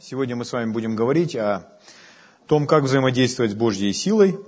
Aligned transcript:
Сегодня 0.00 0.36
мы 0.36 0.44
с 0.44 0.52
вами 0.52 0.70
будем 0.70 0.94
говорить 0.94 1.34
о 1.34 1.66
том, 2.46 2.68
как 2.68 2.84
взаимодействовать 2.84 3.50
с 3.50 3.54
Божьей 3.54 3.92
силой, 3.92 4.38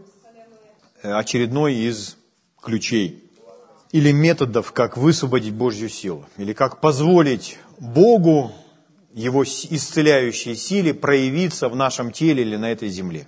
э, 1.02 1.12
очередной 1.12 1.74
из 1.74 2.16
ключей 2.62 3.28
или 3.90 4.12
методов, 4.12 4.70
как 4.70 4.96
высвободить 4.96 5.52
Божью 5.52 5.88
силу, 5.88 6.24
или 6.36 6.52
как 6.52 6.80
позволить 6.80 7.58
Богу, 7.78 8.52
Его 9.12 9.42
исцеляющей 9.42 10.54
силе 10.54 10.94
проявиться 10.94 11.68
в 11.68 11.74
нашем 11.74 12.12
теле 12.12 12.42
или 12.42 12.54
на 12.54 12.70
этой 12.70 12.88
земле. 12.88 13.26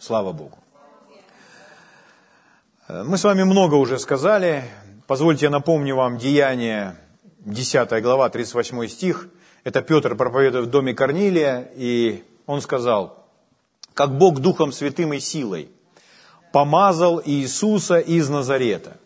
Слава 0.00 0.32
Богу. 0.32 0.58
Э, 2.88 3.04
мы 3.04 3.16
с 3.16 3.22
вами 3.22 3.44
много 3.44 3.76
уже 3.76 3.96
сказали. 4.00 4.64
Позвольте 5.06 5.46
я 5.46 5.50
напомню 5.50 5.94
вам 5.94 6.18
Деяние, 6.18 6.96
10 7.44 8.02
глава, 8.02 8.28
38 8.28 8.88
стих– 8.88 9.28
это 9.64 9.82
Петр 9.82 10.14
проповедует 10.16 10.66
в 10.66 10.70
доме 10.70 10.94
Корнилия, 10.94 11.70
и 11.76 12.24
он 12.46 12.60
сказал, 12.60 13.26
как 13.94 14.16
Бог 14.16 14.40
Духом 14.40 14.72
Святым 14.72 15.12
и 15.12 15.20
силой 15.20 15.68
помазал 16.52 17.20
Иисуса 17.24 17.98
из 17.98 18.28
Назарета. 18.28 18.96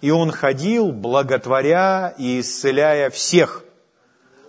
И 0.00 0.10
он 0.10 0.30
ходил, 0.30 0.92
благотворя 0.92 2.14
и 2.18 2.40
исцеляя 2.40 3.10
всех, 3.10 3.64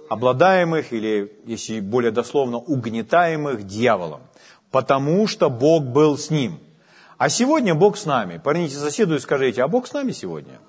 обладаемых, 0.09 0.93
или, 0.93 1.33
если 1.45 1.79
более 1.79 2.11
дословно, 2.11 2.57
угнетаемых 2.57 3.65
дьяволом, 3.65 4.21
потому 4.71 5.27
что 5.27 5.49
Бог 5.49 5.83
был 5.83 6.17
с 6.17 6.29
ним. 6.29 6.59
А 7.17 7.29
сегодня 7.29 7.73
Бог 7.73 7.97
с 7.97 8.05
нами. 8.05 8.37
Парните 8.37 8.75
соседу 8.75 9.15
и 9.15 9.19
скажите, 9.19 9.63
а 9.63 9.67
Бог 9.67 9.87
с 9.87 9.93
нами 9.93 10.11
сегодня? 10.11 10.59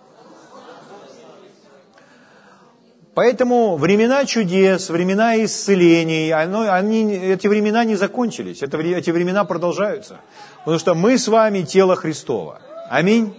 Поэтому 3.18 3.76
времена 3.76 4.24
чудес, 4.26 4.90
времена 4.90 5.44
исцелений, 5.44 6.30
оно, 6.30 6.72
они, 6.72 7.12
эти 7.12 7.48
времена 7.48 7.82
не 7.82 7.96
закончились, 7.96 8.62
это, 8.62 8.78
эти 8.78 9.10
времена 9.10 9.42
продолжаются. 9.42 10.20
Потому 10.58 10.78
что 10.78 10.94
мы 10.94 11.18
с 11.18 11.26
вами 11.26 11.62
тело 11.62 11.96
Христова. 11.96 12.60
Аминь. 12.88 13.34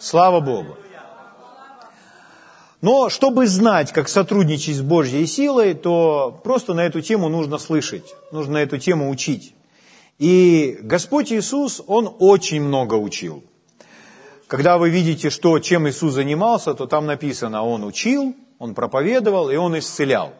Слава 0.00 0.40
Богу. 0.40 0.76
Но 2.80 3.10
чтобы 3.10 3.46
знать, 3.46 3.92
как 3.92 4.08
сотрудничать 4.08 4.74
с 4.74 4.80
Божьей 4.80 5.24
силой, 5.26 5.74
то 5.74 6.40
просто 6.42 6.74
на 6.74 6.80
эту 6.80 7.00
тему 7.00 7.28
нужно 7.28 7.58
слышать, 7.58 8.16
нужно 8.32 8.54
на 8.54 8.62
эту 8.64 8.78
тему 8.78 9.08
учить. 9.08 9.54
И 10.18 10.78
Господь 10.82 11.32
Иисус, 11.32 11.80
Он 11.86 12.12
очень 12.18 12.60
много 12.60 12.94
учил. 12.94 13.44
Когда 14.48 14.78
вы 14.78 14.90
видите, 14.90 15.30
что, 15.30 15.60
чем 15.60 15.88
Иисус 15.88 16.14
занимался, 16.14 16.74
то 16.74 16.88
там 16.88 17.06
написано, 17.06 17.64
Он 17.64 17.84
учил, 17.84 18.34
он 18.58 18.74
проповедовал, 18.74 19.50
и 19.50 19.56
он 19.56 19.78
исцелял. 19.78 20.32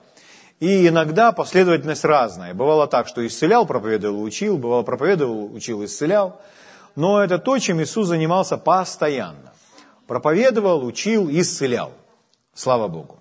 И 0.61 0.89
иногда 0.89 1.33
последовательность 1.33 2.05
разная. 2.05 2.55
Бывало 2.55 2.87
так, 2.87 3.09
что 3.09 3.27
исцелял, 3.27 3.67
проповедовал, 3.67 4.23
учил, 4.23 4.57
бывало 4.57 4.83
проповедовал, 4.83 5.53
учил, 5.53 5.85
исцелял. 5.85 6.41
Но 6.97 7.23
это 7.23 7.39
то, 7.39 7.59
чем 7.59 7.83
Иисус 7.83 8.09
занимался 8.09 8.57
постоянно. 8.57 9.53
Проповедовал, 10.07 10.85
учил, 10.85 11.29
исцелял. 11.31 11.93
Слава 12.55 12.89
Богу. 12.89 13.19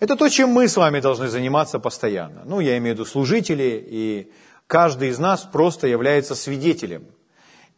Это 0.00 0.16
то, 0.16 0.28
чем 0.28 0.50
мы 0.50 0.68
с 0.68 0.76
вами 0.76 1.00
должны 1.00 1.28
заниматься 1.28 1.78
постоянно. 1.78 2.42
Ну, 2.44 2.60
я 2.60 2.78
имею 2.78 2.94
в 2.94 2.98
виду 2.98 3.04
служители, 3.04 3.84
и 3.86 4.32
каждый 4.66 5.08
из 5.08 5.18
нас 5.18 5.42
просто 5.42 5.86
является 5.86 6.34
свидетелем. 6.34 7.04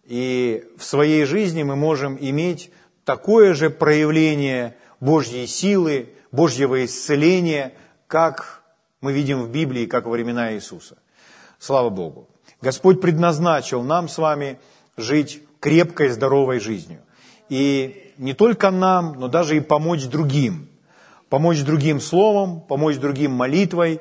И 0.05 0.65
в 0.77 0.85
своей 0.85 1.25
жизни 1.25 1.63
мы 1.63 1.77
можем 1.77 2.17
иметь 2.21 2.71
такое 3.05 3.55
же 3.55 3.71
проявление 3.71 4.77
Божьей 5.01 5.47
силы, 5.47 6.11
Божьего 6.33 6.85
исцеления, 6.85 7.73
как 8.07 8.63
мы 9.01 9.13
видим 9.13 9.43
в 9.43 9.51
Библии, 9.51 9.87
как 9.87 10.07
во 10.07 10.13
времена 10.13 10.55
Иисуса. 10.55 10.99
Слава 11.59 11.91
Богу. 11.91 12.29
Господь 12.61 13.01
предназначил 13.01 13.83
нам 13.83 14.09
с 14.09 14.19
вами 14.19 14.59
жить 14.97 15.43
крепкой, 15.61 16.11
здоровой 16.11 16.61
жизнью. 16.61 17.01
И 17.49 18.13
не 18.19 18.35
только 18.35 18.71
нам, 18.71 19.15
но 19.19 19.29
даже 19.29 19.57
и 19.57 19.61
помочь 19.61 20.05
другим. 20.05 20.69
Помочь 21.29 21.63
другим 21.63 22.01
словом, 22.01 22.61
помочь 22.61 22.97
другим 22.97 23.33
молитвой 23.33 24.01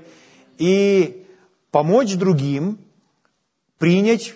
и 0.57 1.25
помочь 1.71 2.15
другим 2.15 2.79
принять 3.77 4.33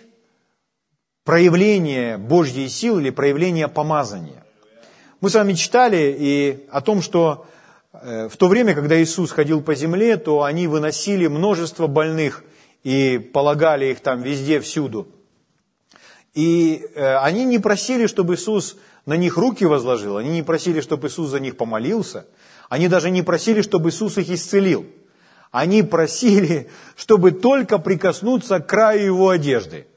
проявление 1.24 2.18
Божьей 2.18 2.70
силы 2.70 3.02
или 3.02 3.09
проявление 3.09 3.68
помазания. 3.68 4.44
Мы 5.22 5.30
с 5.30 5.36
вами 5.36 5.53
читали 5.53 6.16
и 6.18 6.68
о 6.70 6.82
том, 6.82 7.02
что 7.02 7.46
в 8.03 8.36
то 8.36 8.47
время, 8.47 8.75
когда 8.75 9.02
Иисус 9.02 9.31
ходил 9.31 9.62
по 9.62 9.75
земле, 9.75 10.18
то 10.18 10.44
они 10.44 10.68
выносили 10.68 11.28
множество 11.28 11.88
больных 11.88 12.44
и 12.84 13.18
полагали 13.18 13.86
их 13.86 14.02
там 14.02 14.22
везде, 14.22 14.59
всюду. 14.59 15.08
И 16.34 16.86
э, 16.96 17.16
они 17.18 17.46
не 17.46 17.59
просили, 17.59 18.08
чтобы 18.08 18.36
Иисус 18.36 18.75
на 19.06 19.16
них 19.16 19.38
руки 19.38 19.64
возложил, 19.64 20.18
они 20.18 20.31
не 20.31 20.44
просили, 20.44 20.81
чтобы 20.81 21.08
Иисус 21.08 21.30
за 21.30 21.40
них 21.40 21.56
помолился, 21.56 22.25
они 22.68 22.90
даже 22.90 23.09
не 23.09 23.22
просили, 23.22 23.62
чтобы 23.62 23.90
Иисус 23.90 24.18
их 24.18 24.30
исцелил. 24.30 24.85
Они 25.52 25.84
просили, 25.84 26.70
чтобы 26.97 27.31
только 27.31 27.78
прикоснуться 27.78 28.59
к 28.59 28.68
краю 28.68 29.06
его 29.06 29.30
одежды. 29.30 29.88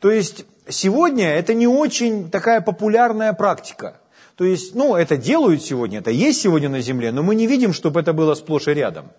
То 0.00 0.10
есть 0.10 0.44
сегодня 0.68 1.32
это 1.32 1.54
не 1.54 1.66
очень 1.66 2.30
такая 2.30 2.60
популярная 2.60 3.32
практика– 3.32 4.00
то 4.36 4.44
есть, 4.44 4.74
ну, 4.74 4.94
это 4.94 5.16
делают 5.16 5.62
сегодня, 5.62 6.00
это 6.00 6.10
есть 6.10 6.42
сегодня 6.42 6.68
на 6.68 6.80
земле, 6.80 7.10
но 7.10 7.22
мы 7.22 7.34
не 7.34 7.46
видим, 7.46 7.72
чтобы 7.72 8.00
это 8.00 8.12
было 8.12 8.34
сплошь 8.34 8.68
и 8.68 8.74
рядом. 8.74 9.10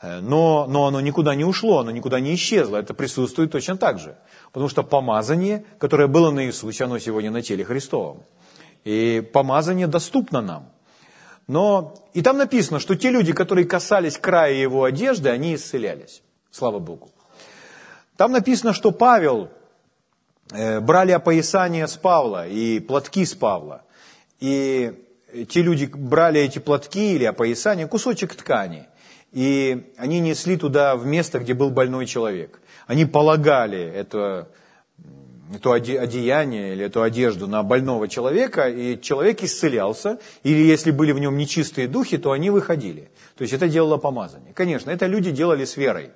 Э, 0.00 0.20
но, 0.20 0.66
но 0.66 0.86
оно 0.86 1.00
никуда 1.00 1.34
не 1.34 1.44
ушло, 1.44 1.80
оно 1.80 1.90
никуда 1.90 2.20
не 2.20 2.34
исчезло, 2.34 2.78
это 2.78 2.94
присутствует 2.94 3.52
точно 3.52 3.76
так 3.76 3.98
же. 3.98 4.16
Потому 4.52 4.70
что 4.70 4.82
помазание, 4.82 5.64
которое 5.78 6.08
было 6.08 6.30
на 6.30 6.46
Иисусе, 6.46 6.84
оно 6.84 6.98
сегодня 6.98 7.30
на 7.30 7.42
теле 7.42 7.64
Христовом. 7.64 8.22
И 8.84 9.22
помазание 9.32 9.86
доступно 9.86 10.40
нам. 10.40 10.70
Но 11.46 11.94
и 12.14 12.22
там 12.22 12.38
написано, 12.38 12.80
что 12.80 12.96
те 12.96 13.10
люди, 13.10 13.32
которые 13.34 13.66
касались 13.66 14.16
края 14.16 14.54
его 14.54 14.84
одежды, 14.84 15.28
они 15.28 15.54
исцелялись. 15.54 16.22
Слава 16.50 16.78
Богу. 16.78 17.10
Там 18.16 18.32
написано, 18.32 18.72
что 18.72 18.90
Павел, 18.90 19.50
э, 20.50 20.80
брали 20.80 21.12
опоясание 21.12 21.86
с 21.86 21.96
Павла 21.96 22.48
и 22.48 22.80
платки 22.80 23.26
с 23.26 23.34
Павла. 23.34 23.82
И 24.40 24.94
те 25.48 25.62
люди 25.62 25.88
брали 25.92 26.40
эти 26.40 26.58
платки 26.58 27.14
или 27.14 27.24
опоясание, 27.24 27.86
кусочек 27.86 28.34
ткани, 28.34 28.88
и 29.32 29.92
они 29.96 30.20
несли 30.20 30.56
туда 30.56 30.96
в 30.96 31.06
место, 31.06 31.38
где 31.38 31.54
был 31.54 31.70
больной 31.70 32.06
человек. 32.06 32.60
Они 32.86 33.04
полагали 33.04 33.80
это, 33.80 34.48
это 35.54 35.74
одеяние 35.74 36.72
или 36.72 36.86
эту 36.86 37.02
одежду 37.02 37.46
на 37.46 37.62
больного 37.62 38.08
человека, 38.08 38.68
и 38.68 39.00
человек 39.00 39.42
исцелялся, 39.42 40.18
или 40.42 40.62
если 40.62 40.90
были 40.90 41.12
в 41.12 41.20
нем 41.20 41.36
нечистые 41.36 41.86
духи, 41.86 42.18
то 42.18 42.32
они 42.32 42.50
выходили. 42.50 43.10
То 43.36 43.42
есть 43.42 43.54
это 43.54 43.68
делало 43.68 43.98
помазание. 43.98 44.52
Конечно, 44.52 44.90
это 44.90 45.06
люди 45.06 45.30
делали 45.30 45.64
с 45.64 45.76
верой. 45.76 46.10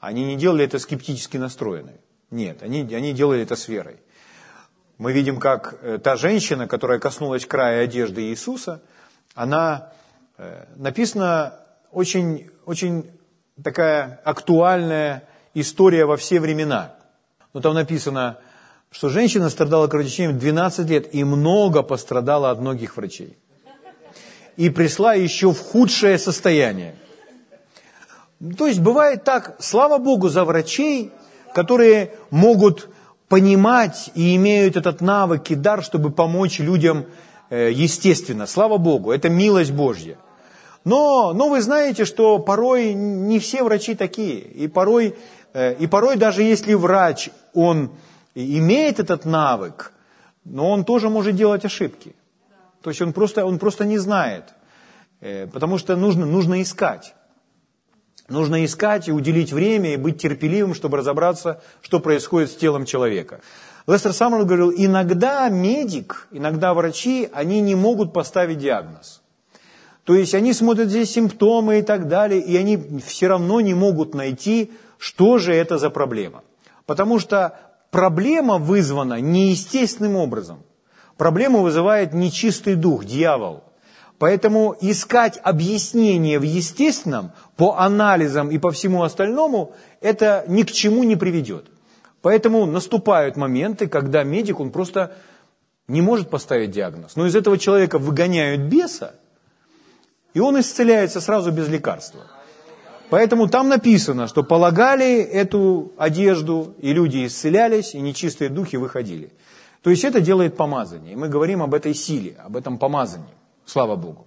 Они 0.00 0.24
не 0.24 0.36
делали 0.36 0.64
это 0.64 0.78
скептически 0.78 1.36
настроенные. 1.36 2.00
Нет, 2.30 2.62
они, 2.62 2.80
они 2.92 3.12
делали 3.12 3.42
это 3.42 3.54
с 3.54 3.68
верой 3.68 3.98
мы 4.98 5.12
видим, 5.12 5.38
как 5.38 5.78
э, 5.82 5.98
та 6.02 6.16
женщина, 6.16 6.66
которая 6.66 6.98
коснулась 6.98 7.44
края 7.44 7.84
одежды 7.84 8.22
Иисуса, 8.30 8.80
она, 9.34 9.92
э, 10.38 10.64
написана 10.76 11.54
очень, 11.92 12.50
очень 12.64 13.10
такая 13.62 14.20
актуальная 14.24 15.28
история 15.54 16.06
во 16.06 16.16
все 16.16 16.40
времена. 16.40 16.94
Но 17.52 17.60
там 17.60 17.74
написано, 17.74 18.38
что 18.90 19.08
женщина 19.08 19.50
страдала 19.50 19.88
кровотечением 19.88 20.38
12 20.38 20.88
лет 20.88 21.14
и 21.14 21.24
много 21.24 21.82
пострадала 21.82 22.50
от 22.50 22.60
многих 22.60 22.96
врачей. 22.96 23.36
И 24.56 24.70
пришла 24.70 25.12
еще 25.12 25.52
в 25.52 25.60
худшее 25.60 26.18
состояние. 26.18 26.96
То 28.56 28.66
есть 28.66 28.80
бывает 28.80 29.24
так, 29.24 29.56
слава 29.58 29.98
Богу 29.98 30.28
за 30.28 30.44
врачей, 30.44 31.12
которые 31.54 32.14
могут 32.30 32.88
понимать 33.28 34.10
и 34.14 34.36
имеют 34.36 34.76
этот 34.76 35.00
навык 35.00 35.50
и 35.50 35.54
дар, 35.54 35.82
чтобы 35.82 36.10
помочь 36.10 36.60
людям 36.60 37.06
э, 37.50 37.70
естественно. 37.72 38.46
Слава 38.46 38.78
Богу, 38.78 39.12
это 39.12 39.28
милость 39.28 39.72
Божья. 39.72 40.16
Но, 40.84 41.32
но 41.32 41.48
вы 41.48 41.60
знаете, 41.62 42.04
что 42.04 42.38
порой 42.38 42.94
не 42.94 43.40
все 43.40 43.64
врачи 43.64 43.96
такие. 43.96 44.38
И 44.38 44.68
порой, 44.68 45.16
э, 45.52 45.74
и 45.74 45.88
порой 45.88 46.16
даже 46.16 46.44
если 46.44 46.74
врач, 46.74 47.30
он 47.54 47.90
имеет 48.36 49.00
этот 49.00 49.24
навык, 49.24 49.92
но 50.44 50.70
он 50.70 50.84
тоже 50.84 51.08
может 51.08 51.34
делать 51.34 51.64
ошибки. 51.64 52.14
То 52.82 52.90
есть 52.90 53.02
он 53.02 53.12
просто, 53.12 53.44
он 53.44 53.58
просто 53.58 53.84
не 53.84 53.98
знает. 53.98 54.44
Э, 55.20 55.48
потому 55.48 55.78
что 55.78 55.96
нужно, 55.96 56.26
нужно 56.26 56.62
искать. 56.62 57.15
Нужно 58.28 58.64
искать 58.64 59.08
и 59.08 59.12
уделить 59.12 59.52
время, 59.52 59.94
и 59.94 59.96
быть 59.96 60.20
терпеливым, 60.20 60.74
чтобы 60.74 60.96
разобраться, 60.96 61.62
что 61.80 62.00
происходит 62.00 62.50
с 62.50 62.56
телом 62.56 62.84
человека. 62.84 63.40
Лестер 63.86 64.12
Саммер 64.12 64.44
говорил, 64.44 64.72
иногда 64.76 65.48
медик, 65.48 66.26
иногда 66.32 66.74
врачи, 66.74 67.28
они 67.32 67.60
не 67.60 67.76
могут 67.76 68.12
поставить 68.12 68.58
диагноз. 68.58 69.22
То 70.02 70.14
есть 70.14 70.34
они 70.34 70.52
смотрят 70.52 70.88
здесь 70.88 71.12
симптомы 71.12 71.78
и 71.78 71.82
так 71.82 72.08
далее, 72.08 72.40
и 72.40 72.56
они 72.56 73.00
все 73.04 73.28
равно 73.28 73.60
не 73.60 73.74
могут 73.74 74.14
найти, 74.14 74.72
что 74.98 75.38
же 75.38 75.54
это 75.54 75.78
за 75.78 75.90
проблема. 75.90 76.42
Потому 76.84 77.20
что 77.20 77.58
проблема 77.90 78.58
вызвана 78.58 79.20
неестественным 79.20 80.16
образом. 80.16 80.62
Проблему 81.16 81.62
вызывает 81.62 82.12
нечистый 82.12 82.74
дух, 82.74 83.04
дьявол. 83.04 83.64
Поэтому 84.18 84.74
искать 84.80 85.38
объяснение 85.42 86.38
в 86.38 86.42
естественном 86.42 87.32
по 87.56 87.76
анализам 87.78 88.50
и 88.50 88.58
по 88.58 88.70
всему 88.70 89.02
остальному, 89.02 89.74
это 90.00 90.44
ни 90.48 90.62
к 90.62 90.72
чему 90.72 91.04
не 91.04 91.16
приведет. 91.16 91.66
Поэтому 92.22 92.64
наступают 92.66 93.36
моменты, 93.36 93.88
когда 93.88 94.24
медик, 94.24 94.58
он 94.58 94.70
просто 94.70 95.12
не 95.86 96.00
может 96.00 96.30
поставить 96.30 96.70
диагноз. 96.70 97.14
Но 97.14 97.26
из 97.26 97.36
этого 97.36 97.58
человека 97.58 97.98
выгоняют 97.98 98.62
беса, 98.62 99.14
и 100.32 100.40
он 100.40 100.58
исцеляется 100.58 101.20
сразу 101.20 101.52
без 101.52 101.68
лекарства. 101.68 102.22
Поэтому 103.10 103.48
там 103.48 103.68
написано, 103.68 104.26
что 104.26 104.42
полагали 104.42 105.20
эту 105.20 105.92
одежду, 105.96 106.74
и 106.80 106.92
люди 106.92 107.26
исцелялись, 107.26 107.94
и 107.94 108.00
нечистые 108.00 108.50
духи 108.50 108.76
выходили. 108.76 109.30
То 109.82 109.90
есть 109.90 110.04
это 110.04 110.20
делает 110.20 110.56
помазание. 110.56 111.12
И 111.12 111.16
мы 111.16 111.28
говорим 111.28 111.62
об 111.62 111.74
этой 111.74 111.94
силе, 111.94 112.36
об 112.44 112.56
этом 112.56 112.78
помазании. 112.78 113.28
Слава 113.66 113.96
Богу. 113.96 114.26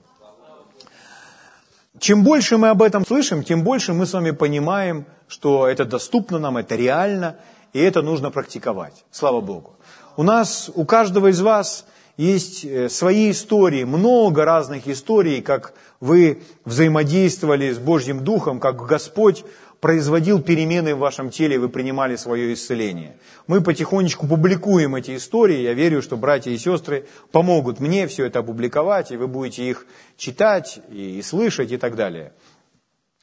Чем 1.97 2.24
больше 2.24 2.57
мы 2.57 2.69
об 2.69 2.81
этом 2.81 3.06
слышим, 3.06 3.44
тем 3.44 3.63
больше 3.63 3.94
мы 3.94 4.06
с 4.06 4.13
вами 4.13 4.31
понимаем, 4.31 5.06
что 5.27 5.68
это 5.68 5.86
доступно 5.86 6.39
нам, 6.39 6.57
это 6.57 6.75
реально, 6.75 7.38
и 7.74 7.80
это 7.80 8.01
нужно 8.01 8.31
практиковать. 8.31 9.06
Слава 9.12 9.41
Богу. 9.41 9.77
У 10.18 10.24
нас, 10.24 10.69
у 10.75 10.86
каждого 10.86 11.27
из 11.27 11.41
вас 11.41 11.86
есть 12.18 12.65
э, 12.65 12.89
свои 12.89 13.31
истории, 13.31 13.86
много 13.86 14.44
разных 14.44 14.88
историй, 14.88 15.41
как 15.41 15.74
вы 16.01 16.44
взаимодействовали 16.65 17.71
с 17.71 17.77
Божьим 17.77 18.24
Духом, 18.24 18.59
как 18.59 18.86
Господь 18.86 19.45
производил 19.80 20.42
перемены 20.42 20.94
в 20.94 21.00
вашем 21.00 21.30
теле, 21.30 21.58
вы 21.58 21.70
принимали 21.70 22.16
свое 22.16 22.54
исцеление. 22.54 23.18
Мы 23.48 23.62
потихонечку 23.62 24.28
публикуем 24.28 24.96
эти 24.96 25.16
истории. 25.16 25.62
Я 25.62 25.74
верю, 25.74 26.02
что 26.02 26.18
братья 26.18 26.52
и 26.52 26.58
сестры 26.58 27.08
помогут 27.31 27.80
мне 27.80 28.08
все 28.08 28.26
это 28.26 28.40
опубликовать, 28.40 29.12
и 29.12 29.18
вы 29.18 29.28
будете 29.28 29.70
их 29.70 29.86
читать 30.18 30.80
и, 30.90 31.22
слышать 31.22 31.72
и 31.72 31.78
так 31.78 31.96
далее. 31.96 32.34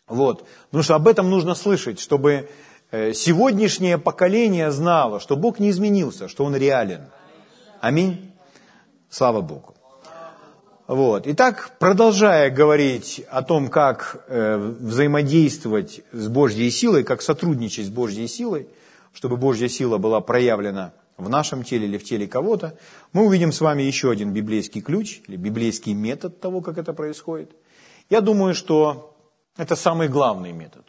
Вот. 0.09 0.47
Потому 0.67 0.83
что 0.83 0.95
об 0.95 1.09
этом 1.09 1.29
нужно 1.31 1.55
слышать, 1.55 2.01
чтобы 2.01 2.49
э, 2.91 3.13
сегодняшнее 3.13 3.99
поколение 3.99 4.71
знало, 4.71 5.21
что 5.21 5.37
Бог 5.37 5.59
не 5.59 5.71
изменился, 5.71 6.29
что 6.29 6.45
Он 6.45 6.57
реален. 6.57 7.03
Аминь. 7.81 8.33
Слава 9.11 9.41
Богу. 9.41 9.76
Вот. 10.87 11.27
Итак, 11.27 11.73
продолжая 11.81 12.49
говорить 12.49 13.25
о 13.29 13.43
том, 13.43 13.69
как 13.69 14.25
э, 14.29 14.57
взаимодействовать 14.57 16.03
с 16.13 16.29
Божьей 16.29 16.71
силой, 16.71 17.03
как 17.03 17.23
сотрудничать 17.23 17.87
с 17.87 17.91
Божьей 17.91 18.29
силой, 18.29 18.69
чтобы 19.13 19.37
Божья 19.37 19.69
сила 19.69 19.99
была 19.99 20.21
проявлена 20.21 20.93
в 21.17 21.29
нашем 21.29 21.65
теле 21.65 21.89
или 21.89 21.99
в 21.99 22.05
теле 22.05 22.29
кого-то, 22.29 22.79
мы 23.13 23.25
увидим 23.25 23.51
с 23.51 23.61
вами 23.61 23.83
еще 23.83 24.13
один 24.13 24.33
библейский 24.33 24.81
ключ 24.81 25.23
или 25.27 25.37
библейский 25.37 25.93
метод 25.93 26.41
того, 26.41 26.61
как 26.61 26.79
это 26.79 26.93
происходит. 26.93 27.51
Я 28.09 28.21
думаю, 28.21 28.55
что 28.55 29.17
это 29.57 29.75
самый 29.75 30.07
главный 30.07 30.53
метод. 30.53 30.85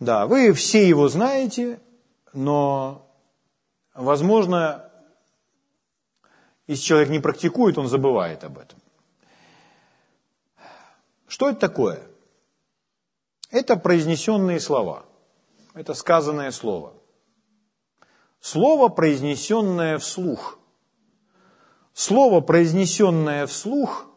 Да, 0.00 0.26
вы 0.26 0.52
все 0.52 0.86
его 0.86 1.08
знаете, 1.08 1.80
но, 2.34 3.08
возможно, 3.94 4.84
если 6.66 6.82
человек 6.82 7.08
не 7.08 7.20
практикует, 7.20 7.78
он 7.78 7.88
забывает 7.88 8.44
об 8.44 8.58
этом. 8.58 8.81
Что 11.32 11.48
это 11.48 11.60
такое? 11.60 12.02
Это 13.50 13.78
произнесенные 13.78 14.60
слова. 14.60 15.06
Это 15.72 15.94
сказанное 15.94 16.50
слово. 16.50 16.92
Слово, 18.42 18.90
произнесенное 18.90 19.96
вслух. 19.96 20.58
Слово, 21.94 22.42
произнесенное 22.42 23.46
вслух, 23.46 24.10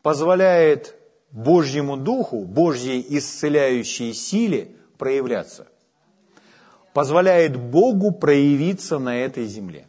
позволяет 0.00 0.94
Божьему 1.30 1.98
Духу, 1.98 2.46
Божьей 2.46 3.04
исцеляющей 3.06 4.14
силе 4.14 4.74
проявляться. 4.96 5.66
Позволяет 6.94 7.54
Богу 7.58 8.12
проявиться 8.12 8.98
на 8.98 9.18
этой 9.18 9.44
земле. 9.44 9.86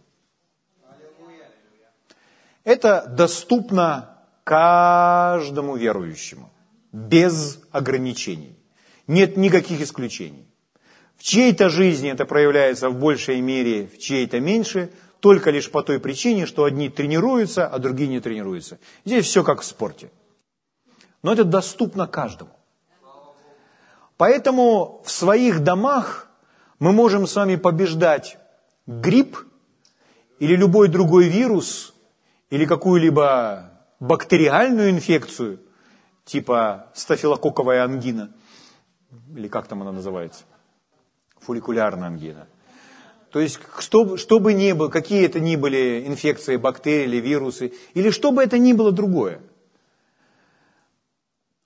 Это 2.65 3.05
доступно 3.07 4.17
каждому 4.43 5.77
верующему 5.77 6.51
без 6.91 7.59
ограничений. 7.71 8.57
Нет 9.07 9.37
никаких 9.37 9.81
исключений. 9.81 10.47
В 11.17 11.23
чьей-то 11.23 11.69
жизни 11.69 12.11
это 12.11 12.25
проявляется 12.25 12.89
в 12.89 12.99
большей 12.99 13.41
мере, 13.41 13.87
в 13.87 13.97
чьей-то 13.97 14.39
меньше, 14.39 14.91
только 15.19 15.49
лишь 15.49 15.71
по 15.71 15.81
той 15.81 15.99
причине, 15.99 16.45
что 16.45 16.63
одни 16.63 16.89
тренируются, 16.89 17.67
а 17.67 17.79
другие 17.79 18.09
не 18.09 18.19
тренируются. 18.19 18.79
Здесь 19.03 19.25
все 19.25 19.43
как 19.43 19.61
в 19.61 19.65
спорте. 19.65 20.11
Но 21.23 21.33
это 21.33 21.43
доступно 21.43 22.07
каждому. 22.07 22.51
Поэтому 24.17 25.01
в 25.05 25.11
своих 25.11 25.63
домах 25.63 26.29
мы 26.79 26.91
можем 26.91 27.25
с 27.27 27.35
вами 27.35 27.55
побеждать 27.55 28.37
грипп 28.85 29.37
или 30.39 30.55
любой 30.55 30.87
другой 30.87 31.27
вирус, 31.29 31.93
или 32.49 32.65
какую-либо 32.65 33.71
бактериальную 33.99 34.91
инфекцию, 34.91 35.59
типа 36.27 36.91
стафилококковая 36.93 37.83
ангина, 37.83 38.31
или 39.35 39.47
как 39.47 39.67
там 39.67 39.81
она 39.81 39.93
называется, 39.93 40.43
фолликулярная 41.39 42.09
ангина. 42.09 42.47
То 43.31 43.39
есть, 43.39 43.59
что, 43.79 44.17
что 44.17 44.39
бы 44.39 44.53
ни 44.53 44.73
было, 44.73 44.89
какие 44.89 45.25
это 45.25 45.39
ни 45.39 45.55
были 45.55 46.05
инфекции, 46.05 46.57
бактерии 46.57 47.05
или 47.05 47.17
вирусы, 47.17 47.73
или 47.93 48.09
что 48.09 48.31
бы 48.31 48.43
это 48.43 48.57
ни 48.57 48.73
было 48.73 48.91
другое, 48.91 49.41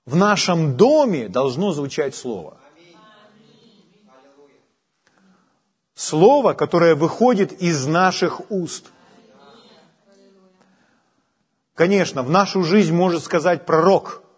в 0.06 0.16
нашем 0.16 0.76
доме 0.76 1.28
должно 1.28 1.72
звучать 1.72 2.14
Слово. 2.14 2.56
Слово, 5.94 6.54
которое 6.54 6.94
выходит 6.94 7.52
из 7.62 7.86
наших 7.86 8.50
уст. 8.50 8.90
Конечно, 11.74 12.22
в 12.22 12.30
нашу 12.30 12.64
жизнь 12.64 12.94
может 12.94 13.24
сказать 13.24 13.66
пророк– 13.66 14.22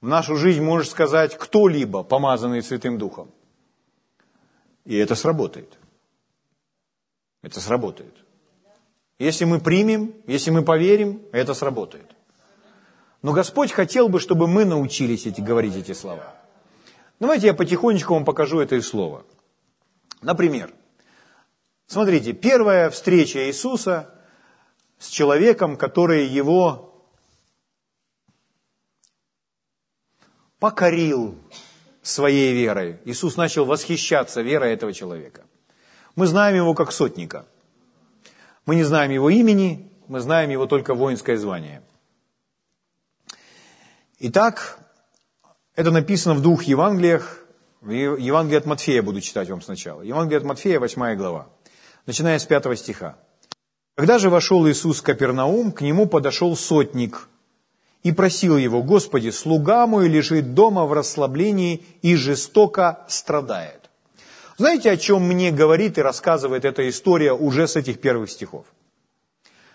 в 0.00 0.08
нашу 0.08 0.36
жизнь 0.36 0.62
может 0.62 0.90
сказать 0.90 1.36
кто-либо, 1.36 2.02
помазанный 2.02 2.62
Святым 2.62 2.98
Духом. 2.98 3.30
И 4.84 4.96
это 4.96 5.14
сработает. 5.14 5.78
Это 7.42 7.60
сработает. 7.60 8.14
Если 9.18 9.44
мы 9.44 9.60
примем, 9.60 10.14
если 10.26 10.50
мы 10.50 10.62
поверим, 10.62 11.22
это 11.32 11.54
сработает. 11.54 12.10
Но 13.22 13.32
Господь 13.32 13.72
хотел 13.72 14.08
бы, 14.08 14.20
чтобы 14.20 14.46
мы 14.46 14.64
научились 14.64 15.26
эти, 15.26 15.40
говорить 15.40 15.76
эти 15.76 15.92
слова. 15.92 16.34
Давайте 17.18 17.46
я 17.46 17.54
потихонечку 17.54 18.14
вам 18.14 18.24
покажу 18.24 18.60
это 18.60 18.80
слово. 18.82 19.24
Например, 20.20 20.72
смотрите, 21.86 22.34
первая 22.34 22.90
встреча 22.90 23.48
Иисуса 23.48 24.14
с 24.98 25.08
человеком, 25.08 25.76
который 25.76 26.26
его 26.26 26.95
покорил 30.58 31.38
своей 32.02 32.54
верой. 32.54 32.98
Иисус 33.04 33.36
начал 33.36 33.64
восхищаться 33.64 34.42
верой 34.42 34.72
этого 34.72 34.92
человека. 34.92 35.44
Мы 36.14 36.26
знаем 36.26 36.56
его 36.56 36.74
как 36.74 36.92
сотника. 36.92 37.46
Мы 38.64 38.76
не 38.76 38.84
знаем 38.84 39.10
его 39.10 39.28
имени, 39.30 39.90
мы 40.08 40.20
знаем 40.20 40.50
его 40.50 40.66
только 40.66 40.94
воинское 40.94 41.36
звание. 41.36 41.82
Итак, 44.18 44.78
это 45.74 45.90
написано 45.90 46.34
в 46.34 46.42
двух 46.42 46.64
Евангелиях. 46.64 47.40
Евангелие 47.82 48.58
от 48.58 48.66
Матфея 48.66 49.02
буду 49.02 49.20
читать 49.20 49.50
вам 49.50 49.60
сначала. 49.60 50.02
Евангелие 50.02 50.38
от 50.38 50.44
Матфея, 50.44 50.80
8 50.80 51.16
глава, 51.16 51.48
начиная 52.06 52.38
с 52.38 52.44
5 52.44 52.78
стиха. 52.78 53.18
Когда 53.94 54.18
же 54.18 54.30
вошел 54.30 54.66
Иисус 54.68 55.00
в 55.00 55.02
Капернаум, 55.02 55.72
к 55.72 55.82
нему 55.82 56.06
подошел 56.06 56.56
сотник– 56.56 57.28
и 58.06 58.12
просил 58.12 58.56
его, 58.56 58.84
«Господи, 58.84 59.30
слуга 59.30 59.84
мой 59.88 60.06
лежит 60.06 60.54
дома 60.54 60.86
в 60.86 60.92
расслаблении 60.92 61.84
и 62.02 62.14
жестоко 62.14 63.04
страдает». 63.08 63.90
Знаете, 64.58 64.92
о 64.92 64.96
чем 64.96 65.24
мне 65.24 65.50
говорит 65.50 65.98
и 65.98 66.02
рассказывает 66.02 66.64
эта 66.64 66.88
история 66.88 67.32
уже 67.32 67.66
с 67.66 67.74
этих 67.74 68.00
первых 68.00 68.30
стихов? 68.30 68.64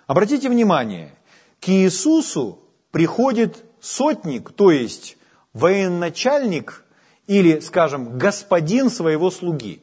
Обратите 0.07 0.47
внимание, 0.47 1.13
к 1.59 1.67
Иисусу 1.67 2.59
приходит 2.91 3.65
сотник, 3.81 4.53
то 4.53 4.71
есть 4.71 5.17
военачальник 5.51 6.85
или, 7.27 7.59
скажем, 7.59 8.17
господин 8.17 8.89
своего 8.89 9.29
слуги. 9.29 9.81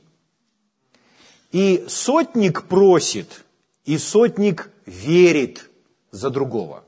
И 1.52 1.84
сотник 1.86 2.62
просит, 2.62 3.44
и 3.84 3.98
сотник 3.98 4.70
верит 4.86 5.68
за 6.12 6.30
другого. 6.30 6.82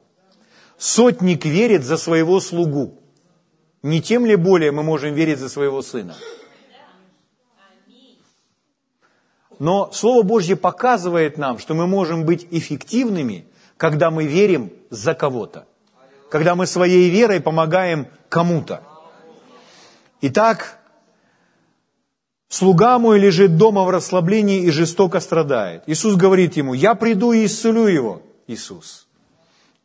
Сотник 0.81 1.45
верит 1.45 1.85
за 1.85 1.97
своего 1.97 2.41
слугу. 2.41 2.99
Не 3.83 4.01
тем 4.01 4.27
ли 4.27 4.35
более 4.35 4.73
мы 4.73 4.83
можем 4.83 5.15
верить 5.15 5.39
за 5.39 5.49
своего 5.49 5.83
сына? 5.83 6.17
Но 9.59 9.93
Слово 9.93 10.23
Божье 10.23 10.57
показывает 10.57 11.37
нам, 11.37 11.59
что 11.59 11.75
мы 11.75 11.87
можем 11.87 12.25
быть 12.25 12.49
эффективными, 12.51 13.45
когда 13.77 14.11
мы 14.11 14.25
верим 14.25 14.73
за 14.89 15.15
кого-то. 15.15 15.67
Когда 16.31 16.55
мы 16.55 16.67
своей 16.67 17.11
верой 17.11 17.43
помогаем 17.43 18.07
кому-то. 18.31 18.83
Итак, 20.23 20.79
слуга 22.49 22.99
мой 22.99 23.19
лежит 23.19 23.59
дома 23.59 23.85
в 23.85 23.91
расслаблении 23.91 24.63
и 24.63 24.71
жестоко 24.71 25.21
страдает. 25.21 25.83
Иисус 25.87 26.17
говорит 26.17 26.57
ему, 26.57 26.73
я 26.73 26.95
приду 26.95 27.33
и 27.33 27.45
исцелю 27.45 27.87
его. 27.87 28.23
Иисус. 28.47 29.07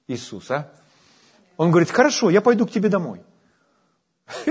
Иисус, 0.08 0.52
а? 0.52 0.72
Он 1.58 1.72
говорит, 1.72 1.92
хорошо, 1.92 2.30
я 2.30 2.42
пойду 2.42 2.66
к 2.66 2.72
тебе 2.72 2.90
домой. 2.90 3.22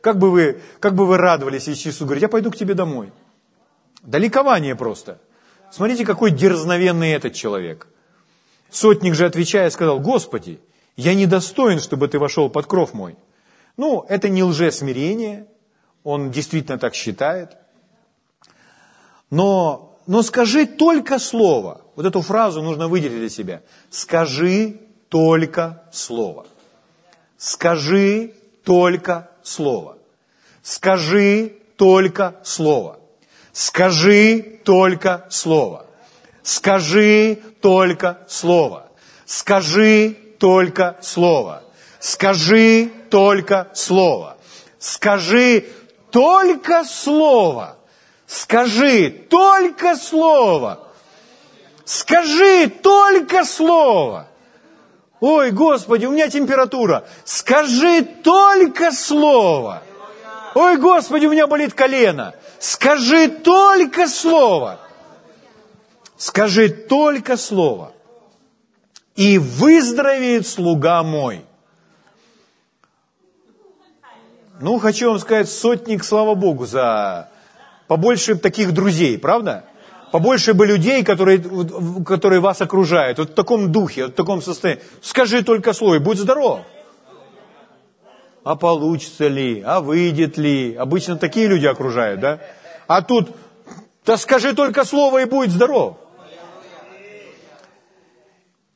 Как 0.00 0.18
бы 0.18 0.30
вы, 0.30 0.62
как 0.78 0.94
бы 0.94 1.06
вы 1.06 1.18
радовались, 1.18 1.68
если 1.68 1.90
Иисус 1.90 2.06
говорит, 2.06 2.22
я 2.22 2.28
пойду 2.30 2.50
к 2.50 2.56
тебе 2.56 2.72
домой. 2.72 3.12
Да 4.02 4.16
ликование 4.16 4.74
просто. 4.74 5.20
Смотрите, 5.70 6.06
какой 6.06 6.30
дерзновенный 6.30 7.10
этот 7.10 7.34
человек. 7.34 7.86
Сотник 8.70 9.14
же, 9.14 9.26
отвечая, 9.26 9.68
сказал, 9.68 10.00
Господи, 10.00 10.58
я 10.96 11.14
не 11.14 11.26
достоин, 11.26 11.80
чтобы 11.80 12.08
ты 12.08 12.18
вошел 12.18 12.48
под 12.48 12.66
кров 12.66 12.94
мой. 12.94 13.16
Ну, 13.76 14.04
это 14.08 14.30
не 14.30 14.42
лжесмирение, 14.42 15.46
он 16.02 16.30
действительно 16.30 16.78
так 16.78 16.94
считает. 16.94 17.56
Но, 19.30 19.98
но 20.06 20.22
скажи 20.22 20.66
только 20.66 21.18
слово. 21.18 21.82
Вот 21.94 22.06
эту 22.06 22.22
фразу 22.22 22.62
нужно 22.62 22.88
выделить 22.88 23.18
для 23.18 23.28
себя. 23.28 23.62
Скажи 23.90 24.80
только 25.10 25.82
слово. 25.92 26.46
Скажи 27.36 28.32
только 28.64 29.28
слово. 29.42 29.98
Скажи 30.62 31.52
только 31.76 32.36
слово. 32.44 32.98
Скажи 33.52 34.60
только 34.64 35.26
слово. 35.28 35.86
Скажи 36.42 37.38
только 37.60 38.18
слово. 38.28 38.88
Скажи 39.26 40.16
только 40.38 40.96
слово. 41.02 41.62
Скажи 41.98 42.90
только 43.10 43.68
слово. 43.74 44.36
Скажи 44.78 45.66
только 46.10 46.84
слово. 46.84 47.76
Скажи 48.26 49.10
только 49.28 49.96
слово. 49.96 50.88
Скажи 51.84 52.68
только 52.68 53.44
слово. 53.44 54.29
Ой, 55.20 55.50
Господи, 55.50 56.06
у 56.06 56.12
меня 56.12 56.28
температура. 56.28 57.04
Скажи 57.24 58.02
только 58.02 58.90
слово. 58.90 59.82
Ой, 60.54 60.78
Господи, 60.78 61.26
у 61.26 61.30
меня 61.30 61.46
болит 61.46 61.74
колено. 61.74 62.34
Скажи 62.58 63.28
только 63.28 64.08
слово. 64.08 64.80
Скажи 66.16 66.68
только 66.68 67.36
слово. 67.36 67.92
И 69.14 69.38
выздоровеет 69.38 70.46
слуга 70.46 71.02
мой. 71.02 71.44
Ну, 74.60 74.78
хочу 74.78 75.08
вам 75.08 75.18
сказать, 75.18 75.50
сотник, 75.50 76.04
слава 76.04 76.34
Богу, 76.34 76.66
за 76.66 77.30
побольше 77.86 78.34
таких 78.36 78.72
друзей, 78.72 79.18
правда? 79.18 79.64
Побольше 80.12 80.54
бы 80.54 80.66
людей, 80.66 81.04
которые, 81.04 81.40
которые 82.04 82.40
вас 82.40 82.60
окружают, 82.60 83.18
вот 83.18 83.30
в 83.30 83.34
таком 83.34 83.70
духе, 83.70 84.04
вот 84.04 84.12
в 84.12 84.14
таком 84.16 84.42
состоянии. 84.42 84.82
Скажи 85.00 85.42
только 85.42 85.72
слово, 85.72 85.98
будь 86.00 86.18
здоров. 86.18 86.60
А 88.42 88.56
получится 88.56 89.28
ли, 89.28 89.62
а 89.64 89.80
выйдет 89.80 90.38
ли? 90.38 90.74
Обычно 90.74 91.16
такие 91.16 91.46
люди 91.46 91.66
окружают, 91.66 92.20
да? 92.20 92.40
А 92.88 93.02
тут, 93.02 93.30
да 94.04 94.16
скажи 94.16 94.54
только 94.54 94.84
слово 94.84 95.22
и 95.22 95.24
будь 95.26 95.50
здоров. 95.50 95.98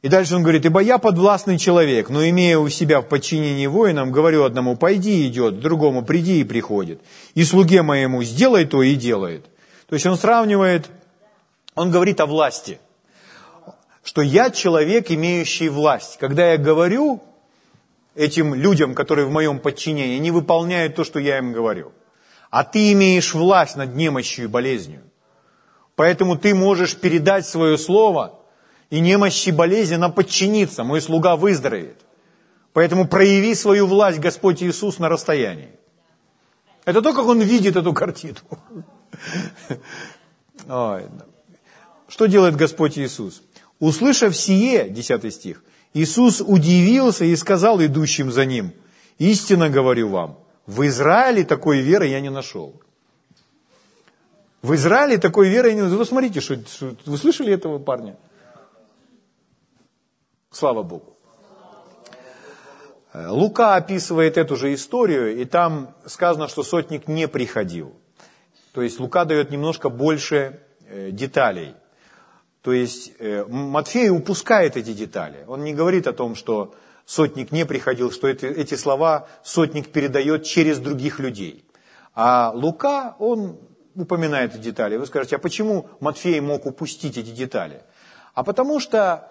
И 0.03 0.09
дальше 0.09 0.37
он 0.37 0.43
говорит, 0.43 0.67
ибо 0.67 0.81
я 0.81 0.99
подвластный 0.99 1.57
человек, 1.59 2.11
но 2.11 2.29
имея 2.29 2.59
у 2.59 2.69
себя 2.69 3.01
в 3.01 3.09
подчинении 3.09 3.67
воинам, 3.67 4.13
говорю 4.13 4.45
одному, 4.45 4.77
пойди 4.77 5.27
идет, 5.27 5.61
другому, 5.61 6.05
приди 6.05 6.41
и 6.41 6.45
приходит. 6.45 7.01
И 7.35 7.43
слуге 7.43 7.81
моему, 7.81 8.23
сделай 8.23 8.67
то 8.67 8.83
и 8.83 8.97
делает. 8.97 9.47
То 9.89 9.95
есть 9.95 10.05
он 10.05 10.19
сравнивает, 10.19 10.91
он 11.75 11.91
говорит 11.91 12.21
о 12.21 12.27
власти. 12.27 12.79
Что 14.03 14.23
я 14.23 14.51
человек, 14.51 15.11
имеющий 15.11 15.69
власть. 15.69 16.19
Когда 16.19 16.53
я 16.53 16.59
говорю 16.59 17.23
этим 18.15 18.55
людям, 18.55 18.95
которые 18.95 19.27
в 19.27 19.31
моем 19.31 19.59
подчинении, 19.59 20.17
они 20.17 20.31
выполняют 20.31 20.95
то, 20.95 21.05
что 21.05 21.19
я 21.19 21.39
им 21.39 21.53
говорю. 21.53 21.93
А 22.51 22.65
ты 22.65 22.93
имеешь 22.93 23.35
власть 23.35 23.77
над 23.77 23.95
немощью 23.95 24.45
и 24.45 24.49
болезнью. 24.49 25.03
Поэтому 25.97 26.37
ты 26.37 26.55
можешь 26.55 26.97
передать 26.97 27.47
свое 27.47 27.79
слово– 27.79 28.39
и 28.95 29.01
немощи 29.01 29.51
болезни 29.51 29.97
нам 29.97 30.13
подчиниться, 30.13 30.85
мой 30.85 31.01
слуга 31.01 31.35
выздоровеет. 31.35 32.01
Поэтому 32.73 33.09
прояви 33.09 33.55
свою 33.55 33.87
власть, 33.87 34.21
Господь 34.21 34.63
Иисус, 34.63 35.01
на 35.01 35.09
расстоянии. 35.09 35.71
Это 36.85 37.03
то, 37.03 37.13
как 37.13 37.27
он 37.27 37.41
видит 37.41 37.75
эту 37.75 37.93
картину. 37.93 38.39
Ой. 40.69 41.09
Что 42.15 42.27
делает 42.27 42.55
Господь 42.55 42.97
Иисус? 42.97 43.43
Услышав 43.81 44.37
сие, 44.37 44.89
10 44.89 45.35
стих, 45.35 45.65
Иисус 45.95 46.41
удивился 46.41 47.25
и 47.25 47.35
сказал 47.35 47.83
идущим 47.83 48.31
за 48.31 48.45
ним, 48.45 48.73
истинно 49.19 49.69
говорю 49.69 50.11
вам, 50.11 50.39
в 50.65 50.87
Израиле 50.87 51.43
такой 51.45 51.81
веры 51.81 52.07
я 52.07 52.21
не 52.21 52.31
нашел. 52.31 52.81
В 54.63 54.77
Израиле 54.77 55.19
такой 55.19 55.49
веры 55.49 55.71
я 55.71 55.75
не 55.75 55.81
нашел. 55.83 55.99
Вы 55.99 56.05
смотрите, 56.05 56.41
что, 56.41 56.55
что, 56.55 56.95
вы 57.05 57.19
слышали 57.19 57.53
этого 57.53 57.81
парня? 57.81 58.17
Слава 60.53 60.85
Богу. 60.85 61.17
Лука 63.13 63.75
описывает 63.75 64.37
эту 64.39 64.55
же 64.55 64.73
историю, 64.73 65.37
и 65.37 65.45
там 65.45 65.97
сказано, 66.07 66.47
что 66.47 66.63
сотник 66.63 67.09
не 67.09 67.27
приходил. 67.27 67.93
То 68.73 68.83
есть 68.83 69.01
Лука 69.01 69.25
дает 69.25 69.51
немножко 69.51 69.89
больше 69.89 70.61
э, 70.89 71.11
деталей. 71.11 71.75
То 72.65 72.73
есть 72.73 73.13
э, 73.19 73.45
Матфей 73.47 74.09
упускает 74.09 74.79
эти 74.79 74.95
детали. 74.95 75.45
Он 75.47 75.65
не 75.65 75.75
говорит 75.75 76.07
о 76.07 76.15
том, 76.15 76.35
что 76.35 76.75
сотник 77.05 77.53
не 77.53 77.67
приходил, 77.67 78.11
что 78.11 78.27
эти, 78.27 78.47
эти 78.47 78.75
слова 78.75 79.29
сотник 79.43 79.93
передает 79.93 80.45
через 80.45 80.79
других 80.79 81.21
людей. 81.21 81.67
А 82.15 82.53
Лука, 82.55 83.17
он 83.19 83.59
упоминает 83.95 84.55
эти 84.55 84.63
детали. 84.63 84.97
Вы 84.97 85.05
скажете, 85.05 85.37
а 85.37 85.39
почему 85.39 85.91
Матфей 86.01 86.41
мог 86.41 86.65
упустить 86.65 87.19
эти 87.19 87.33
детали? 87.33 87.83
А 88.33 88.43
потому 88.43 88.81
что 88.81 89.31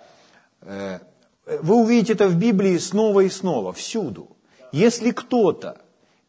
вы 0.61 1.75
увидите 1.75 2.13
это 2.13 2.27
в 2.27 2.35
Библии 2.35 2.77
снова 2.77 3.21
и 3.21 3.29
снова, 3.29 3.73
всюду. 3.73 4.37
Если 4.71 5.09
кто-то 5.09 5.81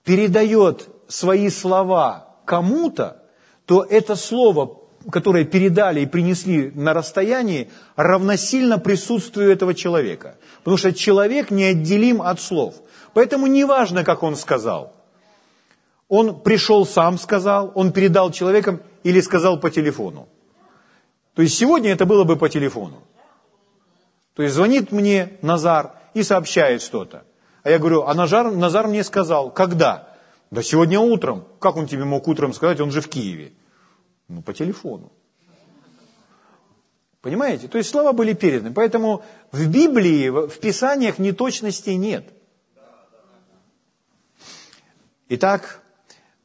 передает 0.05 0.89
свои 1.09 1.51
слова 1.51 2.35
кому-то, 2.47 3.23
то 3.67 3.85
это 3.85 4.17
слово, 4.17 4.81
которое 5.11 5.45
передали 5.45 6.01
и 6.01 6.07
принесли 6.07 6.71
на 6.75 6.95
расстоянии, 6.95 7.71
равносильно 7.97 8.79
присутствию 8.79 9.51
этого 9.51 9.75
человека. 9.75 10.37
Потому 10.59 10.77
что 10.77 10.93
человек 10.93 11.51
неотделим 11.51 12.23
от 12.23 12.41
слов. 12.41 12.75
Поэтому 13.13 13.47
неважно, 13.47 14.05
как 14.05 14.23
он 14.23 14.37
сказал. 14.37 14.93
Он 16.09 16.41
пришел 16.41 16.87
сам 16.87 17.19
сказал, 17.19 17.73
он 17.75 17.93
передал 17.93 18.31
человекам 18.31 18.81
или 19.03 19.21
сказал 19.21 19.59
по 19.59 19.71
телефону. 19.71 20.29
То 21.35 21.43
есть 21.43 21.57
сегодня 21.57 21.93
это 21.93 22.07
было 22.07 22.25
бы 22.25 22.37
по 22.37 22.49
телефону. 22.49 23.03
То 24.35 24.43
есть 24.43 24.55
звонит 24.55 24.93
мне 24.93 25.39
Назар 25.43 25.93
и 26.15 26.23
сообщает 26.23 26.83
что-то. 26.83 27.25
А 27.63 27.71
я 27.71 27.79
говорю, 27.79 28.03
а 28.03 28.15
Назар, 28.15 28.51
Назар 28.51 28.89
мне 28.89 29.03
сказал, 29.05 29.51
когда? 29.51 30.09
Да 30.51 30.63
сегодня 30.63 31.01
утром. 31.01 31.45
Как 31.59 31.77
он 31.77 31.87
тебе 31.87 32.05
мог 32.05 32.29
утром 32.29 32.53
сказать, 32.53 32.81
он 32.81 32.91
же 32.91 33.01
в 33.01 33.09
Киеве. 33.09 33.53
Ну, 34.29 34.43
по 34.43 34.53
телефону. 34.53 35.13
Понимаете? 37.21 37.69
То 37.69 37.79
есть 37.79 37.91
слова 37.91 38.13
были 38.13 38.35
переданы. 38.35 38.73
Поэтому 38.75 39.25
в 39.51 39.67
Библии, 39.69 40.29
в 40.29 40.59
Писаниях 40.61 41.19
неточностей 41.19 41.97
нет. 41.97 42.29
Итак, 45.31 45.83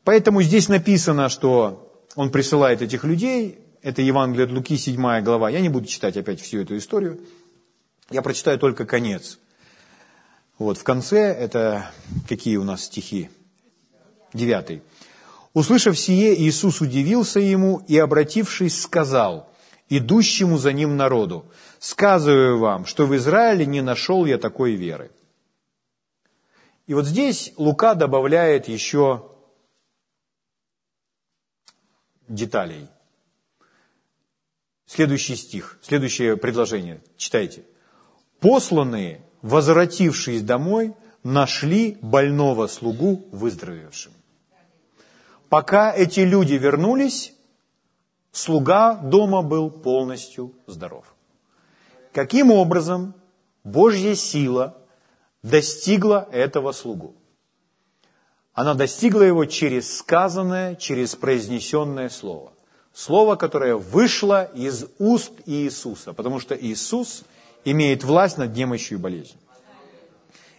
поэтому 0.06 0.42
здесь 0.42 0.70
написано, 0.70 1.28
что 1.28 2.02
он 2.16 2.32
присылает 2.32 2.82
этих 2.82 3.04
людей. 3.04 3.60
Это 3.82 4.02
Евангелие 4.02 4.46
от 4.46 4.52
Луки, 4.52 4.78
7 4.78 5.22
глава. 5.22 5.50
Я 5.50 5.60
не 5.60 5.70
буду 5.70 5.86
читать 5.86 6.16
опять 6.16 6.40
всю 6.40 6.62
эту 6.62 6.78
историю. 6.78 7.20
Я 8.10 8.22
прочитаю 8.22 8.58
только 8.58 8.86
конец. 8.86 9.38
Вот 10.58 10.78
в 10.78 10.84
конце 10.84 11.34
это 11.34 11.92
какие 12.28 12.58
у 12.58 12.64
нас 12.64 12.84
стихи? 12.84 13.30
Девятый. 14.34 14.82
Услышав 15.54 15.98
сие, 15.98 16.40
Иисус 16.40 16.82
удивился 16.82 17.40
ему 17.40 17.84
и, 17.88 17.98
обратившись, 17.98 18.82
сказал, 18.82 19.50
идущему 19.90 20.58
за 20.58 20.74
ним 20.74 20.96
народу. 20.96 21.46
Сказываю 21.80 22.60
вам, 22.60 22.86
что 22.86 23.06
в 23.06 23.16
Израиле 23.16 23.66
не 23.66 23.82
нашел 23.82 24.26
я 24.26 24.38
такой 24.38 24.74
веры. 24.76 25.12
И 26.86 26.94
вот 26.94 27.06
здесь 27.06 27.54
Лука 27.58 27.96
добавляет 27.96 28.68
еще 28.68 29.32
деталей. 32.28 32.88
Следующий 34.86 35.36
стих, 35.36 35.80
следующее 35.82 36.36
предложение. 36.36 37.02
Читайте. 37.18 37.64
«Посланные, 38.40 39.22
возвратившись 39.42 40.42
домой, 40.42 40.96
нашли 41.24 41.98
больного 42.02 42.68
слугу 42.68 43.28
выздоровевшим». 43.32 44.14
Пока 45.50 45.92
эти 45.92 46.20
люди 46.20 46.54
вернулись, 46.54 47.34
слуга 48.32 48.94
дома 48.96 49.42
был 49.42 49.72
полностью 49.72 50.54
здоров. 50.68 51.06
Каким 52.14 52.52
образом 52.52 53.16
Божья 53.64 54.14
сила 54.14 54.78
достигла 55.42 56.28
этого 56.32 56.72
слугу? 56.72 57.16
Она 58.54 58.76
достигла 58.76 59.24
его 59.24 59.46
через 59.46 59.98
сказанное, 59.98 60.76
через 60.76 61.16
произнесенное 61.16 62.10
слово. 62.10 62.54
Слово, 62.94 63.36
которое 63.36 63.76
вышло 63.76 64.44
из 64.44 64.86
уст 65.00 65.32
Иисуса, 65.46 66.14
потому 66.14 66.40
что 66.40 66.56
Иисус 66.56 67.24
имеет 67.66 68.04
власть 68.04 68.38
над 68.38 68.56
немощью 68.56 68.98
и 68.98 69.02
болезнью. 69.02 69.40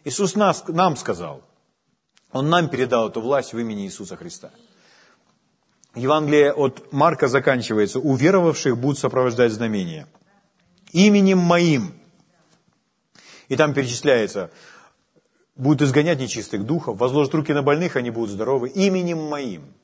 Иисус 0.05 0.35
нас, 0.35 0.67
нам 0.67 0.97
сказал, 0.97 1.43
Он 2.33 2.49
нам 2.49 2.69
передал 2.69 3.09
эту 3.09 3.21
власть 3.21 3.53
в 3.53 3.59
имени 3.59 3.85
Иисуса 3.85 4.17
Христа– 4.17 4.51
Евангелие 5.95 6.53
от 6.53 6.93
Марка 6.93 7.29
заканчивается. 7.29 7.99
«Уверовавших 7.99 8.79
будут 8.79 8.99
сопровождать 8.99 9.53
знамения. 9.53 10.07
Именем 10.93 11.39
моим». 11.39 11.95
И 13.49 13.57
там 13.57 13.75
перечисляется, 13.75 14.51
будут 15.57 15.83
изгонять 15.83 16.21
нечистых 16.21 16.65
духов, 16.65 16.99
возложат 16.99 17.35
руки 17.35 17.53
на 17.53 17.63
больных, 17.63 17.97
они 17.97 18.11
будут 18.11 18.31
здоровы. 18.31 18.69
Именем 18.69 19.19
моим. 19.19 19.75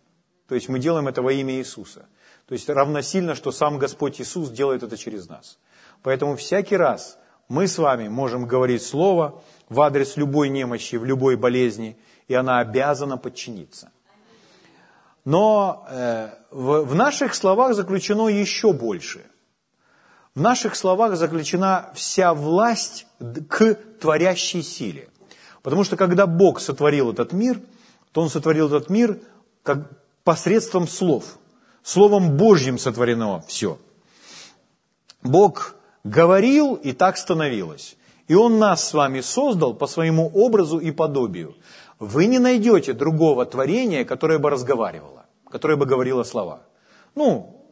То 0.49 0.55
есть 0.55 0.69
мы 0.69 0.79
делаем 0.79 1.09
это 1.09 1.21
во 1.21 1.33
имя 1.33 1.55
Иисуса. 1.55 2.07
То 2.47 2.53
есть 2.53 2.69
равносильно, 2.69 3.35
что 3.35 3.51
сам 3.51 3.79
Господь 3.79 4.21
Иисус 4.21 4.51
делает 4.51 4.85
это 4.85 4.97
через 4.97 5.29
нас. 5.29 5.59
Поэтому 6.03 6.37
всякий 6.37 6.77
раз 6.77 7.19
мы 7.49 7.67
с 7.67 7.79
вами 7.79 8.07
можем 8.07 8.47
говорить 8.47 8.83
слово 8.83 9.43
в 9.69 9.81
адрес 9.81 10.17
любой 10.17 10.49
немощи, 10.49 10.95
в 10.95 11.05
любой 11.05 11.37
болезни, 11.37 11.99
и 12.29 12.35
она 12.35 12.61
обязана 12.61 13.17
подчиниться. 13.17 13.91
Но 15.27 15.85
э, 15.91 16.29
в, 16.53 16.95
наших 16.95 17.35
словах 17.35 17.75
заключено 17.75 18.29
еще 18.29 18.73
больше. 18.73 19.27
В 20.37 20.41
наших 20.41 20.77
словах 20.77 21.17
заключена 21.17 21.91
вся 21.95 22.33
власть 22.33 23.07
к 23.49 23.75
творящей 24.01 24.63
силе. 24.63 25.09
Потому 25.63 25.83
что 25.83 25.97
когда 25.97 26.29
Бог 26.29 26.61
сотворил 26.61 27.11
этот 27.11 27.33
мир, 27.33 27.61
то 28.13 28.23
Он 28.23 28.31
сотворил 28.31 28.69
этот 28.69 28.89
мир 28.89 29.19
как 29.65 29.91
посредством 30.23 30.87
слов. 30.87 31.39
Словом 31.83 32.37
Божьим 32.37 32.79
сотворено 32.79 33.43
все. 33.49 33.79
Бог 35.25 35.75
говорил, 36.05 36.75
и 36.75 36.93
так 36.93 37.17
становилось. 37.17 37.97
И 38.29 38.37
Он 38.37 38.61
нас 38.61 38.89
с 38.89 38.95
вами 38.95 39.23
создал 39.23 39.75
по 39.75 39.89
своему 39.89 40.31
образу 40.33 40.79
и 40.79 40.93
подобию. 40.93 41.57
Вы 41.99 42.27
не 42.27 42.39
найдете 42.39 42.93
другого 42.93 43.45
творения, 43.45 44.05
которое 44.05 44.39
бы 44.39 44.51
разговаривало 44.51 45.16
которое 45.51 45.77
бы 45.77 45.87
говорило 45.87 46.23
слова. 46.23 46.63
Ну, 47.15 47.65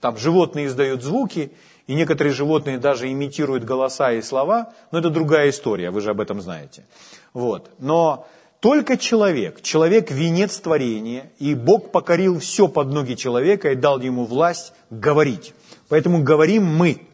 там 0.00 0.16
животные 0.16 0.66
издают 0.66 1.02
звуки, 1.02 1.52
и 1.86 1.94
некоторые 1.94 2.32
животные 2.32 2.78
даже 2.78 3.10
имитируют 3.10 3.64
голоса 3.64 4.12
и 4.12 4.22
слова, 4.22 4.72
но 4.90 4.98
это 4.98 5.10
другая 5.10 5.50
история, 5.50 5.90
вы 5.90 6.00
же 6.00 6.10
об 6.10 6.20
этом 6.20 6.40
знаете. 6.40 6.86
Вот. 7.32 7.70
Но 7.78 8.26
только 8.60 8.96
человек, 8.96 9.60
человек– 9.60 10.10
венец 10.10 10.56
творения, 10.58 11.30
и 11.38 11.54
Бог 11.54 11.90
покорил 11.90 12.38
все 12.38 12.66
под 12.66 12.88
ноги 12.88 13.14
человека 13.14 13.72
и 13.72 13.74
дал 13.74 14.00
ему 14.00 14.24
власть 14.24 14.72
говорить. 14.88 15.52
Поэтому 15.88 16.22
говорим 16.22 16.64
мы. 16.64 17.06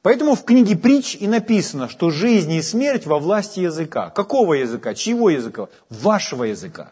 Поэтому 0.00 0.34
в 0.34 0.44
книге 0.44 0.76
притч 0.76 1.14
и 1.20 1.28
написано, 1.28 1.88
что 1.88 2.10
жизнь 2.10 2.52
и 2.52 2.62
смерть 2.62 3.06
во 3.06 3.18
власти 3.18 3.60
языка. 3.60 4.10
Какого 4.10 4.54
языка? 4.54 4.94
Чьего 4.94 5.30
языка? 5.30 5.68
Вашего 5.90 6.44
языка. 6.44 6.90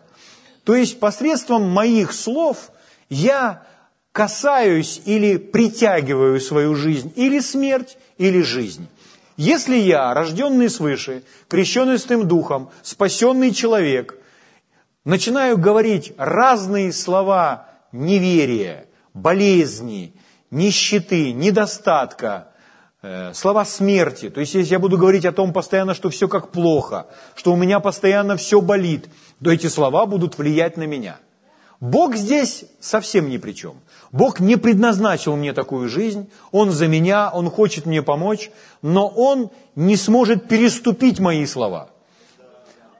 То 0.70 0.76
есть 0.76 1.00
посредством 1.00 1.68
моих 1.68 2.12
слов 2.12 2.70
я 3.09 3.64
касаюсь 4.12 5.02
или 5.04 5.37
притягиваю 5.37 6.40
свою 6.40 6.76
жизнь 6.76 7.12
или 7.16 7.40
смерть, 7.40 7.98
или 8.18 8.40
жизнь. 8.40 8.87
Если 9.37 9.74
я, 9.74 10.14
рожденный 10.14 10.70
свыше, 10.70 11.24
крещенный 11.48 11.98
Святым 11.98 12.28
Духом, 12.28 12.70
спасенный 12.83 13.52
человек, 13.52 14.16
начинаю 15.04 15.59
говорить 15.59 16.12
разные 16.16 16.92
слова 16.92 17.66
неверия, 17.90 18.87
болезни, 19.12 20.14
нищеты, 20.52 21.33
недостатка, 21.33 22.52
э, 23.02 23.35
слова 23.35 23.64
смерти. 23.64 24.30
То 24.30 24.38
есть, 24.38 24.54
если 24.54 24.74
я 24.74 24.78
буду 24.78 24.98
говорить 24.98 25.24
о 25.24 25.33
том 25.33 25.52
постоянно, 25.52 25.94
что 25.94 26.11
все 26.11 26.28
как 26.28 26.52
плохо, 26.52 27.09
что 27.35 27.52
у 27.52 27.56
меня 27.56 27.80
постоянно 27.80 28.37
все 28.37 28.61
болит, 28.61 29.09
то 29.42 29.50
эти 29.50 29.68
слова 29.68 30.07
будут 30.07 30.38
влиять 30.38 30.76
на 30.76 30.87
меня. 30.87 31.18
Бог 31.81 32.14
здесь 32.14 32.64
совсем 32.79 33.31
ни 33.31 33.38
при 33.38 33.53
чем. 33.53 33.74
Бог 34.12 34.38
не 34.38 34.57
предназначил 34.57 35.37
мне 35.37 35.55
такую 35.55 35.88
жизнь, 35.88 36.29
Он 36.53 36.70
за 36.70 36.88
меня, 36.88 37.31
Он 37.31 37.50
хочет 37.50 37.87
мне 37.87 38.03
помочь, 38.03 38.50
но 38.83 39.09
Он 39.09 39.50
не 39.76 39.96
сможет 39.96 40.46
переступить 40.46 41.20
мои 41.20 41.46
слова. 41.46 41.88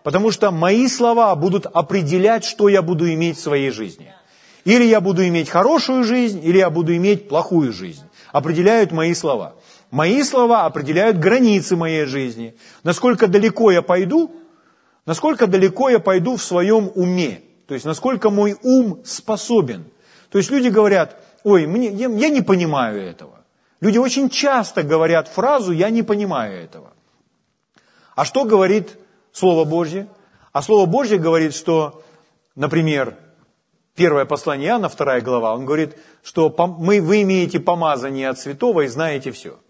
Потому 0.03 0.31
что 0.31 0.51
мои 0.51 0.89
слова 0.89 1.35
будут 1.37 1.67
определять, 1.67 2.45
что 2.45 2.71
я 2.71 2.81
буду 2.81 3.13
иметь 3.13 3.37
в 3.37 3.43
своей 3.43 3.71
жизни. 3.71 4.15
Или 4.65 4.85
я 4.85 5.03
буду 5.03 5.27
иметь 5.27 5.51
хорошую 5.51 6.05
жизнь, 6.05 6.41
или 6.43 6.59
я 6.59 6.71
буду 6.71 6.97
иметь 6.97 7.29
плохую 7.29 7.73
жизнь. 7.73 8.05
Определяют 8.33 8.93
мои 8.93 9.13
слова. 9.13 9.55
Мои 9.91 10.23
слова 10.23 10.65
определяют 10.65 11.19
границы 11.19 11.77
моей 11.77 12.07
жизни. 12.07 12.55
Насколько 12.83 13.27
далеко 13.27 13.71
я 13.73 13.83
пойду, 13.83 14.31
Насколько 15.07 15.47
далеко 15.47 15.89
я 15.89 15.99
пойду 15.99 16.37
в 16.37 16.43
своем 16.43 16.91
уме? 16.95 17.43
То 17.67 17.75
есть, 17.75 17.87
насколько 17.87 18.31
мой 18.31 18.57
ум 18.63 19.01
способен? 19.05 19.85
То 20.31 20.39
есть, 20.39 20.51
люди 20.51 20.69
говорят, 20.69 21.23
ой, 21.45 21.67
мне, 21.67 21.89
я, 21.89 22.09
я 22.09 22.29
не 22.29 22.43
понимаю 22.43 23.01
этого. 23.01 23.41
Люди 23.81 23.99
очень 23.99 24.29
часто 24.29 24.83
говорят 24.83 25.29
фразу 25.29 25.73
«я 25.73 25.89
не 25.91 26.03
понимаю 26.03 26.63
этого». 26.63 26.93
А 28.15 28.25
что 28.27 28.45
говорит 28.45 28.99
Слово 29.33 29.65
Божье? 29.65 30.07
А 30.53 30.61
Слово 30.61 30.85
Божье 30.85 31.17
говорит, 31.17 31.55
что, 31.55 32.03
например, 32.55 33.17
первое 33.95 34.27
послание 34.27 34.69
Иоанна, 34.69 34.91
вторая 34.91 35.23
глава, 35.23 35.55
он 35.55 35.65
говорит, 35.65 35.97
что 36.23 36.55
мы, 36.79 37.01
вы 37.01 37.23
имеете 37.23 37.59
помазание 37.59 38.29
от 38.29 38.39
святого 38.39 38.83
и 38.83 38.89
знаете 38.89 39.33
все– 39.33 39.59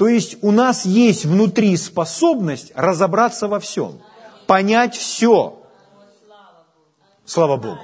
то 0.00 0.08
есть 0.08 0.38
у 0.40 0.50
нас 0.50 0.86
есть 0.86 1.26
внутри 1.26 1.76
способность 1.76 2.72
разобраться 2.74 3.48
во 3.48 3.60
всем, 3.60 4.00
понять 4.46 4.96
все. 4.96 5.62
Слава 7.26 7.58
Богу. 7.58 7.82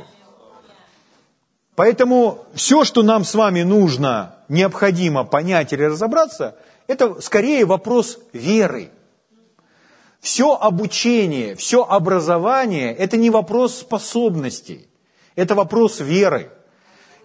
Поэтому 1.74 2.46
все, 2.54 2.84
что 2.84 3.02
нам 3.02 3.22
с 3.22 3.34
вами 3.34 3.64
нужно, 3.64 4.36
необходимо 4.48 5.24
понять 5.24 5.74
или 5.74 5.82
разобраться, 5.82 6.56
это 6.86 7.20
скорее 7.20 7.66
вопрос 7.66 8.18
веры. 8.32 8.88
Все 10.18 10.54
обучение, 10.54 11.54
все 11.54 11.84
образование– 11.84 12.94
это 12.96 13.18
не 13.18 13.28
вопрос 13.28 13.76
способностей, 13.76 14.88
это 15.34 15.54
вопрос 15.54 16.00
веры. 16.00 16.50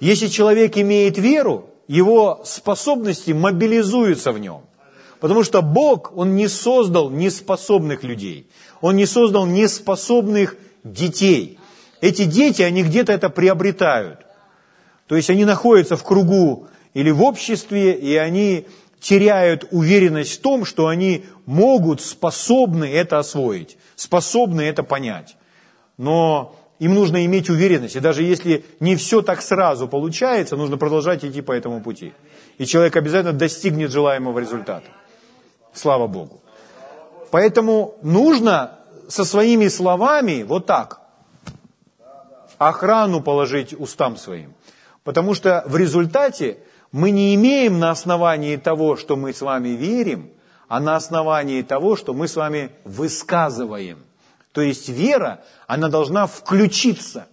Если 0.02 0.28
человек 0.28 0.78
имеет 0.78 1.18
веру, 1.18 1.70
его 1.88 2.42
способности 2.44 3.32
мобилизуются 3.32 4.34
в 4.34 4.40
нем. 4.40 4.64
Потому 5.22 5.44
что 5.44 5.62
Бог, 5.62 6.12
Он 6.18 6.36
не 6.36 6.48
создал 6.48 7.12
неспособных 7.12 8.04
людей. 8.04 8.48
Он 8.82 8.96
не 8.96 9.06
создал 9.06 9.46
неспособных 9.46 10.56
детей. 10.84 11.60
Эти 12.02 12.24
дети, 12.24 12.64
они 12.64 12.82
где-то 12.82 13.14
это 13.14 13.30
приобретают. 13.30 14.26
То 15.06 15.16
есть 15.16 15.30
они 15.30 15.46
находятся 15.46 15.96
в 15.96 16.04
кругу 16.04 16.68
или 16.96 17.12
в 17.12 17.22
обществе, 17.22 17.94
и 17.94 18.16
они 18.16 18.66
теряют 19.00 19.68
уверенность 19.70 20.40
в 20.40 20.42
том, 20.42 20.66
что 20.66 20.88
они 20.88 21.26
могут, 21.46 22.02
способны 22.02 22.86
это 22.86 23.20
освоить, 23.20 23.78
способны 23.96 24.62
это 24.62 24.82
понять. 24.82 25.38
Но 25.98 26.56
им 26.80 26.96
нужно 26.96 27.24
иметь 27.26 27.48
уверенность. 27.48 27.96
И 27.96 28.00
даже 28.00 28.24
если 28.24 28.66
не 28.80 28.96
все 28.96 29.22
так 29.22 29.44
сразу 29.44 29.88
получается, 29.88 30.58
нужно 30.58 30.78
продолжать 30.78 31.24
идти 31.24 31.42
по 31.42 31.52
этому 31.52 31.80
пути. 31.80 32.14
И 32.58 32.66
человек 32.66 32.96
обязательно 32.96 33.34
достигнет 33.34 33.92
желаемого 33.92 34.40
результата. 34.40 34.88
Слава 35.74 36.08
Богу. 36.08 36.42
Поэтому 37.32 37.96
нужно 38.02 38.80
со 39.08 39.26
своими 39.26 39.68
словами 39.70 40.44
вот 40.44 40.66
так 40.66 41.02
охрану 42.58 43.22
положить 43.22 43.74
устам 43.74 44.18
своим. 44.18 44.54
Потому 45.04 45.34
что 45.34 45.64
в 45.66 45.76
результате 45.78 46.58
Мы 46.92 47.12
не 47.12 47.36
имеем 47.36 47.80
на 47.80 47.92
основании 47.92 48.58
того, 48.58 48.98
что 48.98 49.16
мы 49.16 49.34
с 49.34 49.42
вами 49.42 49.70
верим, 49.70 50.30
а 50.68 50.80
на 50.80 50.98
основании 50.98 51.62
того, 51.62 51.96
что 51.96 52.14
мы 52.14 52.28
с 52.28 52.36
вами 52.36 52.72
высказываем. 52.84 54.04
То 54.52 54.62
есть 54.62 54.90
вера, 54.90 55.42
она 55.68 55.88
должна 55.88 56.28
включиться. 56.28 57.28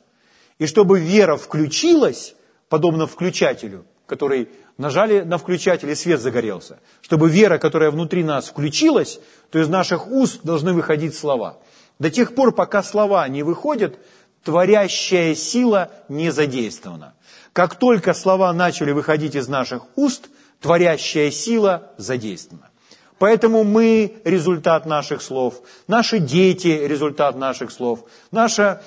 И 0.58 0.66
чтобы 0.66 1.00
вера 1.00 1.36
включилась, 1.36 2.36
подобно 2.68 3.08
включателю, 3.08 3.84
который 4.06 4.48
нажали 4.78 5.20
на 5.20 5.36
включатель 5.36 5.90
и 5.90 5.94
свет 5.94 6.20
загорелся, 6.20 6.78
чтобы 7.02 7.28
вера, 7.28 7.58
которая 7.58 7.90
внутри 7.90 8.24
нас 8.24 8.48
включилась, 8.48 9.20
то 9.50 9.58
из 9.58 9.68
наших 9.68 10.10
уст 10.10 10.40
должны 10.44 10.72
выходить 10.72 11.16
слова. 11.16 11.58
До 11.98 12.10
тех 12.10 12.34
пор, 12.34 12.52
пока 12.52 12.82
слова 12.82 13.26
не 13.28 13.42
выходят, 13.42 13.98
творящая 14.44 15.34
сила 15.34 15.90
не 16.08 16.30
задействована. 16.30 17.14
Как 17.52 17.74
только 17.74 18.14
слова 18.14 18.52
начали 18.52 18.92
выходить 18.92 19.34
из 19.34 19.48
наших 19.48 19.82
уст, 19.96 20.28
творящая 20.60 21.30
сила 21.30 21.90
задействована. 21.98 22.70
Поэтому 23.18 23.64
мы– 23.64 24.20
результат 24.24 24.86
наших 24.86 25.22
слов, 25.22 25.62
наши 25.88 26.20
дети– 26.20 26.68
результат 26.88 27.36
наших 27.36 27.72
слов, 27.72 28.04
наше 28.30 28.80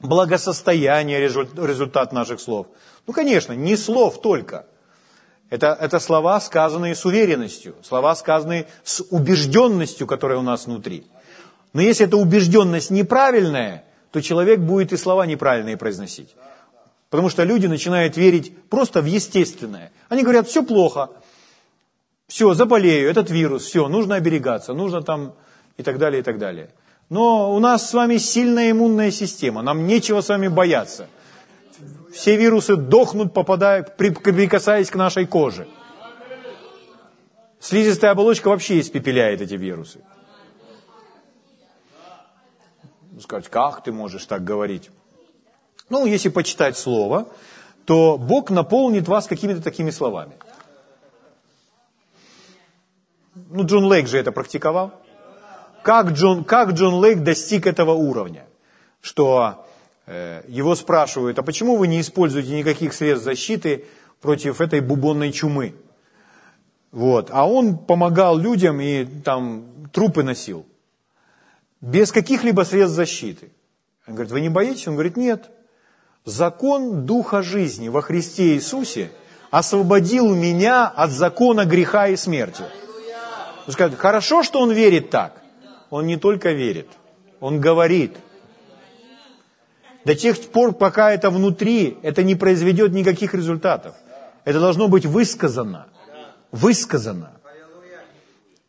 благосостояние– 0.00 1.20
результат 1.20 2.12
наших 2.12 2.40
слов. 2.40 2.68
Ну, 3.06 3.12
конечно, 3.12 3.52
не 3.52 3.76
слов 3.76 4.22
только. 4.22 4.64
Это, 5.50 5.76
это 5.80 5.98
слова, 5.98 6.40
сказанные 6.40 6.94
с 6.94 7.04
уверенностью, 7.06 7.74
слова, 7.82 8.14
сказанные 8.14 8.66
с 8.84 9.02
убежденностью, 9.10 10.06
которая 10.06 10.38
у 10.38 10.42
нас 10.42 10.66
внутри. 10.66 11.06
Но 11.72 11.80
если 11.80 12.06
эта 12.06 12.16
убежденность 12.16 12.90
неправильная, 12.90 13.84
то 14.12 14.20
человек 14.20 14.60
будет 14.60 14.92
и 14.92 14.96
слова 14.96 15.26
неправильные 15.26 15.76
произносить. 15.76 16.34
Потому 17.10 17.30
что 17.30 17.44
люди 17.44 17.66
начинают 17.66 18.16
верить 18.16 18.54
просто 18.68 19.00
в 19.00 19.06
естественное. 19.06 19.92
Они 20.10 20.22
говорят, 20.22 20.48
все 20.48 20.62
плохо, 20.62 21.10
все, 22.26 22.52
заболею, 22.52 23.08
этот 23.08 23.30
вирус, 23.30 23.64
все, 23.64 23.88
нужно 23.88 24.16
оберегаться, 24.16 24.74
нужно 24.74 25.02
там 25.02 25.32
и 25.78 25.82
так 25.82 25.98
далее, 25.98 26.20
и 26.20 26.22
так 26.22 26.38
далее. 26.38 26.70
Но 27.08 27.54
у 27.54 27.58
нас 27.58 27.88
с 27.88 27.94
вами 27.94 28.18
сильная 28.18 28.70
иммунная 28.70 29.10
система, 29.10 29.62
нам 29.62 29.86
нечего 29.86 30.20
с 30.20 30.28
вами 30.28 30.48
бояться. 30.48 31.06
Все 32.12 32.36
вирусы 32.36 32.76
дохнут, 32.76 33.32
попадая, 33.32 33.82
прикасаясь 33.82 34.90
к 34.90 34.96
нашей 34.96 35.26
коже. 35.26 35.68
Слизистая 37.60 38.12
оболочка 38.12 38.48
вообще 38.48 38.80
испепеляет 38.80 39.40
эти 39.40 39.54
вирусы. 39.54 40.00
Сказать, 43.20 43.48
как 43.48 43.82
ты 43.82 43.92
можешь 43.92 44.26
так 44.26 44.44
говорить? 44.44 44.90
Ну, 45.88 46.06
если 46.06 46.28
почитать 46.28 46.76
Слово, 46.76 47.28
то 47.84 48.16
Бог 48.16 48.50
наполнит 48.50 49.08
вас 49.08 49.26
какими-то 49.26 49.62
такими 49.62 49.90
словами. 49.90 50.34
Ну, 53.34 53.64
Джон 53.64 53.84
Лейк 53.84 54.06
же 54.06 54.18
это 54.18 54.30
практиковал. 54.30 54.92
Как 55.82 56.10
Джон, 56.10 56.44
как 56.44 56.72
Джон 56.72 56.94
Лейк 56.94 57.22
достиг 57.22 57.66
этого 57.66 57.92
уровня? 57.92 58.46
Что 59.00 59.66
его 60.48 60.74
спрашивают, 60.74 61.38
а 61.38 61.42
почему 61.42 61.76
вы 61.76 61.86
не 61.86 62.00
используете 62.00 62.56
никаких 62.56 62.94
средств 62.94 63.24
защиты 63.24 63.84
против 64.20 64.60
этой 64.60 64.80
бубонной 64.80 65.32
чумы? 65.32 65.74
Вот. 66.92 67.28
А 67.30 67.46
он 67.46 67.76
помогал 67.76 68.38
людям 68.38 68.80
и 68.80 69.04
там 69.04 69.90
трупы 69.92 70.22
носил. 70.22 70.66
Без 71.80 72.10
каких-либо 72.10 72.62
средств 72.62 72.96
защиты. 72.96 73.50
Он 74.06 74.14
говорит, 74.14 74.32
вы 74.32 74.40
не 74.40 74.48
боитесь? 74.48 74.88
Он 74.88 74.94
говорит, 74.94 75.16
нет. 75.16 75.50
Закон 76.24 77.04
Духа 77.04 77.42
жизни 77.42 77.88
во 77.88 78.02
Христе 78.02 78.54
Иисусе 78.54 79.10
освободил 79.50 80.34
меня 80.34 80.86
от 80.86 81.10
закона 81.10 81.64
греха 81.64 82.08
и 82.08 82.16
смерти. 82.16 82.64
Он 83.66 83.72
скажет, 83.72 83.98
хорошо, 83.98 84.42
что 84.42 84.60
он 84.60 84.72
верит 84.72 85.10
так. 85.10 85.42
Он 85.90 86.06
не 86.06 86.16
только 86.16 86.52
верит, 86.52 86.88
он 87.40 87.60
говорит. 87.60 88.16
До 90.04 90.14
тех 90.14 90.40
пор, 90.40 90.72
пока 90.72 91.12
это 91.12 91.30
внутри, 91.30 91.98
это 92.02 92.22
не 92.22 92.34
произведет 92.34 92.92
никаких 92.92 93.34
результатов. 93.34 93.94
Это 94.44 94.60
должно 94.60 94.88
быть 94.88 95.06
высказано. 95.06 95.88
Высказано. 96.52 97.32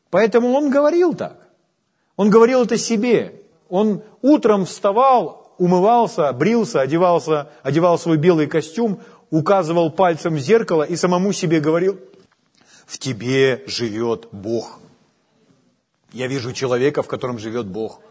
Поэтому 0.09 0.51
он 0.53 0.69
говорил 0.69 1.13
так. 1.13 1.37
Он 2.15 2.29
говорил 2.29 2.63
это 2.63 2.77
себе. 2.77 3.41
Он 3.69 4.01
утром 4.21 4.65
вставал, 4.65 5.53
умывался, 5.57 6.33
брился, 6.33 6.81
одевался, 6.81 7.49
одевал 7.63 7.99
свой 7.99 8.17
белый 8.17 8.47
костюм, 8.47 8.99
указывал 9.29 9.91
пальцем 9.91 10.35
в 10.35 10.39
зеркало 10.39 10.83
и 10.83 10.95
самому 10.95 11.31
себе 11.33 11.59
говорил, 11.59 11.99
в 12.87 12.97
тебе 12.97 13.63
живет 13.67 14.27
Бог. 14.31 14.79
Я 16.11 16.27
вижу 16.27 16.53
человека, 16.53 17.03
в 17.03 17.07
котором 17.07 17.37
живет 17.37 17.67
Бог. 17.67 18.01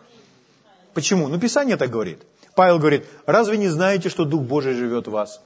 Почему? 0.95 1.29
Ну, 1.29 1.39
Писание 1.41 1.77
так 1.77 1.91
говорит. 1.91 2.23
Павел 2.59 2.81
говорит, 2.81 3.07
разве 3.25 3.57
не 3.57 3.69
знаете, 3.69 4.09
что 4.09 4.25
Дух 4.25 4.43
Божий 4.43 4.75
живет 4.75 5.07
в 5.07 5.13
вас? 5.13 5.41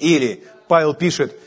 Или 0.00 0.42
Павел 0.66 0.92
пишет, 0.92 1.38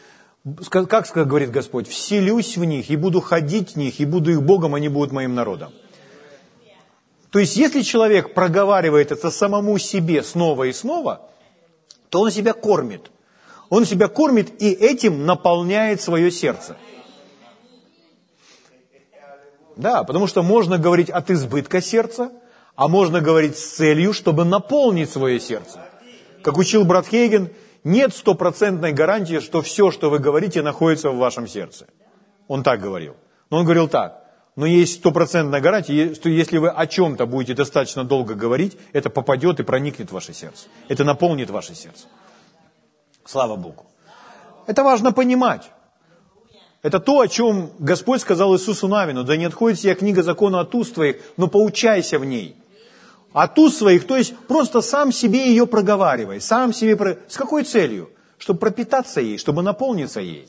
как 0.72 1.28
говорит 1.28 1.52
Господь, 1.52 1.86
вселюсь 1.90 2.56
в 2.56 2.64
них 2.64 2.90
и 2.90 2.96
буду 2.96 3.20
ходить 3.20 3.72
в 3.72 3.76
них, 3.76 4.00
и 4.00 4.06
буду 4.06 4.32
их 4.32 4.42
Богом, 4.42 4.74
они 4.74 4.88
будут 4.88 5.12
моим 5.12 5.36
народом. 5.36 5.74
То 7.30 7.40
есть, 7.40 7.58
если 7.58 7.82
человек 7.82 8.34
проговаривает 8.34 9.12
это 9.12 9.32
самому 9.32 9.78
себе 9.80 10.24
снова 10.24 10.64
и 10.64 10.72
снова, 10.72 11.30
то 12.08 12.22
он 12.22 12.32
себя 12.32 12.54
кормит. 12.54 13.12
Он 13.68 13.84
себя 13.84 14.08
кормит 14.08 14.62
и 14.62 14.72
этим 14.72 15.26
наполняет 15.26 16.00
свое 16.00 16.32
сердце. 16.32 16.78
Да, 19.76 20.06
потому 20.06 20.28
что 20.28 20.42
можно 20.42 20.78
говорить 20.78 21.10
от 21.10 21.32
избытка 21.32 21.82
сердца, 21.82 22.32
а 22.76 22.88
можно 22.88 23.22
говорить 23.22 23.58
с 23.58 23.76
целью, 23.76 24.14
чтобы 24.14 24.46
наполнить 24.46 25.10
свое 25.10 25.40
сердце. 25.40 25.80
Как 26.42 26.58
учил 26.58 26.86
брат 26.86 27.08
Хейген, 27.08 27.50
нет 27.84 28.14
стопроцентной 28.16 28.94
гарантии, 28.94 29.40
что 29.40 29.62
все, 29.62 29.92
что 29.92 30.10
вы 30.10 30.20
говорите, 30.20 30.62
находится 30.62 31.10
в 31.10 31.18
вашем 31.18 31.48
сердце. 31.48 31.88
Он 32.48 32.64
так 32.64 32.82
говорил. 32.82 33.16
Но 33.50 33.58
он 33.58 33.66
говорил 33.66 33.88
так. 33.88 34.24
Но 34.56 34.66
есть 34.66 35.00
стопроцентная 35.00 35.62
гарантия, 35.62 36.14
что 36.14 36.30
если 36.30 36.58
вы 36.58 36.70
о 36.70 36.86
чем-то 36.86 37.26
будете 37.26 37.56
достаточно 37.56 38.04
долго 38.04 38.36
говорить, 38.36 38.78
это 38.94 39.10
попадет 39.10 39.60
и 39.60 39.64
проникнет 39.64 40.10
в 40.10 40.14
ваше 40.14 40.34
сердце. 40.34 40.68
Это 40.88 41.04
наполнит 41.04 41.50
ваше 41.50 41.76
сердце. 41.76 42.06
Слава 43.26 43.56
Богу. 43.56 43.86
Это 44.68 44.84
важно 44.84 45.12
понимать. 45.12 45.72
Это 46.84 47.00
то, 47.00 47.22
о 47.22 47.28
чем 47.28 47.72
Господь 47.80 48.22
сказал 48.22 48.54
Иисусу 48.56 48.88
Навину. 48.88 49.24
Да 49.24 49.38
не 49.38 49.46
отходит 49.46 49.80
сия 49.80 49.96
книга 49.96 50.22
закона 50.22 50.60
от 50.60 50.76
уст 50.76 50.94
твоих, 50.94 51.18
но 51.38 51.48
поучайся 51.48 52.20
в 52.20 52.26
ней. 52.26 52.56
От 53.34 53.58
уст 53.58 53.78
своих, 53.80 54.06
то 54.06 54.16
есть 54.16 54.36
просто 54.48 54.82
сам 54.82 55.12
себе 55.12 55.48
ее 55.48 55.66
проговаривай. 55.66 56.40
Сам 56.40 56.72
себе... 56.72 57.20
С 57.28 57.36
какой 57.36 57.64
целью? 57.64 58.12
Чтобы 58.38 58.60
пропитаться 58.60 59.22
ей, 59.22 59.40
чтобы 59.40 59.64
наполниться 59.64 60.22
ей. 60.22 60.48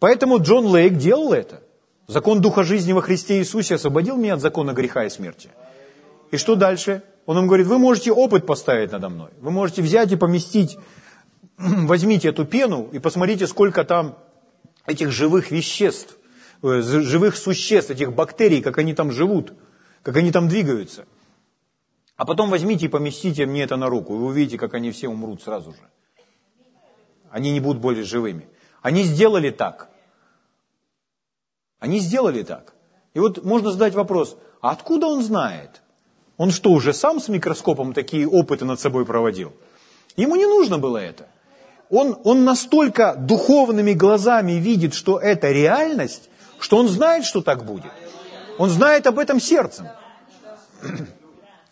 Поэтому 0.00 0.38
Джон 0.38 0.66
Лейк 0.66 0.96
делал 0.96 1.32
это. 1.32 1.62
Закон 2.08 2.40
Духа 2.40 2.64
жизни 2.64 2.92
во 2.92 3.00
Христе 3.00 3.38
Иисусе 3.38 3.76
освободил 3.76 4.16
меня 4.16 4.34
от 4.34 4.40
закона 4.40 4.72
греха 4.72 5.04
и 5.04 5.10
смерти. 5.10 5.50
И 6.32 6.36
что 6.36 6.56
дальше? 6.56 7.02
Он 7.26 7.38
им 7.38 7.46
говорит, 7.46 7.66
вы 7.66 7.78
можете 7.78 8.12
опыт 8.12 8.44
поставить 8.44 8.92
надо 8.92 9.08
мной. 9.08 9.30
Вы 9.40 9.50
можете 9.50 9.82
взять 9.82 10.10
и 10.12 10.16
поместить, 10.16 10.78
возьмите 11.58 12.28
эту 12.28 12.44
пену 12.44 12.88
и 12.92 12.98
посмотрите, 12.98 13.46
сколько 13.46 13.84
там 13.84 14.18
этих 14.86 15.10
живых 15.10 15.50
веществ, 15.52 16.16
э, 16.62 16.80
живых 16.80 17.36
существ, 17.36 17.90
этих 17.90 18.12
бактерий, 18.12 18.62
как 18.62 18.78
они 18.78 18.94
там 18.94 19.12
живут, 19.12 19.52
как 20.02 20.16
они 20.16 20.32
там 20.32 20.48
двигаются. 20.48 21.06
А 22.16 22.24
потом 22.24 22.50
возьмите 22.50 22.86
и 22.86 22.88
поместите 22.88 23.46
мне 23.46 23.62
это 23.62 23.76
на 23.76 23.88
руку, 23.88 24.14
и 24.14 24.18
вы 24.18 24.26
увидите, 24.26 24.58
как 24.58 24.74
они 24.74 24.90
все 24.90 25.08
умрут 25.08 25.42
сразу 25.42 25.72
же. 25.72 25.78
Они 27.30 27.52
не 27.52 27.60
будут 27.60 27.80
более 27.80 28.04
живыми. 28.04 28.48
Они 28.82 29.02
сделали 29.02 29.50
так. 29.50 29.90
Они 31.78 31.98
сделали 31.98 32.42
так. 32.42 32.74
И 33.14 33.20
вот 33.20 33.44
можно 33.44 33.70
задать 33.70 33.94
вопрос, 33.94 34.36
а 34.60 34.70
откуда 34.70 35.06
он 35.06 35.22
знает? 35.22 35.82
Он 36.38 36.50
что, 36.50 36.70
уже 36.70 36.92
сам 36.92 37.20
с 37.20 37.28
микроскопом 37.28 37.92
такие 37.92 38.26
опыты 38.26 38.64
над 38.64 38.80
собой 38.80 39.04
проводил? 39.04 39.52
Ему 40.16 40.36
не 40.36 40.46
нужно 40.46 40.78
было 40.78 40.98
это 40.98 41.28
он, 41.90 42.18
он 42.24 42.44
настолько 42.44 43.14
духовными 43.14 43.92
глазами 43.92 44.52
видит, 44.52 44.94
что 44.94 45.18
это 45.18 45.50
реальность, 45.50 46.28
что 46.58 46.78
он 46.78 46.88
знает, 46.88 47.24
что 47.24 47.42
так 47.42 47.64
будет. 47.64 47.92
Он 48.58 48.70
знает 48.70 49.06
об 49.06 49.18
этом 49.18 49.40
сердцем. 49.40 49.88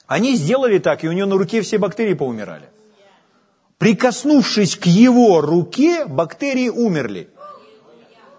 Они 0.06 0.36
сделали 0.36 0.78
так, 0.78 1.04
и 1.04 1.08
у 1.08 1.12
него 1.12 1.26
на 1.28 1.36
руке 1.36 1.62
все 1.62 1.78
бактерии 1.78 2.14
поумирали. 2.14 2.68
Прикоснувшись 3.78 4.76
к 4.76 4.86
его 4.86 5.40
руке, 5.40 6.04
бактерии 6.06 6.68
умерли. 6.68 7.28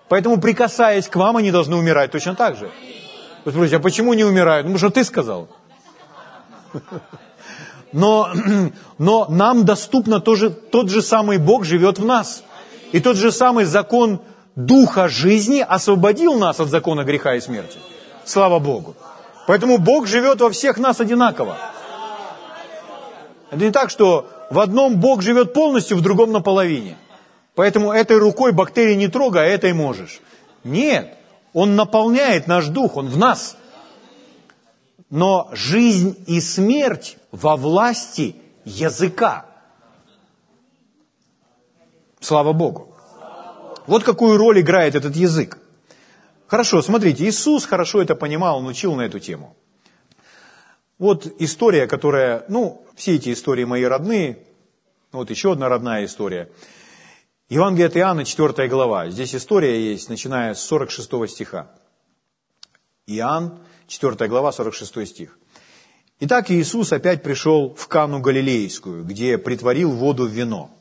Поэтому, 0.08 0.40
прикасаясь 0.40 1.08
к 1.08 1.16
вам, 1.16 1.38
они 1.38 1.52
должны 1.52 1.76
умирать 1.76 2.12
точно 2.12 2.36
так 2.36 2.58
же. 2.58 2.70
Вы 3.44 3.52
спросите, 3.52 3.78
а 3.78 3.80
почему 3.80 4.14
не 4.14 4.24
умирают? 4.24 4.68
Ну, 4.68 4.74
потому 4.74 4.92
что 4.92 5.00
ты 5.00 5.04
сказал. 5.04 5.50
Но, 7.92 8.30
но 8.98 9.28
нам 9.30 9.64
доступно 9.64 10.20
тоже, 10.20 10.50
тот 10.50 10.90
же 10.90 11.02
самый 11.02 11.38
Бог 11.38 11.64
живет 11.64 11.98
в 11.98 12.06
нас. 12.06 12.44
И 12.92 13.00
тот 13.00 13.16
же 13.16 13.32
самый 13.32 13.64
закон 13.64 14.20
Духа 14.56 15.08
жизни 15.08 15.60
освободил 15.60 16.36
нас 16.36 16.60
от 16.60 16.70
закона 16.70 17.04
греха 17.04 17.36
и 17.36 17.42
смерти. 17.42 17.78
Слава 18.26 18.60
Богу. 18.60 18.96
Поэтому 19.48 19.78
Бог 19.78 20.08
живет 20.08 20.42
во 20.42 20.50
всех 20.50 20.78
нас 20.78 21.00
одинаково. 21.00 21.58
Это 23.52 23.64
не 23.64 23.72
так, 23.72 23.90
что 23.90 24.28
в 24.50 24.60
одном 24.60 25.00
Бог 25.00 25.22
живет 25.22 25.54
полностью, 25.54 25.98
в 25.98 26.02
другом 26.02 26.32
наполовине. 26.32 26.98
Поэтому 27.54 27.92
этой 27.92 28.18
рукой 28.18 28.52
бактерии 28.52 28.96
не 28.96 29.08
трогай, 29.08 29.46
а 29.46 29.50
этой 29.50 29.74
можешь. 29.74 30.20
Нет, 30.64 31.18
Он 31.54 31.76
наполняет 31.76 32.48
наш 32.48 32.68
дух, 32.68 32.98
Он 32.98 33.08
в 33.08 33.18
нас. 33.18 33.56
Но 35.10 35.50
жизнь 35.52 36.24
и 36.28 36.42
смерть 36.42 37.18
во 37.32 37.56
власти 37.56 38.36
языка. 38.66 39.46
Слава 42.20 42.54
Богу. 42.54 42.96
Вот 43.86 44.04
какую 44.04 44.38
роль 44.38 44.62
играет 44.62 44.96
этот 44.96 45.16
язык. 45.16 45.60
Хорошо, 46.48 46.82
смотрите, 46.82 47.26
Иисус 47.26 47.66
хорошо 47.66 48.02
это 48.02 48.16
понимал, 48.16 48.60
он 48.60 48.68
учил 48.68 48.96
на 48.96 49.02
эту 49.02 49.20
тему. 49.20 49.56
Вот 51.00 51.28
история, 51.40 51.88
которая, 51.88 52.46
ну, 52.48 52.86
все 52.96 53.16
эти 53.16 53.34
истории 53.34 53.66
мои 53.66 53.84
родные, 53.84 54.40
вот 55.12 55.30
еще 55.30 55.54
одна 55.54 55.70
родная 55.70 56.06
история. 56.06 56.50
Евангелие 57.50 57.88
от 57.88 57.98
Иоанна, 57.98 58.26
4 58.26 58.68
глава. 58.70 59.10
Здесь 59.10 59.36
история 59.36 59.92
есть, 59.92 60.10
начиная 60.10 60.54
с 60.54 60.62
46 60.62 61.30
стиха. 61.30 61.72
Иоанн, 63.08 63.60
4 63.88 64.28
глава, 64.30 64.52
46 64.52 65.08
стих. 65.08 65.38
Итак, 66.22 66.50
Иисус 66.50 66.94
опять 66.94 67.24
пришел 67.24 67.76
в 67.76 67.88
Кану 67.88 68.22
Галилейскую, 68.22 69.04
где 69.04 69.38
притворил 69.38 69.92
воду 69.92 70.26
в 70.26 70.32
вино. 70.32 70.72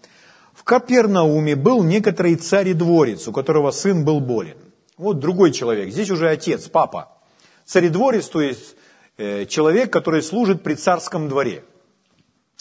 В 0.53 0.63
Капернауме 0.63 1.57
был 1.57 1.83
некоторый 1.83 2.37
царь 2.37 2.69
и 2.69 2.75
дворец, 2.75 3.27
у 3.27 3.33
которого 3.33 3.73
сын 3.73 4.05
был 4.05 4.21
болен. 4.21 4.57
Вот 4.97 5.19
другой 5.19 5.53
человек, 5.53 5.91
здесь 5.91 6.11
уже 6.11 6.29
отец, 6.29 6.69
папа. 6.69 7.19
Царедворец, 7.65 8.29
то 8.29 8.41
есть 8.41 8.77
э, 9.17 9.47
человек, 9.47 9.93
который 9.93 10.23
служит 10.23 10.63
при 10.63 10.75
царском 10.75 11.29
дворе. 11.29 11.65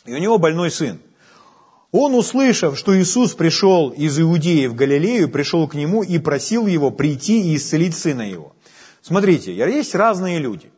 И 0.05 0.13
у 0.13 0.17
него 0.17 0.37
больной 0.37 0.71
сын. 0.71 0.99
Он, 1.91 2.15
услышав, 2.15 2.77
что 2.77 2.99
Иисус 2.99 3.35
пришел 3.35 3.89
из 3.89 4.19
Иудеи 4.19 4.65
в 4.65 4.73
Галилею, 4.73 5.29
пришел 5.29 5.67
к 5.67 5.75
нему 5.75 6.01
и 6.01 6.17
просил 6.17 6.65
его 6.65 6.89
прийти 6.89 7.51
и 7.51 7.55
исцелить 7.55 7.95
сына 7.95 8.27
его. 8.27 8.55
Смотрите, 9.03 9.53
есть 9.53 9.93
разные 9.93 10.39
люди. 10.39 10.71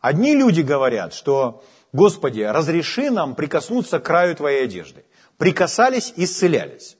Одни 0.00 0.34
люди 0.34 0.60
говорят, 0.60 1.12
что 1.12 1.64
«Господи, 1.92 2.42
разреши 2.42 3.10
нам 3.10 3.34
прикоснуться 3.34 3.98
к 3.98 4.04
краю 4.04 4.36
Твоей 4.36 4.64
одежды». 4.64 5.04
Прикасались, 5.38 6.12
исцелялись. 6.16 6.96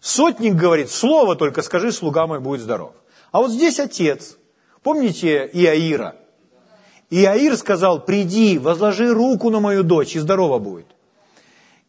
Сотник 0.00 0.54
говорит, 0.54 0.90
слово 0.90 1.36
только 1.36 1.62
скажи, 1.62 1.92
слуга 1.92 2.26
мой 2.26 2.40
будет 2.40 2.60
здоров. 2.60 2.92
А 3.32 3.38
вот 3.38 3.50
здесь 3.50 3.78
отец. 3.78 4.36
Помните 4.82 5.48
Иаира? 5.52 6.16
Иаир 7.10 7.56
сказал, 7.56 8.04
приди, 8.04 8.58
возложи 8.58 9.12
руку 9.12 9.50
на 9.50 9.60
мою 9.60 9.82
дочь, 9.82 10.14
и 10.14 10.20
здорово 10.20 10.58
будет. 10.58 10.86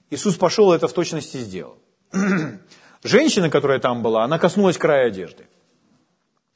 Иисус 0.09 0.35
пошел 0.35 0.73
это 0.73 0.87
в 0.87 0.93
точности 0.93 1.37
сделал. 1.37 1.77
Женщина, 3.03 3.49
которая 3.49 3.79
там 3.79 4.01
была, 4.01 4.23
она 4.23 4.39
коснулась 4.39 4.77
края 4.77 5.07
одежды 5.07 5.45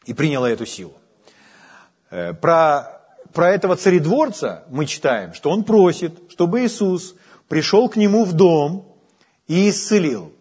и 0.06 0.14
приняла 0.14 0.50
эту 0.50 0.66
силу. 0.66 0.94
Э, 2.10 2.34
про, 2.34 3.02
про 3.34 3.52
этого 3.52 3.76
царедворца 3.76 4.66
мы 4.70 4.86
читаем, 4.86 5.34
что 5.34 5.52
он 5.52 5.64
просит, 5.64 6.32
чтобы 6.32 6.66
Иисус 6.66 7.16
пришел 7.48 7.88
к 7.88 7.96
нему 7.96 8.26
в 8.26 8.34
дом 8.34 8.96
и 9.48 9.70
исцелил. 9.70 10.34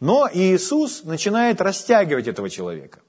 Но 0.00 0.28
Иисус 0.32 1.04
начинает 1.04 1.60
растягивать 1.60 2.26
этого 2.26 2.48
человека. 2.48 3.00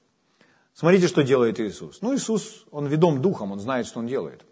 Смотрите, 0.74 1.08
что 1.08 1.22
делает 1.22 1.58
Иисус. 1.58 1.98
Ну, 2.02 2.14
Иисус, 2.14 2.66
он 2.70 2.86
ведом 2.86 3.20
духом, 3.20 3.52
он 3.52 3.60
знает, 3.60 3.86
что 3.86 3.98
он 3.98 4.06
делает. 4.06 4.42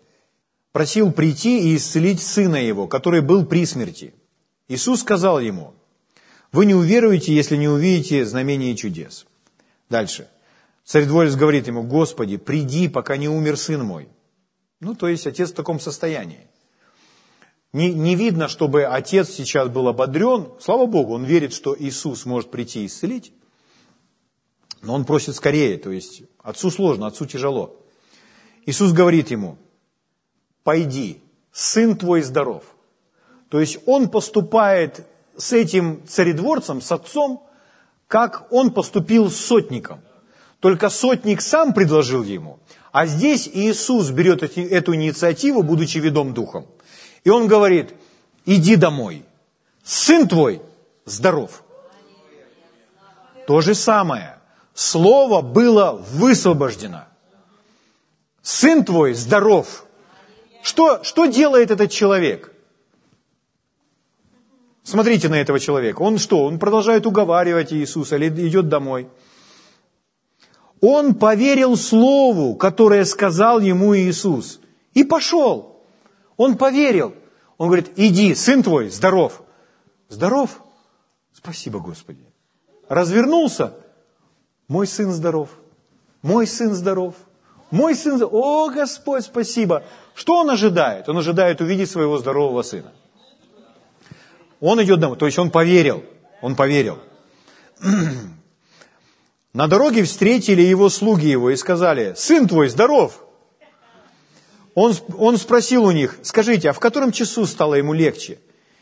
Просил 0.72 1.12
прийти 1.12 1.70
и 1.70 1.76
исцелить 1.76 2.22
сына 2.22 2.56
его, 2.56 2.86
который 2.86 3.20
был 3.20 3.44
при 3.44 3.66
смерти. 3.66 4.14
Иисус 4.68 5.00
сказал 5.00 5.40
ему, 5.40 5.74
вы 6.52 6.66
не 6.66 6.74
уверуете, 6.74 7.34
если 7.34 7.56
не 7.56 7.68
увидите 7.68 8.24
знамения 8.24 8.72
и 8.72 8.76
чудес. 8.76 9.26
Дальше. 9.88 10.28
Царедворец 10.84 11.34
говорит 11.34 11.66
ему, 11.66 11.82
Господи, 11.82 12.36
приди, 12.36 12.88
пока 12.88 13.16
не 13.16 13.28
умер 13.28 13.56
сын 13.56 13.84
мой. 13.84 14.08
Ну, 14.80 14.94
то 14.94 15.08
есть 15.08 15.26
отец 15.26 15.50
в 15.50 15.54
таком 15.54 15.78
состоянии. 15.78 16.46
Не, 17.72 17.92
не 17.92 18.16
видно, 18.16 18.48
чтобы 18.48 18.84
отец 18.84 19.30
сейчас 19.30 19.68
был 19.68 19.86
ободрен. 19.88 20.48
Слава 20.60 20.86
Богу, 20.86 21.14
он 21.14 21.24
верит, 21.24 21.52
что 21.52 21.76
Иисус 21.78 22.26
может 22.26 22.50
прийти 22.50 22.82
и 22.82 22.86
исцелить. 22.86 23.32
Но 24.82 24.94
он 24.94 25.04
просит 25.04 25.36
скорее, 25.36 25.76
то 25.76 25.90
есть 25.90 26.22
отцу 26.42 26.70
сложно, 26.70 27.06
отцу 27.06 27.26
тяжело. 27.26 27.76
Иисус 28.66 28.92
говорит 28.92 29.30
ему, 29.30 29.58
пойди, 30.64 31.22
сын 31.52 31.96
твой 31.96 32.22
здоров. 32.22 32.64
То 33.50 33.60
есть 33.60 33.78
он 33.86 34.08
поступает 34.08 35.06
с 35.36 35.52
этим 35.52 36.06
царедворцем, 36.06 36.80
с 36.80 36.90
отцом, 36.92 37.46
как 38.06 38.52
он 38.52 38.72
поступил 38.72 39.30
с 39.30 39.36
сотником. 39.36 40.00
Только 40.60 40.88
сотник 40.88 41.40
сам 41.40 41.72
предложил 41.72 42.22
ему, 42.22 42.58
а 42.92 43.06
здесь 43.06 43.48
Иисус 43.52 44.10
берет 44.10 44.42
эту 44.42 44.94
инициативу, 44.94 45.62
будучи 45.62 45.98
ведом 45.98 46.34
духом. 46.34 46.66
И 47.24 47.30
он 47.30 47.46
говорит, 47.46 47.94
иди 48.46 48.76
домой, 48.76 49.24
сын 49.82 50.26
твой 50.26 50.62
здоров. 51.04 51.62
То 53.46 53.60
же 53.60 53.74
самое. 53.74 54.38
Слово 54.74 55.42
было 55.42 55.92
высвобождено. 55.92 57.04
Сын 58.42 58.84
твой 58.84 59.14
здоров. 59.14 59.84
Что, 60.62 61.02
что 61.04 61.26
делает 61.26 61.70
этот 61.70 61.90
человек? 61.90 62.52
Смотрите 64.82 65.28
на 65.28 65.34
этого 65.34 65.60
человека. 65.60 66.02
Он 66.02 66.18
что? 66.18 66.44
Он 66.44 66.58
продолжает 66.58 67.06
уговаривать 67.06 67.72
Иисуса 67.72 68.16
или 68.16 68.28
идет 68.48 68.68
домой? 68.68 69.08
Он 70.80 71.14
поверил 71.14 71.76
Слову, 71.76 72.54
которое 72.54 73.04
сказал 73.04 73.60
ему 73.60 73.94
Иисус, 73.94 74.60
и 74.94 75.04
пошел. 75.04 75.69
Он 76.40 76.56
поверил. 76.56 77.14
Он 77.58 77.66
говорит, 77.66 77.90
иди, 77.96 78.34
сын 78.34 78.62
твой 78.62 78.88
здоров. 78.88 79.42
Здоров? 80.08 80.62
Спасибо, 81.34 81.80
Господи. 81.80 82.24
Развернулся. 82.88 83.74
Мой 84.66 84.86
сын 84.86 85.12
здоров. 85.12 85.50
Мой 86.22 86.46
сын 86.46 86.72
здоров. 86.72 87.14
Мой 87.70 87.94
сын. 87.94 88.22
О, 88.22 88.70
Господь, 88.70 89.24
спасибо. 89.24 89.82
Что 90.14 90.38
он 90.38 90.48
ожидает? 90.48 91.10
Он 91.10 91.18
ожидает 91.18 91.60
увидеть 91.60 91.90
своего 91.90 92.16
здорового 92.16 92.62
сына. 92.62 92.90
Он 94.60 94.82
идет 94.82 94.98
домой. 94.98 95.18
То 95.18 95.26
есть 95.26 95.38
он 95.38 95.50
поверил. 95.50 96.02
Он 96.40 96.56
поверил. 96.56 97.00
На 99.52 99.68
дороге 99.68 100.04
встретили 100.04 100.62
его 100.62 100.88
слуги 100.88 101.26
его 101.26 101.50
и 101.50 101.56
сказали, 101.56 102.14
сын 102.16 102.48
твой 102.48 102.70
здоров 102.70 103.26
он, 104.80 104.94
он 105.18 105.36
спросил 105.36 105.84
у 105.84 105.90
них, 105.90 106.18
скажите, 106.22 106.70
а 106.70 106.72
в 106.72 106.80
котором 106.80 107.12
часу 107.12 107.44
стало 107.44 107.74
ему 107.74 107.92
легче? 107.92 108.38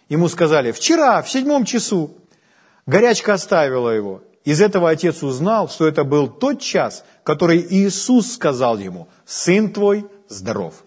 Ему 0.09 0.29
сказали, 0.29 0.71
вчера, 0.71 1.21
в 1.23 1.31
седьмом 1.31 1.65
часу. 1.65 2.13
Горячка 2.87 3.35
оставила 3.35 3.91
его. 3.91 4.23
Из 4.45 4.61
этого 4.61 4.89
отец 4.89 5.23
узнал, 5.23 5.69
что 5.69 5.89
это 5.89 6.05
был 6.05 6.29
тот 6.29 6.61
час, 6.61 7.05
который 7.25 7.67
Иисус 7.69 8.33
сказал 8.33 8.79
ему, 8.79 9.09
сын 9.27 9.73
твой 9.73 10.07
здоров. 10.29 10.85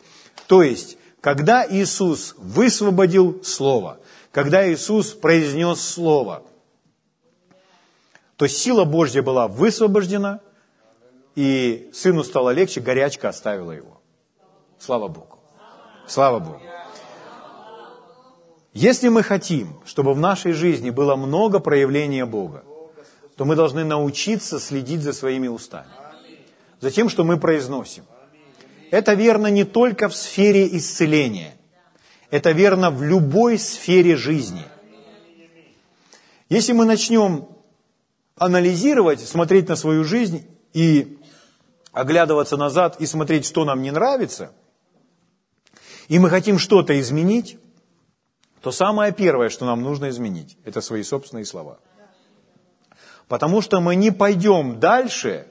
То 0.47 0.63
есть, 0.63 0.97
когда 1.19 1.67
Иисус 1.69 2.34
высвободил 2.38 3.43
Слово, 3.43 4.00
когда 4.32 4.71
Иисус 4.71 5.10
произнес 5.10 5.82
Слово, 5.82 6.43
то 8.38 8.47
сила 8.47 8.86
Божья 8.86 9.21
была 9.21 9.47
высвобождена, 9.47 10.39
и 11.36 11.89
сыну 11.93 12.24
стало 12.24 12.52
легче, 12.52 12.80
горячка 12.80 13.30
оставила 13.30 13.71
его. 13.74 13.90
Слава 14.82 15.10
Богу. 15.10 15.38
Слава 16.08 16.39
Богу. 16.39 16.60
Если 18.74 19.10
мы 19.10 19.22
хотим, 19.22 19.80
чтобы 19.86 20.15
в 20.15 20.20
нашей 20.20 20.54
жизни 20.54 20.89
было 20.89 21.15
много 21.15 21.60
проявления 21.60 22.26
Бога, 22.26 22.63
то 23.36 23.46
мы 23.46 23.56
должны 23.56 23.84
научиться 23.84 24.60
следить 24.60 25.04
за 25.04 25.13
своими 25.13 25.48
устами, 25.48 25.91
за 26.80 26.89
тем, 26.89 27.10
что 27.10 27.24
мы 27.24 27.38
произносим. 27.38 28.06
Это 28.89 29.13
верно 29.13 29.48
не 29.52 29.65
только 29.65 30.10
в 30.10 30.15
сфере 30.15 30.67
исцеления, 30.76 31.54
это 32.32 32.52
верно 32.52 32.89
в 32.89 33.04
любой 33.04 33.60
сфере 33.60 34.15
жизни. 34.15 34.63
Если 36.50 36.74
мы 36.74 36.86
начнем 36.86 37.50
анализировать, 38.36 39.20
смотреть 39.20 39.70
на 39.70 39.76
свою 39.76 40.04
жизнь 40.04 40.48
и 40.74 41.20
оглядываться 41.91 42.58
назад 42.58 43.00
и 43.00 43.06
смотреть, 43.06 43.46
что 43.46 43.63
нам 43.63 43.84
не 43.84 43.91
нравится– 43.91 44.54
и 46.12 46.19
мы 46.19 46.30
хотим 46.30 46.60
что-то 46.60 47.00
изменить, 47.00 47.58
то 48.62 48.71
самое 48.71 49.13
первое, 49.13 49.47
что 49.50 49.65
нам 49.65 49.82
нужно 49.82 50.10
изменить, 50.10 50.58
это 50.65 50.82
свои 50.82 51.04
собственные 51.04 51.45
слова. 51.45 51.80
Потому 53.30 53.62
что 53.62 53.80
мы 53.80 53.95
не 53.95 54.12
пойдем 54.12 54.78
дальше, 54.78 55.47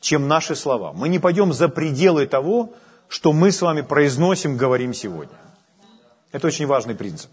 чем 0.00 0.26
наши 0.26 0.56
слова. 0.56 0.94
Мы 0.94 1.10
не 1.10 1.18
пойдем 1.18 1.52
за 1.52 1.68
пределы 1.68 2.26
того, 2.26 2.72
что 3.08 3.34
мы 3.34 3.52
с 3.52 3.60
вами 3.60 3.82
произносим, 3.82 4.56
говорим 4.56 4.94
сегодня. 4.94 5.36
Это 6.32 6.46
очень 6.46 6.66
важный 6.66 6.94
принцип. 6.94 7.30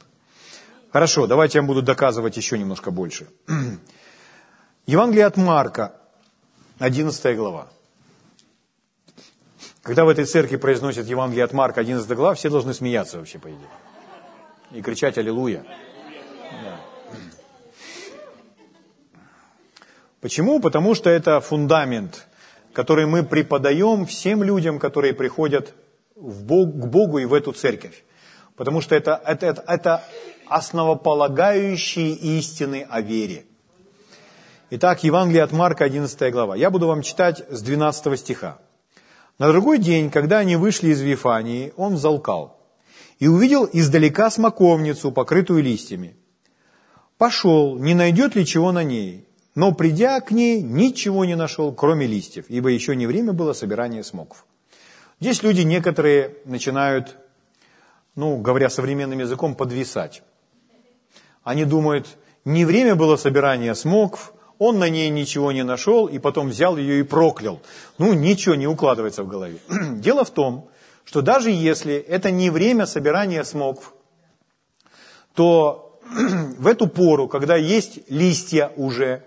Хорошо, 0.92 1.28
давайте 1.28 1.60
я 1.60 1.64
буду 1.64 1.82
доказывать 1.82 2.36
еще 2.36 2.58
немножко 2.58 2.92
больше. 2.92 3.30
Евангелие 4.86 5.28
от 5.28 5.38
Марка, 5.38 5.94
11 6.80 7.38
глава. 7.38 7.70
Когда 9.86 10.04
в 10.04 10.10
этой 10.10 10.26
церкви 10.26 10.56
произносят 10.56 11.06
Евангелие 11.06 11.45
от 11.45 11.54
Марка, 11.54 11.82
11 11.82 12.10
глава, 12.10 12.34
все 12.34 12.50
должны 12.50 12.74
смеяться 12.74 13.19
вообще, 13.19 13.38
по 13.38 13.50
идее. 13.50 13.69
И 14.71 14.82
кричать 14.82 15.19
«Аллилуйя». 15.19 15.63
Да. 16.63 16.80
Почему? 20.21 20.60
Потому 20.60 20.95
что 20.95 21.12
это 21.12 21.39
фундамент, 21.39 22.28
который 22.74 23.06
мы 23.06 23.21
преподаем 23.21 24.08
всем 24.08 24.41
людям, 24.41 24.80
которые 24.80 25.13
приходят 25.13 25.76
в 26.15 26.43
Бог, 26.45 26.69
к 26.69 26.88
Богу 26.88 27.19
и 27.19 27.26
в 27.26 27.34
эту 27.36 27.52
церковь. 27.52 28.04
Потому 28.56 28.82
что 28.82 28.95
это, 28.95 29.21
это, 29.24 29.45
это, 29.45 29.63
это 29.67 30.04
основополагающие 30.48 32.13
истины 32.13 32.88
о 32.89 33.02
вере. 33.02 33.45
Итак, 34.71 35.04
Евангелие 35.04 35.43
от 35.43 35.52
Марка, 35.52 35.84
11 35.84 36.34
глава. 36.34 36.56
Я 36.56 36.71
буду 36.71 36.88
вам 36.88 37.04
читать 37.04 37.45
с 37.52 37.62
12 37.62 38.19
стиха. 38.19 38.58
На 39.38 39.50
другой 39.50 39.80
день, 39.80 40.10
когда 40.10 40.39
они 40.39 40.56
вышли 40.56 40.89
из 40.89 41.02
Вифании, 41.02 41.74
он 41.76 41.98
залкал 41.98 42.58
и 43.19 43.28
увидел 43.28 43.67
издалека 43.71 44.30
смоковницу, 44.30 45.12
покрытую 45.12 45.62
листьями. 45.62 46.15
Пошел, 47.17 47.78
не 47.78 47.93
найдет 47.93 48.36
ли 48.36 48.45
чего 48.45 48.71
на 48.71 48.84
ней, 48.84 49.28
но 49.56 49.74
придя 49.74 50.19
к 50.21 50.32
ней, 50.32 50.62
ничего 50.62 51.26
не 51.26 51.36
нашел, 51.36 51.74
кроме 51.74 52.08
листьев, 52.08 52.45
ибо 52.50 52.69
еще 52.69 52.95
не 52.95 53.08
время 53.08 53.34
было 53.34 53.54
собирания 53.54 54.04
смоков. 54.04 54.45
Здесь 55.19 55.43
люди 55.43 55.62
некоторые 55.62 56.36
начинают, 56.45 57.17
ну, 58.15 58.38
говоря 58.38 58.69
современным 58.69 59.19
языком, 59.19 59.56
подвисать. 59.56 60.24
Они 61.43 61.63
думают, 61.63 62.17
не 62.43 62.65
время 62.65 62.95
было 62.95 63.15
собирания 63.15 63.74
смоков, 63.76 64.34
он 64.60 64.80
на 64.80 64.89
ней 64.89 65.10
ничего 65.10 65.52
не 65.52 65.63
нашел 65.63 66.08
и 66.08 66.20
потом 66.20 66.50
взял 66.50 66.78
ее 66.78 67.00
и 67.00 67.04
проклял. 67.04 67.62
Ну, 67.98 68.13
ничего 68.13 68.56
не 68.56 68.68
укладывается 68.68 69.24
в 69.24 69.28
голове. 69.28 69.58
Дело 69.70 70.24
в 70.24 70.32
том, 70.32 70.70
что 71.04 71.22
даже 71.22 71.52
если 71.52 71.96
это 71.96 72.32
не 72.32 72.50
время 72.50 72.86
собирания 72.86 73.44
смоков, 73.44 73.94
то 75.36 76.00
в 76.58 76.68
эту 76.68 76.88
пору, 76.88 77.28
когда 77.28 77.56
есть 77.56 78.00
листья 78.10 78.72
уже, 78.76 79.24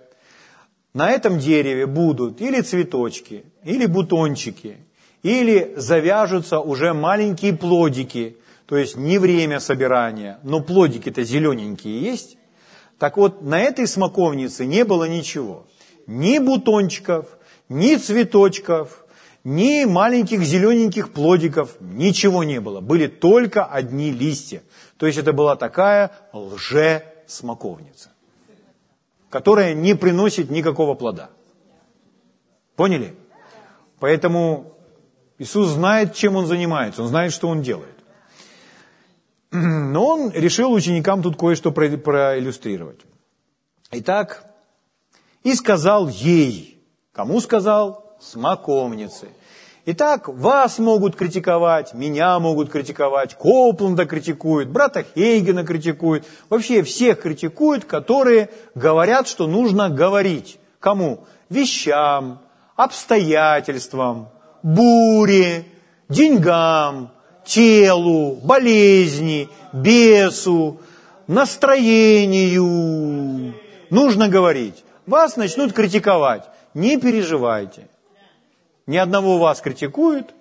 на 0.95 1.11
этом 1.11 1.38
дереве 1.38 1.87
будут 1.87 2.41
или 2.41 2.61
цветочки, 2.62 3.45
или 3.62 3.87
бутончики, 3.87 4.79
или 5.23 5.75
завяжутся 5.77 6.61
уже 6.61 6.95
маленькие 6.95 7.53
плодики, 7.53 8.38
то 8.67 8.77
есть 8.77 8.97
не 8.97 9.19
время 9.19 9.61
собирания, 9.61 10.38
но 10.43 10.61
плодики-то 10.61 11.23
зелененькие 11.23 12.01
есть, 12.01 12.38
так 12.99 13.17
вот, 13.17 13.43
на 13.43 13.61
этой 13.61 13.87
смоковнице 13.87 14.67
не 14.67 14.85
было 14.85 15.05
ничего. 15.09 15.67
Ни 16.07 16.39
бутончиков, 16.39 17.27
ни 17.69 17.97
цветочков, 17.97 19.05
ни 19.45 19.85
маленьких 19.85 20.43
зелененьких 20.43 21.13
плодиков, 21.13 21.77
ничего 21.81 22.43
не 22.45 22.61
было. 22.61 22.81
Были 22.81 23.07
только 23.07 23.65
одни 23.65 24.11
листья. 24.11 24.63
То 24.97 25.07
есть 25.07 25.19
это 25.19 25.33
была 25.33 25.55
такая 25.55 26.11
лже-смоковница, 26.33 28.11
которая 29.31 29.75
не 29.75 29.95
приносит 29.95 30.51
никакого 30.51 30.95
плода. 30.95 31.31
Поняли? 32.75 33.15
Поэтому 34.01 34.73
Иисус 35.39 35.69
знает, 35.69 36.15
чем 36.15 36.37
Он 36.37 36.47
занимается, 36.47 37.03
Он 37.03 37.09
знает, 37.09 37.33
что 37.33 37.49
Он 37.49 37.63
делает. 37.63 37.98
Но 39.51 40.07
он 40.07 40.31
решил 40.31 40.73
ученикам 40.73 41.23
тут 41.23 41.37
кое-что 41.37 41.73
проиллюстрировать. 41.73 43.01
Итак, 43.91 44.45
и 45.43 45.55
сказал 45.55 46.09
ей, 46.09 46.83
кому 47.13 47.41
сказал? 47.41 48.17
Смоковнице. 48.21 49.29
Итак, 49.87 50.29
вас 50.29 50.79
могут 50.79 51.17
критиковать, 51.17 51.95
меня 51.95 52.39
могут 52.41 52.69
критиковать, 52.69 53.35
Копланда 53.39 54.05
критикуют, 54.05 54.69
брата 54.69 55.03
Хейгена 55.15 55.65
критикуют, 55.65 56.27
вообще 56.51 56.83
всех 56.83 57.23
критикуют, 57.23 57.87
которые 57.87 58.51
говорят, 58.75 59.29
что 59.29 59.47
нужно 59.47 59.89
говорить. 59.89 60.59
Кому? 60.79 61.25
Вещам, 61.49 62.43
обстоятельствам, 62.77 64.29
буре, 64.63 65.65
деньгам, 66.11 67.13
телу, 67.49 68.39
болезни, 68.43 69.49
бесу, 69.73 70.81
настроению. 71.27 73.55
Нужно 73.91 74.29
говорить. 74.29 74.85
Вас 75.07 75.37
начнут 75.37 75.73
критиковать. 75.73 76.45
Не 76.75 76.99
переживайте. 76.99 77.89
Ни 78.87 78.99
одного 78.99 79.39
вас 79.39 79.63
критикуют, 79.63 80.35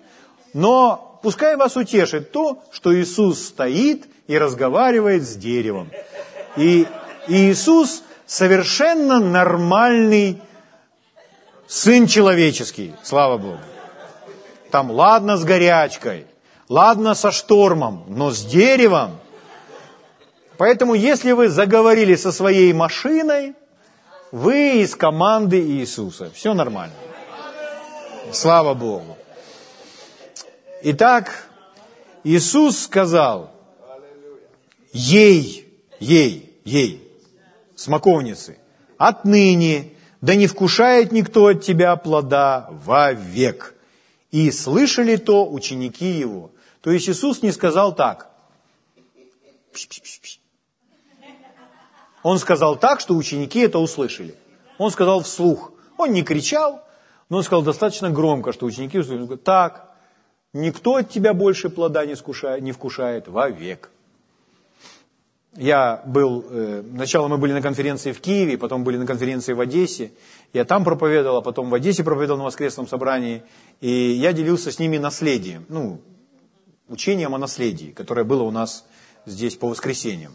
но 0.52 1.18
пускай 1.22 1.56
вас 1.56 1.76
утешит 1.76 2.30
то, 2.30 2.62
что 2.70 2.94
Иисус 2.94 3.48
стоит 3.48 4.06
и 4.26 4.36
разговаривает 4.38 5.22
с 5.22 5.34
деревом. 5.34 5.88
И, 6.56 6.86
и 7.26 7.50
Иисус 7.50 8.02
совершенно 8.26 9.18
нормальный 9.18 10.42
сын 11.66 12.06
человеческий, 12.06 12.92
слава 13.02 13.38
Богу. 13.38 13.58
Там 14.70 14.90
ладно 14.90 15.38
с 15.38 15.44
горячкой– 15.44 16.26
Ладно 16.68 17.14
со 17.14 17.30
штормом, 17.30 18.04
но 18.08 18.30
с 18.30 18.44
деревом. 18.44 19.18
Поэтому, 20.58 20.94
если 20.94 21.32
вы 21.32 21.48
заговорили 21.48 22.14
со 22.14 22.32
своей 22.32 22.72
машиной, 22.72 23.54
вы 24.32 24.82
из 24.82 24.94
команды 24.94 25.60
Иисуса. 25.60 26.30
Все 26.34 26.52
нормально. 26.52 26.94
Слава 28.32 28.74
Богу. 28.74 29.16
Итак, 30.82 31.48
Иисус 32.24 32.80
сказал 32.80 33.50
ей, 34.92 35.66
ей, 36.00 36.60
ей, 36.64 37.10
смоковницы, 37.74 38.58
отныне 38.96 39.92
да 40.20 40.34
не 40.34 40.46
вкушает 40.46 41.12
никто 41.12 41.46
от 41.46 41.62
тебя 41.62 41.94
плода 41.96 42.68
вовек. 42.84 43.74
И 44.30 44.50
слышали 44.50 45.16
то 45.16 45.48
ученики 45.50 46.10
его. 46.10 46.50
То 46.88 46.92
есть 46.92 47.06
Иисус 47.06 47.42
не 47.42 47.52
сказал 47.52 47.94
так. 47.94 48.30
Он 52.22 52.38
сказал 52.38 52.76
так, 52.76 53.00
что 53.00 53.14
ученики 53.14 53.60
это 53.60 53.78
услышали. 53.78 54.34
Он 54.78 54.90
сказал 54.90 55.20
вслух. 55.20 55.72
Он 55.98 56.12
не 56.12 56.22
кричал, 56.22 56.82
но 57.28 57.36
он 57.36 57.42
сказал 57.42 57.62
достаточно 57.62 58.08
громко, 58.08 58.54
что 58.54 58.64
ученики 58.64 58.98
услышали. 58.98 59.36
Так, 59.36 59.94
никто 60.54 60.96
от 60.96 61.10
тебя 61.10 61.34
больше 61.34 61.68
плода 61.68 62.06
не, 62.06 62.16
скушает, 62.16 62.62
не 62.62 62.72
вкушает 62.72 63.28
вовек. 63.28 63.90
Я 65.54 66.02
был, 66.06 66.46
э, 66.48 66.82
сначала 66.94 67.28
мы 67.28 67.36
были 67.36 67.52
на 67.52 67.60
конференции 67.60 68.12
в 68.12 68.20
Киеве, 68.22 68.56
потом 68.56 68.82
были 68.82 68.96
на 68.96 69.04
конференции 69.04 69.52
в 69.52 69.60
Одессе. 69.60 70.12
Я 70.54 70.64
там 70.64 70.84
проповедовал, 70.84 71.36
а 71.36 71.42
потом 71.42 71.68
в 71.68 71.74
Одессе 71.74 72.02
проповедовал 72.02 72.38
на 72.38 72.44
воскресном 72.44 72.88
собрании. 72.88 73.42
И 73.82 73.90
я 73.90 74.32
делился 74.32 74.72
с 74.72 74.78
ними 74.78 74.96
наследием. 74.96 75.66
Ну, 75.68 76.00
учением 76.88 77.34
о 77.34 77.38
наследии, 77.38 77.92
которое 77.92 78.24
было 78.24 78.42
у 78.42 78.50
нас 78.50 78.84
здесь 79.26 79.56
по 79.56 79.68
воскресеньям. 79.68 80.34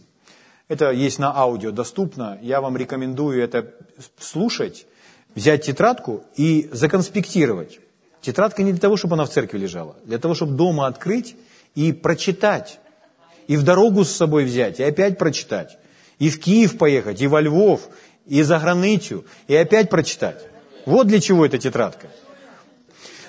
Это 0.68 0.92
есть 0.92 1.20
на 1.20 1.36
аудио 1.36 1.72
доступно. 1.72 2.40
Я 2.42 2.62
вам 2.62 2.78
рекомендую 2.78 3.44
это 3.44 3.74
слушать, 4.18 4.86
взять 5.36 5.66
тетрадку 5.66 6.24
и 6.36 6.70
законспектировать. 6.72 7.80
Тетрадка 8.22 8.64
не 8.64 8.72
для 8.72 8.80
того, 8.80 8.96
чтобы 8.96 9.16
она 9.16 9.26
в 9.26 9.30
церкви 9.30 9.58
лежала, 9.58 9.96
для 10.06 10.18
того, 10.18 10.34
чтобы 10.34 10.54
дома 10.54 10.88
открыть 10.88 11.36
и 11.76 11.92
прочитать. 11.92 12.80
И 13.48 13.58
в 13.58 13.64
дорогу 13.64 14.06
с 14.06 14.12
собой 14.12 14.46
взять, 14.46 14.80
и 14.80 14.84
опять 14.84 15.18
прочитать. 15.18 15.78
И 16.18 16.30
в 16.30 16.40
Киев 16.40 16.78
поехать, 16.78 17.22
и 17.22 17.28
во 17.28 17.42
Львов, 17.42 17.90
и 18.26 18.42
за 18.42 18.58
границу, 18.60 19.26
и 19.48 19.56
опять 19.56 19.90
прочитать. 19.90 20.48
Вот 20.86 21.08
для 21.08 21.20
чего 21.20 21.46
эта 21.46 21.58
тетрадка. 21.58 22.08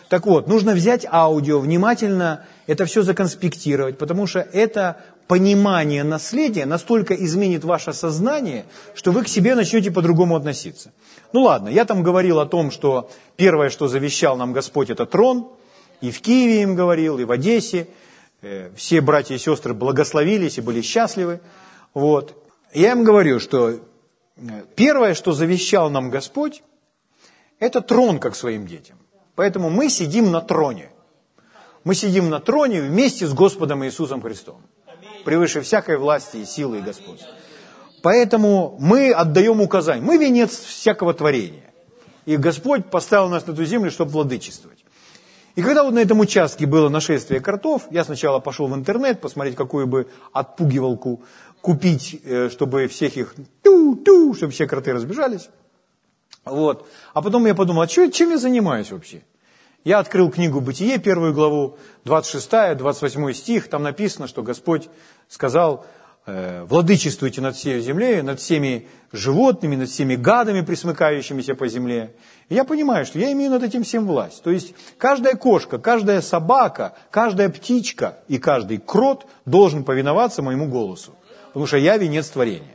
Так 0.09 0.27
вот, 0.27 0.49
нужно 0.49 0.73
взять 0.75 1.07
аудио, 1.11 1.59
внимательно 1.61 2.45
это 2.67 2.85
все 2.85 3.03
законспектировать, 3.03 3.99
потому 3.99 4.27
что 4.27 4.41
это 4.41 5.01
понимание 5.27 6.05
наследия 6.05 6.67
настолько 6.67 7.15
изменит 7.15 7.65
ваше 7.65 7.93
сознание, 7.93 8.67
что 8.95 9.13
вы 9.13 9.25
к 9.25 9.29
себе 9.29 9.55
начнете 9.55 9.91
по-другому 9.91 10.37
относиться. 10.37 10.93
Ну 11.33 11.43
ладно, 11.43 11.69
я 11.69 11.85
там 11.85 12.03
говорил 12.03 12.41
о 12.41 12.47
том, 12.47 12.71
что 12.71 13.11
первое, 13.37 13.71
что 13.71 13.89
завещал 13.89 14.37
нам 14.37 14.53
Господь, 14.53 14.91
это 14.91 15.07
трон, 15.07 15.49
и 16.01 16.11
в 16.11 16.21
Киеве 16.21 16.63
им 16.63 16.75
говорил, 16.75 17.19
и 17.19 17.25
в 17.25 17.33
Одессе. 17.33 17.89
Э, 18.43 18.71
все 18.77 19.01
братья 19.01 19.35
и 19.35 19.39
сестры 19.39 19.73
благословились 19.73 20.59
и 20.59 20.61
были 20.61 20.83
счастливы. 20.83 21.41
Вот. 21.95 22.37
Я 22.75 22.93
им 22.93 23.05
говорю, 23.05 23.41
что 23.41 23.81
первое, 24.77 25.15
что 25.15 25.33
завещал 25.33 25.89
нам 25.91 26.11
Господь, 26.11 26.63
это 27.59 27.81
трон 27.81 28.19
как 28.19 28.37
своим 28.37 28.67
детям. 28.67 28.99
Поэтому 29.35 29.71
мы 29.71 29.89
сидим 29.89 30.31
на 30.31 30.41
троне. 30.41 30.91
Мы 31.85 31.95
сидим 31.95 32.31
на 32.31 32.41
троне 32.41 32.81
вместе 32.81 33.27
с 33.27 33.33
Господом 33.33 33.85
Иисусом 33.85 34.23
Христом. 34.23 34.61
Превыше 35.25 35.61
всякой 35.61 35.99
власти 35.99 36.39
и 36.39 36.45
силы 36.45 36.79
и 36.79 36.83
господства. 36.83 37.31
Поэтому 38.03 38.77
мы 38.79 39.13
отдаем 39.13 39.61
указания. 39.61 40.03
Мы 40.03 40.19
венец 40.19 40.59
всякого 40.59 41.15
творения. 41.15 41.73
И 42.27 42.37
Господь 42.37 42.91
поставил 42.91 43.29
нас 43.29 43.47
на 43.47 43.53
эту 43.53 43.65
землю, 43.65 43.91
чтобы 43.91 44.13
владычествовать. 44.13 44.85
И 45.57 45.63
когда 45.63 45.85
вот 45.85 45.95
на 45.95 46.01
этом 46.01 46.21
участке 46.21 46.67
было 46.67 46.89
нашествие 46.89 47.41
кротов, 47.41 47.87
я 47.91 48.05
сначала 48.05 48.41
пошел 48.41 48.67
в 48.67 48.75
интернет 48.75 49.21
посмотреть, 49.21 49.57
какую 49.57 49.87
бы 49.87 50.09
отпугивалку 50.33 51.23
купить, 51.61 52.21
э, 52.25 52.49
чтобы 52.51 52.89
всех 52.89 53.17
их 53.17 53.35
ту-ту, 53.63 54.35
чтобы 54.35 54.53
все 54.53 54.67
кроты 54.67 54.93
разбежались. 54.93 55.49
Вот. 56.45 56.89
А 57.13 57.23
потом 57.23 57.47
я 57.47 57.55
подумал, 57.55 57.83
а 57.83 57.89
что, 57.89 58.11
чем 58.11 58.31
я 58.31 58.39
занимаюсь 58.39 58.91
вообще? 58.91 59.23
Я 59.85 59.99
открыл 59.99 60.31
книгу 60.31 60.61
«Бытие», 60.61 60.99
первую 60.99 61.35
главу, 61.35 61.77
26, 62.05 62.77
28 62.77 63.33
стих, 63.33 63.69
там 63.69 63.83
написано, 63.83 64.27
что 64.27 64.43
Господь 64.43 64.89
сказал, 65.29 65.85
Э, 66.27 66.65
владычествуйте 66.65 67.43
над 67.43 67.55
всей 67.55 67.81
землей, 67.81 68.23
над 68.23 68.41
всеми 68.41 68.89
животными, 69.13 69.77
над 69.77 69.91
всеми 69.91 70.17
гадами, 70.17 70.63
присмыкающимися 70.63 71.55
по 71.55 71.69
земле. 71.69 72.15
И 72.49 72.55
я 72.55 72.65
понимаю, 72.65 73.05
что 73.05 73.19
я 73.19 73.31
имею 73.33 73.51
над 73.51 73.63
этим 73.63 73.83
всем 73.83 74.07
власть. 74.07 74.43
То 74.43 74.51
есть 74.51 74.75
каждая 74.97 75.35
кошка, 75.35 75.79
каждая 75.79 76.23
собака, 76.23 76.95
каждая 77.11 77.51
птичка 77.51 78.21
и 78.27 78.39
каждый 78.39 78.79
крот 78.79 79.27
должен 79.45 79.85
повиноваться 79.85 80.41
моему 80.41 80.67
голосу, 80.67 81.15
потому 81.49 81.67
что 81.67 81.77
я 81.77 81.99
венец 81.99 82.29
творения. 82.29 82.75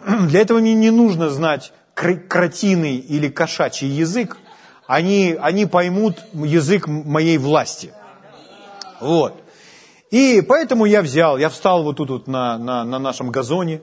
Для 0.28 0.40
этого 0.40 0.58
мне 0.58 0.74
не 0.74 0.90
нужно 0.90 1.30
знать 1.30 1.72
кротиный 2.00 2.96
или 2.96 3.28
кошачий 3.28 3.88
язык, 3.88 4.38
они, 4.86 5.36
они 5.40 5.66
поймут 5.66 6.18
язык 6.32 6.88
моей 6.88 7.38
власти. 7.38 7.92
Вот. 9.00 9.34
И 10.10 10.42
поэтому 10.46 10.86
я 10.86 11.02
взял, 11.02 11.38
я 11.38 11.48
встал 11.48 11.84
вот 11.84 11.96
тут 11.96 12.10
вот 12.10 12.26
на, 12.26 12.58
на, 12.58 12.84
на 12.84 12.98
нашем 12.98 13.30
газоне, 13.30 13.80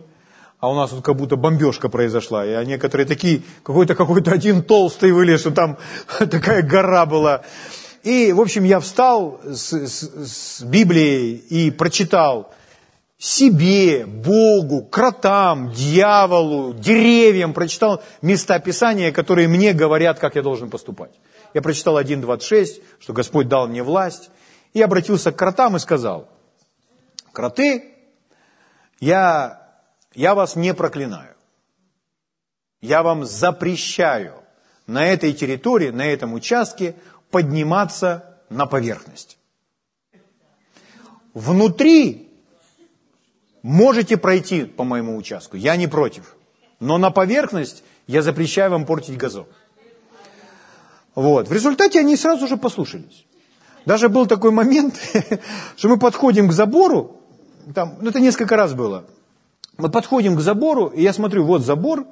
а 0.60 0.70
у 0.70 0.76
нас 0.76 0.90
тут 0.90 1.04
как 1.04 1.16
будто 1.16 1.36
бомбежка 1.36 1.88
произошла, 1.88 2.46
и 2.46 2.66
некоторые 2.66 3.08
такие, 3.08 3.44
какой-то 3.64 3.96
какой-то 3.96 4.32
один 4.32 4.64
толстый 4.64 5.12
вылез, 5.12 5.42
что 5.42 5.52
там 5.52 5.78
такая 6.20 6.64
гора 6.64 7.06
была. 7.06 7.44
И, 8.04 8.34
в 8.34 8.42
общем, 8.42 8.64
я 8.64 8.80
встал 8.80 9.40
с, 9.44 9.72
с, 9.74 10.60
с 10.60 10.62
Библией 10.64 11.36
и 11.36 11.72
прочитал 11.72 12.52
себе, 13.18 14.06
Богу, 14.06 14.86
кротам, 14.86 15.72
дьяволу, 15.72 16.74
деревьям, 16.74 17.54
прочитал 17.54 18.04
места 18.22 18.60
Писания, 18.60 19.12
которые 19.12 19.48
мне 19.48 19.74
говорят, 19.74 20.20
как 20.20 20.36
я 20.36 20.44
должен 20.44 20.70
поступать. 20.70 21.12
Я 21.54 21.62
прочитал 21.62 22.00
1.26, 22.00 22.84
что 23.00 23.14
Господь 23.14 23.48
дал 23.48 23.68
мне 23.68 23.82
власть, 23.82 24.30
и 24.74 24.82
обратился 24.82 25.32
к 25.32 25.38
кротам 25.38 25.76
и 25.76 25.80
сказал, 25.80 26.30
кроты, 27.32 27.96
я, 29.00 29.68
я 30.14 30.36
вас 30.36 30.56
не 30.56 30.74
проклинаю. 30.74 31.36
Я 32.82 33.02
вам 33.02 33.26
запрещаю 33.26 34.36
на 34.86 35.06
этой 35.06 35.34
территории, 35.34 35.90
на 35.90 36.06
этом 36.06 36.34
участке 36.34 36.96
подниматься 37.32 38.38
на 38.50 38.68
поверхность. 38.68 39.40
Внутри 41.34 42.27
можете 43.68 44.16
пройти 44.16 44.64
по 44.64 44.84
моему 44.84 45.18
участку, 45.18 45.58
я 45.58 45.76
не 45.76 45.88
против. 45.88 46.36
Но 46.80 46.98
на 46.98 47.12
поверхность 47.12 47.84
я 48.08 48.22
запрещаю 48.22 48.72
вам 48.72 48.86
портить 48.86 49.18
газон. 49.18 49.46
Вот. 51.16 51.50
В 51.50 51.52
результате 51.52 52.00
они 52.00 52.16
сразу 52.16 52.48
же 52.48 52.56
послушались. 52.56 53.26
Даже 53.86 54.08
был 54.08 54.26
такой 54.26 54.52
момент, 54.52 54.96
что 55.76 55.90
мы 55.90 55.98
подходим 55.98 56.48
к 56.48 56.54
забору, 56.54 57.18
там, 57.76 57.98
ну 58.02 58.10
это 58.10 58.20
несколько 58.20 58.56
раз 58.56 58.74
было. 58.74 59.04
Мы 59.78 59.90
подходим 59.90 60.38
к 60.38 60.40
забору, 60.40 60.88
и 60.88 61.02
я 61.02 61.12
смотрю, 61.12 61.44
вот 61.44 61.62
забор, 61.62 62.06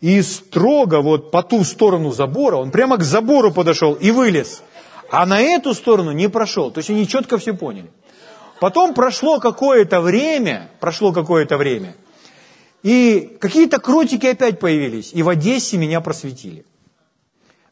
и 0.00 0.20
строго 0.22 1.00
вот 1.00 1.30
по 1.30 1.42
ту 1.42 1.62
сторону 1.64 2.10
забора, 2.10 2.56
он 2.56 2.70
прямо 2.70 2.96
к 2.96 3.04
забору 3.04 3.52
подошел 3.52 3.94
и 3.94 4.10
вылез. 4.10 4.62
А 5.10 5.26
на 5.26 5.40
эту 5.40 5.74
сторону 5.74 6.12
не 6.12 6.28
прошел. 6.28 6.70
То 6.70 6.78
есть 6.78 6.90
они 6.90 7.06
четко 7.06 7.38
все 7.38 7.54
поняли. 7.54 7.90
Потом 8.60 8.94
прошло 8.94 9.38
какое-то 9.38 10.00
время, 10.00 10.70
прошло 10.80 11.12
какое-то 11.12 11.56
время, 11.56 11.94
и 12.82 13.36
какие-то 13.40 13.78
кротики 13.78 14.26
опять 14.26 14.58
появились, 14.58 15.12
и 15.12 15.22
в 15.22 15.28
Одессе 15.28 15.76
меня 15.76 16.00
просветили. 16.00 16.64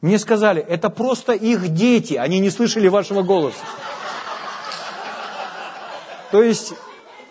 Мне 0.00 0.18
сказали, 0.18 0.62
это 0.62 0.90
просто 0.90 1.32
их 1.32 1.68
дети, 1.68 2.14
они 2.14 2.38
не 2.38 2.50
слышали 2.50 2.86
вашего 2.86 3.22
голоса. 3.22 3.58
То 6.30 6.42
есть 6.42 6.74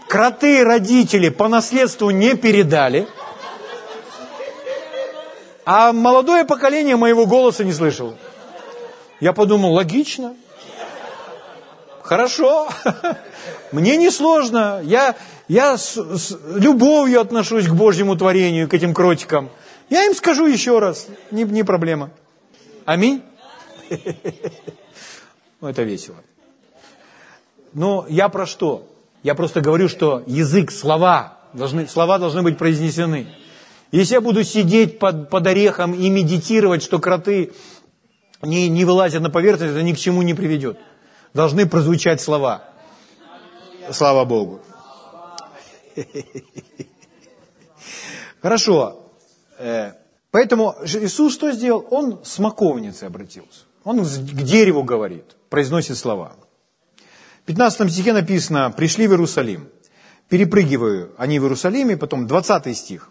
кроты 0.07 0.63
родители 0.63 1.29
по 1.29 1.47
наследству 1.47 2.09
не 2.09 2.35
передали, 2.35 3.07
а 5.65 5.93
молодое 5.93 6.43
поколение 6.43 6.95
моего 6.95 7.25
голоса 7.25 7.63
не 7.63 7.73
слышало. 7.73 8.17
Я 9.19 9.31
подумал, 9.33 9.73
логично. 9.73 10.35
Хорошо. 12.05 12.69
Мне 13.71 13.97
не 13.97 14.11
сложно. 14.11 14.79
Я, 14.83 15.15
я 15.47 15.75
с, 15.75 15.95
с 15.95 16.37
любовью 16.55 17.19
отношусь 17.19 17.67
к 17.67 17.73
Божьему 17.73 18.15
творению, 18.15 18.69
к 18.69 18.75
этим 18.75 18.93
кротикам. 18.93 19.49
Я 19.89 20.05
им 20.05 20.13
скажу 20.13 20.45
еще 20.45 20.77
раз. 20.77 21.07
Не, 21.31 21.43
не 21.43 21.63
проблема. 21.63 22.11
Аминь? 22.85 23.21
Ну, 25.61 25.69
это 25.69 25.83
весело. 25.83 26.17
Но 27.73 28.05
я 28.09 28.27
про 28.29 28.45
что? 28.45 28.87
Я 29.23 29.33
просто 29.33 29.61
говорю, 29.61 29.87
что 29.87 30.21
язык, 30.27 30.69
слова, 30.69 31.39
должны, 31.53 31.87
слова 31.87 32.19
должны 32.19 32.43
быть 32.43 32.57
произнесены. 32.57 33.27
Если 33.91 34.15
я 34.15 34.21
буду 34.21 34.43
сидеть 34.43 34.99
под, 34.99 35.29
под 35.29 35.47
орехом 35.47 35.93
и 35.93 36.09
медитировать, 36.09 36.83
что 36.83 36.99
кроты 36.99 37.53
не, 38.43 38.67
не 38.67 38.85
вылазят 38.85 39.23
на 39.23 39.31
поверхность, 39.31 39.71
это 39.71 39.81
ни 39.81 39.93
к 39.93 39.97
чему 39.97 40.21
не 40.21 40.33
приведет. 40.35 40.77
Должны 41.35 41.67
прозвучать 41.67 42.21
слова. 42.21 42.63
Слава 43.91 44.23
Богу. 44.23 44.61
Хорошо. 48.41 49.11
Э, 49.59 49.91
Поэтому 50.31 50.75
Иисус 50.85 51.33
что 51.33 51.51
сделал? 51.51 51.85
Он 51.91 52.23
с 52.23 52.39
маковницей 52.39 53.09
обратился. 53.09 53.65
Он 53.83 54.03
к 54.03 54.43
дереву 54.43 54.83
говорит, 54.83 55.35
произносит 55.49 55.97
слова. 55.97 56.37
В 57.43 57.45
15 57.47 57.91
стихе 57.91 58.13
написано, 58.13 58.71
пришли 58.71 59.05
в 59.05 59.11
Иерусалим. 59.11 59.67
Перепрыгиваю, 60.29 61.13
они 61.17 61.39
в 61.39 61.43
Иерусалиме, 61.43 61.97
потом 61.97 62.27
20 62.27 62.77
стих. 62.77 63.09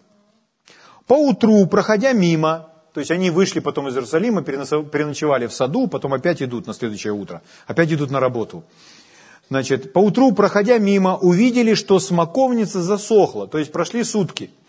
Поутру, 1.06 1.66
проходя 1.66 2.12
мимо, 2.12 2.70
то 2.94 3.00
есть 3.00 3.10
они 3.10 3.28
вышли 3.28 3.60
потом 3.60 3.88
из 3.88 3.94
Иерусалима, 3.94 4.42
переночевали 4.42 5.46
в 5.46 5.52
саду, 5.52 5.88
потом 5.88 6.14
опять 6.14 6.40
идут 6.40 6.66
на 6.66 6.72
следующее 6.72 7.12
утро, 7.12 7.42
опять 7.66 7.92
идут 7.92 8.10
на 8.10 8.20
работу. 8.20 8.64
Значит, 9.50 9.92
поутру, 9.92 10.32
проходя 10.32 10.78
мимо, 10.78 11.18
увидели, 11.18 11.74
что 11.74 11.98
смоковница 11.98 12.80
засохла, 12.80 13.46
то 13.46 13.58
есть 13.58 13.72
прошли 13.72 14.02
сутки– 14.04 14.50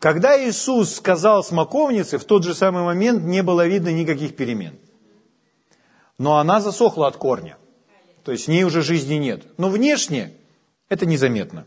когда 0.00 0.42
Иисус 0.42 0.94
сказал 0.94 1.44
смоковнице, 1.44 2.16
в 2.16 2.24
тот 2.24 2.42
же 2.42 2.54
самый 2.54 2.82
момент 2.82 3.22
не 3.22 3.42
было 3.42 3.66
видно 3.66 3.90
никаких 3.90 4.34
перемен. 4.34 4.78
Но 6.16 6.38
она 6.38 6.60
засохла 6.62 7.06
от 7.06 7.18
корня. 7.18 7.58
То 8.24 8.32
есть 8.32 8.46
в 8.46 8.48
ней 8.48 8.64
уже 8.64 8.80
жизни 8.80 9.14
нет. 9.14 9.42
Но 9.58 9.68
внешне 9.68 10.32
это 10.88 11.04
незаметно. 11.04 11.66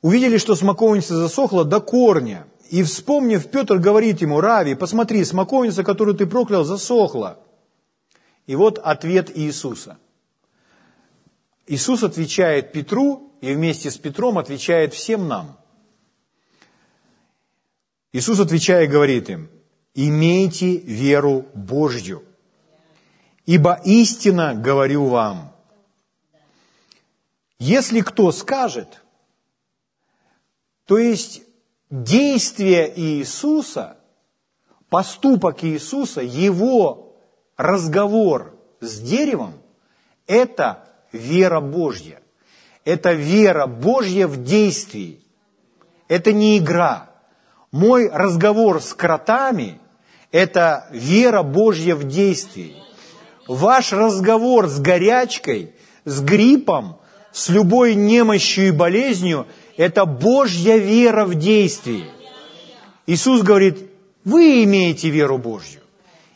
Увидели, 0.00 0.38
что 0.38 0.54
смоковница 0.54 1.16
засохла 1.16 1.64
до 1.64 1.80
корня. 1.80 2.46
И 2.70 2.84
вспомнив, 2.84 3.50
Петр 3.50 3.78
говорит 3.78 4.20
ему, 4.20 4.40
Рави, 4.40 4.76
посмотри, 4.76 5.24
смоковница, 5.24 5.82
которую 5.82 6.16
ты 6.16 6.24
проклял, 6.24 6.62
засохла. 6.62 7.40
И 8.46 8.54
вот 8.54 8.78
ответ 8.78 9.36
Иисуса. 9.36 9.98
Иисус 11.66 12.04
отвечает 12.04 12.70
Петру 12.70 13.32
и 13.40 13.52
вместе 13.52 13.90
с 13.90 13.98
Петром 13.98 14.38
отвечает 14.38 14.94
всем 14.94 15.26
нам. 15.26 15.58
Иисус, 18.12 18.38
отвечая, 18.38 18.86
говорит 18.86 19.28
им, 19.30 19.50
имейте 19.94 20.76
веру 20.76 21.46
Божью, 21.54 22.22
ибо 23.46 23.80
истинно 23.84 24.54
говорю 24.54 25.06
вам, 25.06 25.52
если 27.58 28.00
кто 28.00 28.30
скажет, 28.30 29.02
то 30.86 30.98
есть 30.98 31.42
действие 31.90 32.92
Иисуса, 32.94 33.96
поступок 34.88 35.64
Иисуса, 35.64 36.20
его 36.20 37.16
разговор 37.56 38.54
с 38.80 39.00
деревом, 39.00 39.54
это 40.26 40.84
вера 41.12 41.60
Божья. 41.60 42.20
Это 42.84 43.12
вера 43.12 43.66
Божья 43.66 44.26
в 44.26 44.42
действии. 44.42 45.22
это 46.08 46.32
не 46.32 46.58
игра. 46.58 47.10
Мой 47.70 48.08
разговор 48.08 48.82
с 48.82 48.94
кротами– 48.94 49.80
это 50.32 50.88
вера 50.90 51.44
Божья 51.44 51.94
в 51.94 52.04
действии. 52.04 52.74
Ваш 53.46 53.92
разговор 53.92 54.66
с 54.66 54.80
горячкой, 54.80 55.74
с 56.04 56.20
гриппом, 56.20 56.98
с 57.30 57.48
любой 57.48 57.94
немощью 57.94 58.68
и 58.68 58.70
болезнью– 58.70 59.46
это 59.76 60.04
Божья 60.04 60.76
вера 60.76 61.24
в 61.24 61.34
действии. 61.34 62.04
Иисус 63.06 63.42
говорит, 63.42 63.90
вы 64.24 64.64
имеете 64.64 65.10
веру 65.10 65.38
Божью. 65.38 65.80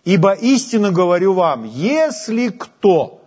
Ибо 0.05 0.33
истинно 0.33 0.91
говорю 0.91 1.33
вам, 1.33 1.65
если 1.65 2.49
кто, 2.49 3.23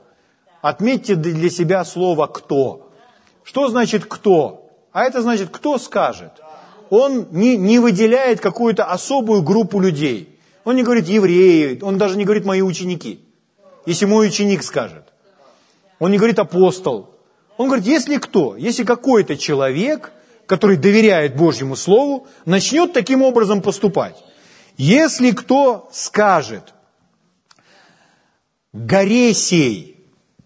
отметьте 0.61 1.15
для 1.15 1.49
себя 1.49 1.83
слово 1.85 2.27
«кто». 2.27 2.91
Что 3.43 3.69
значит 3.69 4.05
«кто»? 4.05 4.69
А 4.91 5.03
это 5.03 5.21
значит, 5.21 5.49
кто 5.49 5.77
скажет. 5.77 6.31
Он 6.89 7.27
не, 7.31 7.57
не 7.57 7.79
выделяет 7.79 8.39
какую-то 8.39 8.85
особую 8.85 9.41
группу 9.41 9.79
людей. 9.79 10.39
Он 10.63 10.75
не 10.75 10.83
говорит 10.83 11.07
евреи, 11.07 11.79
он 11.81 11.97
даже 11.97 12.17
не 12.17 12.25
говорит 12.25 12.45
мои 12.45 12.61
ученики. 12.61 13.19
Если 13.85 14.05
мой 14.05 14.27
ученик 14.27 14.63
скажет. 14.63 15.05
Он 15.99 16.11
не 16.11 16.17
говорит 16.17 16.39
апостол. 16.39 17.16
Он 17.57 17.67
говорит, 17.67 17.85
если 17.85 18.17
кто, 18.17 18.55
если 18.55 18.83
какой-то 18.83 19.35
человек, 19.35 20.11
который 20.45 20.77
доверяет 20.77 21.35
Божьему 21.35 21.75
Слову, 21.75 22.27
начнет 22.45 22.93
таким 22.93 23.21
образом 23.23 23.61
поступать. 23.61 24.15
Если 24.77 25.31
кто 25.31 25.89
скажет, 25.91 26.73
горе 28.73 29.33
сей, 29.33 30.05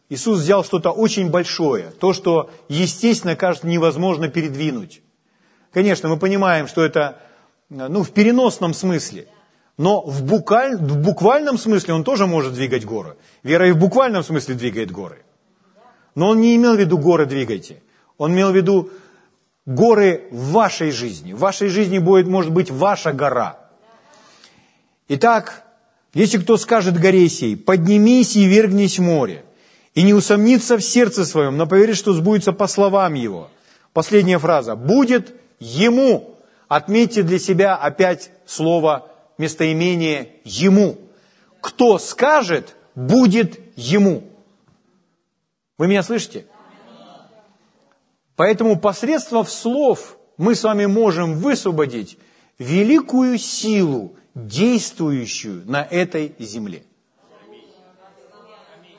Иисус 0.09 0.39
взял 0.39 0.64
что-то 0.64 0.91
очень 0.91 1.30
большое, 1.30 1.91
то, 1.91 2.14
что, 2.14 2.49
естественно, 2.70 3.36
кажется 3.36 3.68
невозможно 3.68 4.28
передвинуть. 4.30 5.01
Конечно, 5.72 6.09
мы 6.09 6.18
понимаем, 6.18 6.68
что 6.68 6.84
это 6.84 7.22
ну, 7.70 8.03
в 8.03 8.12
переносном 8.12 8.74
смысле, 8.74 9.28
но 9.78 10.01
в, 10.01 10.24
букваль, 10.24 10.76
в 10.76 10.97
буквальном 10.97 11.57
смысле 11.57 11.93
он 11.93 12.03
тоже 12.03 12.28
может 12.28 12.53
двигать 12.53 12.86
горы. 12.86 13.16
Вера 13.43 13.68
и 13.68 13.72
в 13.72 13.78
буквальном 13.78 14.24
смысле 14.24 14.55
двигает 14.55 14.91
горы. 14.91 15.24
Но 16.16 16.30
он 16.30 16.41
не 16.41 16.55
имел 16.55 16.76
в 16.76 16.80
виду 16.80 16.97
горы 16.97 17.26
двигайте. 17.26 17.82
Он 18.18 18.34
имел 18.34 18.51
в 18.51 18.55
виду 18.55 18.89
горы 19.66 20.28
в 20.32 20.51
вашей 20.51 20.91
жизни. 20.91 21.34
В 21.34 21.39
вашей 21.39 21.70
жизни 21.70 21.99
будет, 21.99 22.28
может 22.28 22.51
быть 22.51 22.70
ваша 22.70 23.14
гора. 23.14 23.57
Итак, 25.07 25.64
если 26.14 26.38
кто 26.38 26.57
скажет 26.57 26.99
горе 26.99 27.30
сей, 27.30 27.55
поднимись 27.55 28.36
и 28.36 28.45
вергнись 28.45 28.99
в 28.99 29.03
море, 29.03 29.43
и 29.93 30.03
не 30.03 30.14
усомнится 30.14 30.78
в 30.78 30.82
сердце 30.82 31.26
своем, 31.26 31.57
но 31.57 31.68
поверит, 31.68 31.97
что 31.97 32.14
сбудется 32.14 32.53
по 32.53 32.68
словам 32.68 33.14
его. 33.14 33.49
Последняя 33.93 34.39
фраза. 34.39 34.76
Будет 34.76 35.34
ему. 35.59 36.38
Отметьте 36.68 37.24
для 37.24 37.39
себя 37.39 37.76
опять 37.76 38.32
слово 38.45 39.07
местоимение 39.38 40.30
ему. 40.45 40.97
Кто 41.59 41.99
скажет, 41.99 42.76
будет 42.95 43.59
ему. 43.76 44.30
Вы 45.82 45.88
меня 45.88 46.03
слышите? 46.03 46.45
Поэтому 48.36 48.79
посредством 48.79 49.47
слов 49.47 50.15
мы 50.38 50.53
с 50.53 50.63
вами 50.63 50.86
можем 50.86 51.39
высвободить 51.39 52.19
великую 52.59 53.39
силу, 53.39 54.15
действующую 54.36 55.63
на 55.65 55.82
этой 55.82 56.36
земле. 56.38 56.84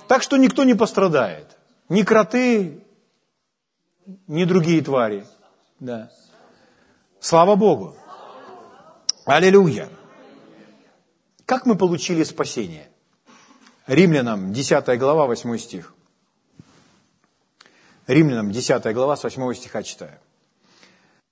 Так 0.08 0.24
что 0.24 0.36
никто 0.38 0.64
не 0.64 0.74
пострадает. 0.74 1.56
Ни 1.88 2.02
кроты, 2.02 2.82
ни 4.26 4.42
другие 4.42 4.82
твари. 4.82 5.24
Да. 5.78 6.10
Слава 7.20 7.54
Богу. 7.54 7.94
Аллилуйя. 9.24 9.88
Как 11.46 11.64
мы 11.64 11.76
получили 11.76 12.24
спасение? 12.24 12.90
Римлянам 13.86 14.52
10 14.52 14.98
глава, 14.98 15.26
8 15.26 15.58
стих. 15.58 15.94
Римлянам 18.12 18.50
10 18.50 18.94
глава, 18.94 19.16
с 19.16 19.24
8 19.24 19.54
стиха 19.54 19.82
читаю. 19.82 20.18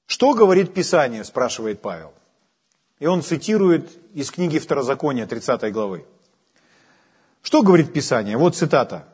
Что 0.07 0.35
говорит 0.35 0.74
Писание, 0.74 1.24
спрашивает 1.24 1.81
Павел. 1.81 2.12
И 2.99 3.07
он 3.07 3.22
цитирует 3.22 3.91
из 4.14 4.31
книги 4.31 4.59
Второзакония, 4.59 5.26
30 5.26 5.72
главы. 5.72 6.05
Что 7.43 7.62
говорит 7.62 7.93
Писание? 7.93 8.37
Вот 8.37 8.57
цитата 8.57 9.07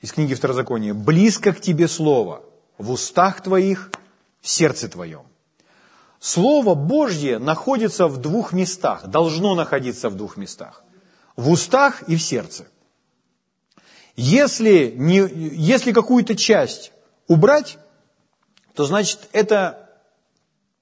из 0.00 0.12
книги 0.12 0.34
Второзакония. 0.34 0.94
«Близко 0.94 1.52
к 1.52 1.60
тебе 1.60 1.88
слово, 1.88 2.42
в 2.78 2.90
устах 2.90 3.42
твоих, 3.42 3.90
в 4.40 4.48
сердце 4.48 4.88
твоем». 4.88 5.22
Слово 6.20 6.74
Божье 6.74 7.38
находится 7.38 8.06
в 8.06 8.18
двух 8.18 8.52
местах, 8.52 9.06
должно 9.06 9.54
находиться 9.54 10.08
в 10.08 10.14
двух 10.14 10.36
местах. 10.36 10.82
В 11.36 11.50
устах 11.50 12.02
и 12.08 12.16
в 12.16 12.22
сердце. 12.22 12.66
Если, 14.16 14.94
не, 14.96 15.26
если 15.26 15.92
какую-то 15.92 16.34
часть 16.34 16.93
убрать, 17.28 17.78
то 18.74 18.84
значит 18.84 19.28
это 19.32 19.90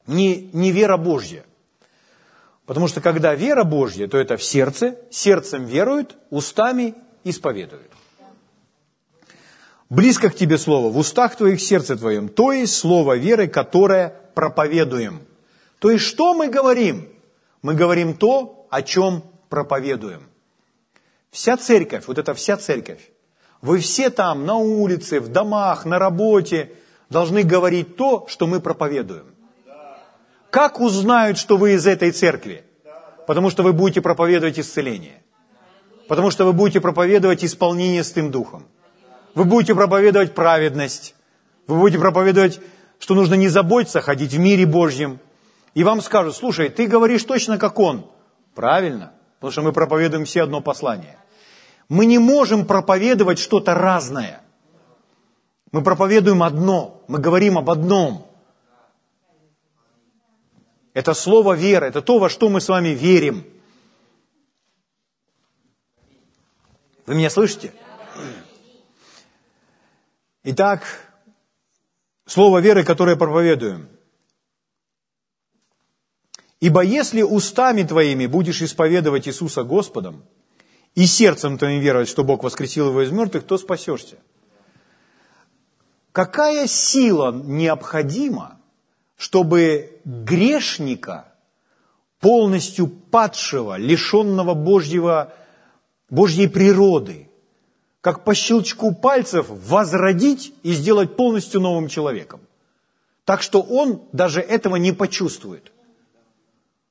не, 0.06 0.50
не 0.52 0.72
вера 0.72 0.96
Божья. 0.96 1.44
Потому 2.66 2.88
что 2.88 3.00
когда 3.00 3.34
вера 3.34 3.64
Божья, 3.64 4.06
то 4.08 4.18
это 4.18 4.36
в 4.36 4.42
сердце, 4.42 4.96
сердцем 5.10 5.64
веруют, 5.64 6.16
устами 6.30 6.94
исповедуют. 7.24 7.90
Близко 9.90 10.30
к 10.30 10.34
тебе 10.34 10.56
слово, 10.56 10.90
в 10.90 10.96
устах 10.96 11.36
твоих, 11.36 11.60
сердце 11.60 11.96
твоем, 11.96 12.30
то 12.30 12.50
есть 12.50 12.74
слово 12.74 13.18
веры, 13.18 13.46
которое 13.46 14.14
проповедуем. 14.34 15.20
То 15.80 15.90
есть 15.90 16.04
что 16.04 16.32
мы 16.32 16.48
говорим? 16.48 17.08
Мы 17.60 17.74
говорим 17.74 18.14
то, 18.14 18.66
о 18.70 18.80
чем 18.80 19.22
проповедуем. 19.50 20.22
Вся 21.30 21.58
церковь, 21.58 22.04
вот 22.06 22.16
это 22.16 22.32
вся 22.32 22.56
церковь, 22.56 23.10
вы 23.62 23.78
все 23.78 24.10
там, 24.10 24.44
на 24.44 24.56
улице, 24.56 25.20
в 25.20 25.28
домах, 25.28 25.84
на 25.84 25.98
работе, 25.98 26.72
должны 27.08 27.44
говорить 27.44 27.96
то, 27.96 28.26
что 28.28 28.46
мы 28.48 28.60
проповедуем. 28.60 29.26
Как 30.50 30.80
узнают, 30.80 31.38
что 31.38 31.56
вы 31.56 31.74
из 31.74 31.86
этой 31.86 32.10
церкви? 32.10 32.64
Потому 33.26 33.50
что 33.50 33.62
вы 33.62 33.72
будете 33.72 34.00
проповедовать 34.00 34.58
исцеление. 34.58 35.22
Потому 36.08 36.30
что 36.30 36.44
вы 36.44 36.52
будете 36.52 36.80
проповедовать 36.80 37.44
исполнение 37.44 38.02
с 38.02 38.12
тем 38.12 38.30
духом. 38.32 38.64
Вы 39.34 39.44
будете 39.44 39.74
проповедовать 39.74 40.34
праведность. 40.34 41.14
Вы 41.68 41.78
будете 41.78 42.00
проповедовать, 42.00 42.60
что 42.98 43.14
нужно 43.14 43.34
не 43.34 43.48
заботиться, 43.48 44.00
а 44.00 44.02
ходить 44.02 44.34
в 44.34 44.38
мире 44.38 44.66
Божьем. 44.66 45.20
И 45.74 45.84
вам 45.84 46.02
скажут, 46.02 46.34
слушай, 46.34 46.68
ты 46.68 46.86
говоришь 46.86 47.22
точно 47.22 47.58
как 47.58 47.78
он. 47.78 48.10
Правильно, 48.54 49.12
потому 49.36 49.52
что 49.52 49.62
мы 49.62 49.72
проповедуем 49.72 50.24
все 50.24 50.42
одно 50.42 50.60
послание. 50.60 51.16
Мы 51.92 52.06
не 52.06 52.18
можем 52.18 52.64
проповедовать 52.64 53.38
что-то 53.38 53.74
разное. 53.74 54.42
Мы 55.72 55.82
проповедуем 55.82 56.42
одно, 56.42 57.04
мы 57.06 57.18
говорим 57.18 57.58
об 57.58 57.68
одном– 57.68 58.26
это 60.94 61.12
слово 61.12 61.52
веры, 61.52 61.88
это 61.88 62.00
то, 62.00 62.18
во 62.18 62.30
что 62.30 62.48
мы 62.48 62.62
с 62.62 62.70
вами 62.70 62.88
верим. 62.88 63.44
Вы 67.04 67.14
меня 67.14 67.28
слышите? 67.28 67.74
Итак, 70.44 70.86
слово 72.24 72.60
веры, 72.60 72.84
которое 72.84 73.16
проповедуем. 73.16 73.90
Ибо 76.60 76.80
если 76.80 77.20
устами 77.20 77.82
твоими 77.82 78.24
будешь 78.24 78.62
исповедовать 78.62 79.28
Иисуса 79.28 79.62
Господом 79.62 80.24
и 80.94 81.06
сердцем 81.06 81.58
твоим 81.58 81.80
веровать, 81.80 82.08
что 82.08 82.24
Бог 82.24 82.44
воскресил 82.44 82.88
его 82.88 83.02
из 83.02 83.10
мертвых, 83.10 83.44
то 83.44 83.58
спасешься. 83.58 84.16
Какая 86.12 86.66
сила 86.66 87.32
необходима, 87.32 88.58
чтобы 89.16 89.98
грешника, 90.04 91.32
полностью 92.20 92.86
падшего, 92.86 93.78
лишенного 93.78 94.54
Божьего, 94.54 95.32
Божьей 96.10 96.48
природы, 96.48 97.30
как 98.02 98.24
по 98.24 98.34
щелчку 98.34 98.94
пальцев 98.94 99.46
возродить 99.48 100.54
и 100.62 100.72
сделать 100.72 101.16
полностью 101.16 101.60
новым 101.60 101.88
человеком. 101.88 102.40
Так 103.24 103.42
что 103.42 103.62
он 103.62 104.02
даже 104.12 104.40
этого 104.40 104.76
не 104.76 104.92
почувствует. 104.92 105.72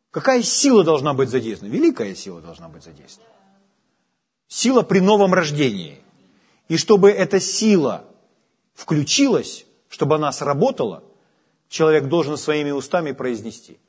Какая 0.10 0.42
сила 0.42 0.84
должна 0.84 1.14
быть 1.14 1.30
задействована? 1.30 1.74
Великая 1.74 2.16
сила 2.16 2.42
должна 2.42 2.68
быть 2.68 2.84
задействована. 2.84 3.32
Сила 4.52 4.82
при 4.82 5.00
новом 5.00 5.34
рождении. 5.34 6.00
И 6.68 6.76
чтобы 6.76 7.10
эта 7.10 7.40
сила 7.40 8.04
включилась, 8.76 9.66
чтобы 9.88 10.16
она 10.16 10.32
сработала– 10.32 11.04
человек 11.72 12.08
должен 12.08 12.38
своими 12.38 12.70
устами 12.70 13.14
произнести. 13.14 13.80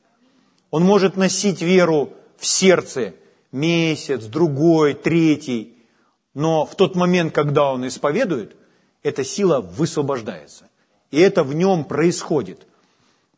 Он 0.71 0.85
может 0.85 1.17
носить 1.17 1.61
веру 1.61 2.11
в 2.39 2.47
сердце 2.47 3.15
месяц, 3.51 4.25
другой, 4.25 4.95
третий, 4.95 5.77
но 6.33 6.65
в 6.65 6.77
тот 6.77 6.95
момент, 6.95 7.35
когда 7.35 7.71
он 7.73 7.87
исповедует, 7.87 8.57
эта 9.03 9.25
сила 9.25 9.61
высвобождается. 9.61 10.71
И 11.11 11.19
это 11.19 11.43
в 11.43 11.55
нем 11.55 11.85
происходит. 11.85 12.67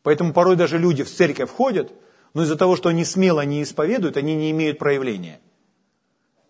Поэтому 0.03 0.31
порой 0.31 0.55
даже 0.55 0.77
люди 0.77 1.03
в 1.03 1.11
церковь 1.11 1.49
входят, 1.49 1.91
но 2.35 2.43
из-за 2.43 2.55
того, 2.55 2.75
что 2.75 2.89
они 2.89 3.03
смело 3.03 3.43
не 3.43 3.63
исповедуют, 3.63 4.15
они 4.15 4.35
не 4.35 4.51
имеют 4.51 4.77
проявления. 4.77 5.41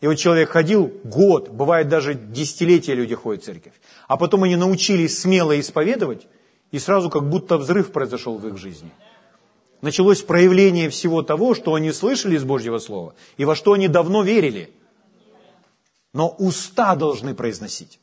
И 0.05 0.07
вот 0.07 0.19
человек 0.19 0.51
ходил 0.51 0.93
год, 1.03 1.49
бывает 1.49 1.89
даже 1.89 2.13
десятилетия 2.13 2.93
люди 2.93 3.15
ходят 3.15 3.41
в 3.41 3.45
церковь, 3.47 3.73
а 4.07 4.17
потом 4.17 4.43
они 4.43 4.55
научились 4.55 5.19
смело 5.19 5.59
исповедовать, 5.59 6.27
и 6.69 6.77
сразу 6.77 7.09
как 7.09 7.27
будто 7.27 7.57
взрыв 7.57 7.91
произошел 7.91 8.37
в 8.37 8.47
их 8.47 8.55
жизни. 8.55 8.91
Началось 9.81 10.21
проявление 10.21 10.91
всего 10.91 11.23
того, 11.23 11.55
что 11.55 11.73
они 11.73 11.91
слышали 11.91 12.35
из 12.35 12.43
Божьего 12.43 12.77
Слова, 12.77 13.15
и 13.37 13.45
во 13.45 13.55
что 13.55 13.73
они 13.73 13.87
давно 13.87 14.21
верили. 14.21 14.69
Но 16.13 16.29
уста 16.37 16.95
должны 16.95 17.33
произносить. 17.33 17.99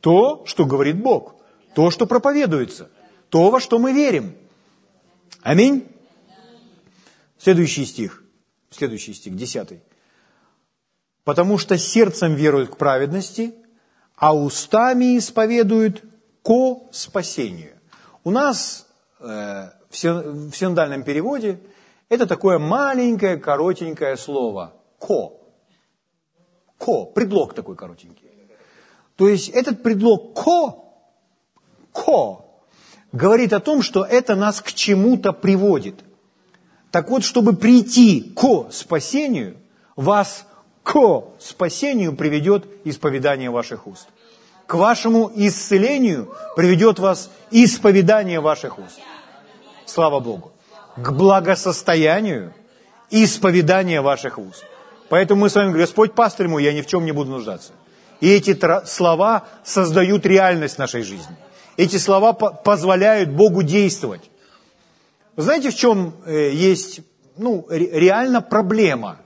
То, 0.00 0.42
что 0.44 0.64
говорит 0.64 1.00
Бог, 1.00 1.36
то, 1.76 1.92
что 1.92 2.04
проповедуется, 2.04 2.90
то, 3.28 3.48
во 3.48 3.60
что 3.60 3.78
мы 3.78 3.92
верим. 3.92 4.34
Аминь. 5.42 5.86
Следующий 7.38 7.84
стих, 7.84 8.24
следующий 8.70 9.14
стих, 9.14 9.36
десятый. 9.36 9.82
Потому 11.26 11.58
что 11.58 11.76
сердцем 11.76 12.36
веруют 12.36 12.70
к 12.70 12.76
праведности, 12.76 13.52
а 14.14 14.32
устами 14.32 15.18
исповедуют 15.18 16.04
ко 16.44 16.84
спасению. 16.92 17.72
У 18.22 18.30
нас 18.30 18.86
э, 19.18 19.70
в 19.90 19.96
синодальном 19.96 21.02
переводе 21.02 21.58
это 22.08 22.28
такое 22.28 22.60
маленькое, 22.60 23.38
коротенькое 23.38 24.16
слово 24.16 24.74
«ко». 25.00 25.32
«Ко», 26.78 27.06
предлог 27.06 27.54
такой 27.54 27.74
коротенький. 27.74 28.30
То 29.16 29.28
есть 29.28 29.48
этот 29.48 29.82
предлог 29.82 30.32
«ко», 30.32 30.76
«ко» 31.92 32.44
говорит 33.10 33.52
о 33.52 33.58
том, 33.58 33.82
что 33.82 34.04
это 34.04 34.36
нас 34.36 34.60
к 34.60 34.72
чему-то 34.72 35.32
приводит. 35.32 36.04
Так 36.92 37.10
вот, 37.10 37.24
чтобы 37.24 37.56
прийти 37.56 38.32
к 38.36 38.70
спасению, 38.70 39.56
вас 39.96 40.45
к 40.86 41.24
спасению 41.40 42.14
приведет 42.14 42.64
исповедание 42.84 43.50
ваших 43.50 43.88
уст. 43.88 44.06
К 44.68 44.74
вашему 44.74 45.32
исцелению 45.34 46.32
приведет 46.54 47.00
вас 47.00 47.28
исповедание 47.50 48.38
ваших 48.38 48.78
уст. 48.78 49.00
Слава 49.84 50.20
Богу. 50.20 50.52
К 50.94 51.10
благосостоянию 51.10 52.54
исповедание 53.10 54.00
ваших 54.00 54.38
уст. 54.38 54.64
Поэтому 55.08 55.40
мы 55.40 55.50
с 55.50 55.56
вами, 55.56 55.76
Господь 55.76 56.14
пастырь 56.14 56.46
мой, 56.46 56.62
я 56.62 56.72
ни 56.72 56.82
в 56.82 56.86
чем 56.86 57.04
не 57.04 57.10
буду 57.10 57.32
нуждаться. 57.32 57.72
И 58.20 58.30
эти 58.30 58.56
слова 58.86 59.48
создают 59.64 60.24
реальность 60.24 60.78
нашей 60.78 61.02
жизни. 61.02 61.36
Эти 61.76 61.96
слова 61.96 62.32
позволяют 62.32 63.30
Богу 63.30 63.64
действовать. 63.64 64.30
Вы 65.34 65.42
знаете, 65.42 65.70
в 65.70 65.74
чем 65.74 66.14
э, 66.24 66.52
есть 66.52 67.00
ну, 67.36 67.66
реально 67.70 68.40
проблема 68.40 69.18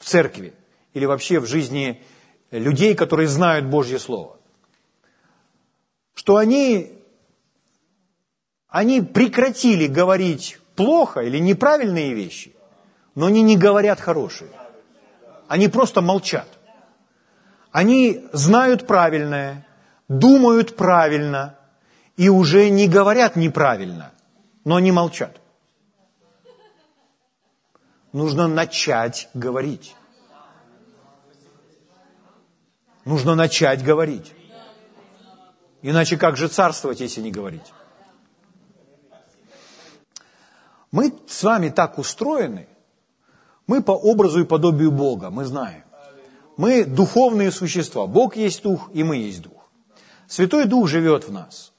в 0.00 0.04
церкви 0.04 0.52
или 0.96 1.04
вообще 1.04 1.40
в 1.40 1.46
жизни 1.46 2.02
людей, 2.50 2.94
которые 2.94 3.28
знают 3.28 3.66
Божье 3.66 3.98
Слово? 3.98 4.38
Что 6.14 6.36
они, 6.36 6.90
они 8.68 9.02
прекратили 9.02 9.86
говорить 9.86 10.58
плохо 10.74 11.20
или 11.20 11.38
неправильные 11.38 12.14
вещи, 12.14 12.54
но 13.14 13.26
они 13.26 13.42
не 13.42 13.56
говорят 13.58 14.00
хорошие. 14.00 14.50
Они 15.48 15.68
просто 15.68 16.00
молчат. 16.00 16.48
Они 17.72 18.24
знают 18.32 18.86
правильное, 18.86 19.66
думают 20.08 20.76
правильно– 20.76 21.58
и 22.16 22.28
уже 22.28 22.70
не 22.70 22.88
говорят 22.88 23.36
неправильно, 23.36 24.12
но 24.64 24.76
они 24.76 24.92
молчат. 24.92 25.36
Нужно 28.12 28.48
начать 28.48 29.28
говорить. 29.34 29.95
Нужно 33.06 33.36
начать 33.36 33.84
говорить. 33.84 34.34
Иначе 35.80 36.16
как 36.16 36.36
же 36.36 36.48
царствовать, 36.48 37.00
если 37.00 37.20
не 37.20 37.30
говорить? 37.30 37.72
Мы 40.90 41.14
с 41.28 41.44
вами 41.44 41.68
так 41.68 41.98
устроены, 41.98 42.66
мы 43.68 43.80
по 43.80 43.92
образу 43.92 44.40
и 44.40 44.44
подобию 44.44 44.90
Бога, 44.90 45.30
мы 45.30 45.44
знаем. 45.44 45.84
Мы 46.56 46.84
духовные 46.84 47.52
существа. 47.52 48.06
Бог 48.06 48.34
есть 48.34 48.62
дух, 48.64 48.90
и 48.92 49.04
мы 49.04 49.18
есть 49.18 49.42
дух. 49.42 49.70
Святой 50.26 50.64
Дух 50.64 50.88
живет 50.88 51.28
в 51.28 51.32
нас. 51.32 51.72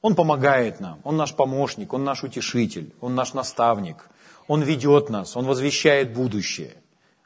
Он 0.00 0.14
помогает 0.14 0.80
нам, 0.80 1.00
Он 1.04 1.18
наш 1.18 1.34
помощник, 1.34 1.92
Он 1.92 2.04
наш 2.04 2.24
утешитель, 2.24 2.94
Он 3.02 3.14
наш 3.14 3.34
наставник, 3.34 4.08
Он 4.48 4.62
ведет 4.62 5.10
нас, 5.10 5.36
Он 5.36 5.44
возвещает 5.44 6.14
будущее. 6.14 6.76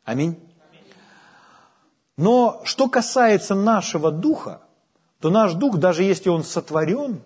Аминь. 0.04 0.36
Но 2.20 2.60
что 2.64 2.90
касается 2.90 3.54
нашего 3.54 4.10
духа, 4.10 4.60
то 5.20 5.30
наш 5.30 5.54
дух, 5.54 5.78
даже 5.78 6.02
если 6.02 6.28
он 6.28 6.44
сотворен, 6.44 7.22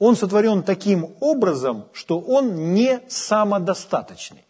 он 0.00 0.16
сотворен 0.16 0.64
таким 0.64 1.14
образом, 1.20 1.84
что 1.92 2.18
он 2.18 2.74
не 2.74 3.00
самодостаточный. 3.08 4.44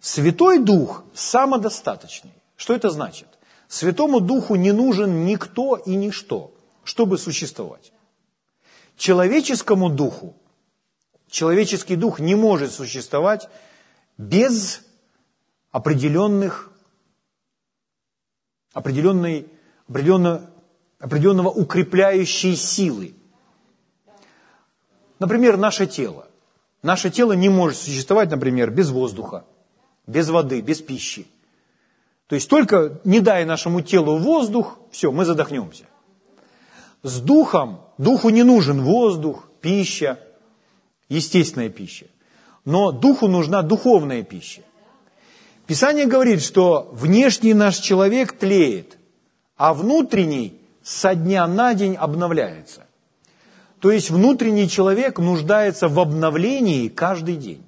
Святой 0.00 0.60
Дух 0.60 1.02
самодостаточный. 1.14 2.30
Что 2.54 2.74
это 2.74 2.90
значит? 2.90 3.26
Святому 3.66 4.20
Духу 4.20 4.54
не 4.54 4.70
нужен 4.70 5.24
никто 5.24 5.74
и 5.74 5.96
ничто, 5.96 6.52
чтобы 6.84 7.18
существовать. 7.18 7.90
Человеческому 8.96 9.90
духу, 9.90 10.36
человеческий 11.28 11.96
дух 11.96 12.20
не 12.20 12.36
может 12.36 12.70
существовать 12.70 13.48
без 14.16 14.82
определенных, 15.72 16.70
определенной, 18.74 19.46
определенного, 19.88 20.50
определенного 20.98 21.48
укрепляющей 21.48 22.56
силы. 22.56 23.14
Например, 25.18 25.56
наше 25.56 25.86
тело. 25.86 26.28
Наше 26.82 27.10
тело 27.10 27.32
не 27.32 27.48
может 27.48 27.78
существовать, 27.78 28.30
например, 28.30 28.70
без 28.70 28.90
воздуха, 28.90 29.44
без 30.06 30.28
воды, 30.28 30.60
без 30.60 30.82
пищи. 30.82 31.26
То 32.26 32.34
есть 32.34 32.50
только 32.50 33.00
не 33.04 33.20
дай 33.20 33.46
нашему 33.46 33.80
телу 33.80 34.18
воздух, 34.18 34.78
все, 34.90 35.10
мы 35.10 35.24
задохнемся. 35.24 35.84
С 37.02 37.20
духом, 37.20 37.80
духу 37.96 38.28
не 38.30 38.42
нужен 38.42 38.82
воздух, 38.82 39.48
пища, 39.60 40.18
естественная 41.08 41.70
пища. 41.70 42.06
Но 42.64 42.92
духу 42.92 43.28
нужна 43.28 43.62
духовная 43.62 44.22
пища. 44.22 44.62
Писание 45.66 46.06
говорит, 46.06 46.42
что 46.42 46.90
внешний 46.92 47.54
наш 47.54 47.76
человек 47.78 48.32
тлеет, 48.32 48.98
а 49.56 49.72
внутренний 49.72 50.60
со 50.82 51.14
дня 51.14 51.46
на 51.46 51.74
день 51.74 51.96
обновляется. 51.96 52.86
То 53.80 53.90
есть 53.90 54.10
внутренний 54.10 54.68
человек 54.68 55.18
нуждается 55.18 55.88
в 55.88 55.98
обновлении 55.98 56.88
каждый 56.88 57.36
день. 57.36 57.62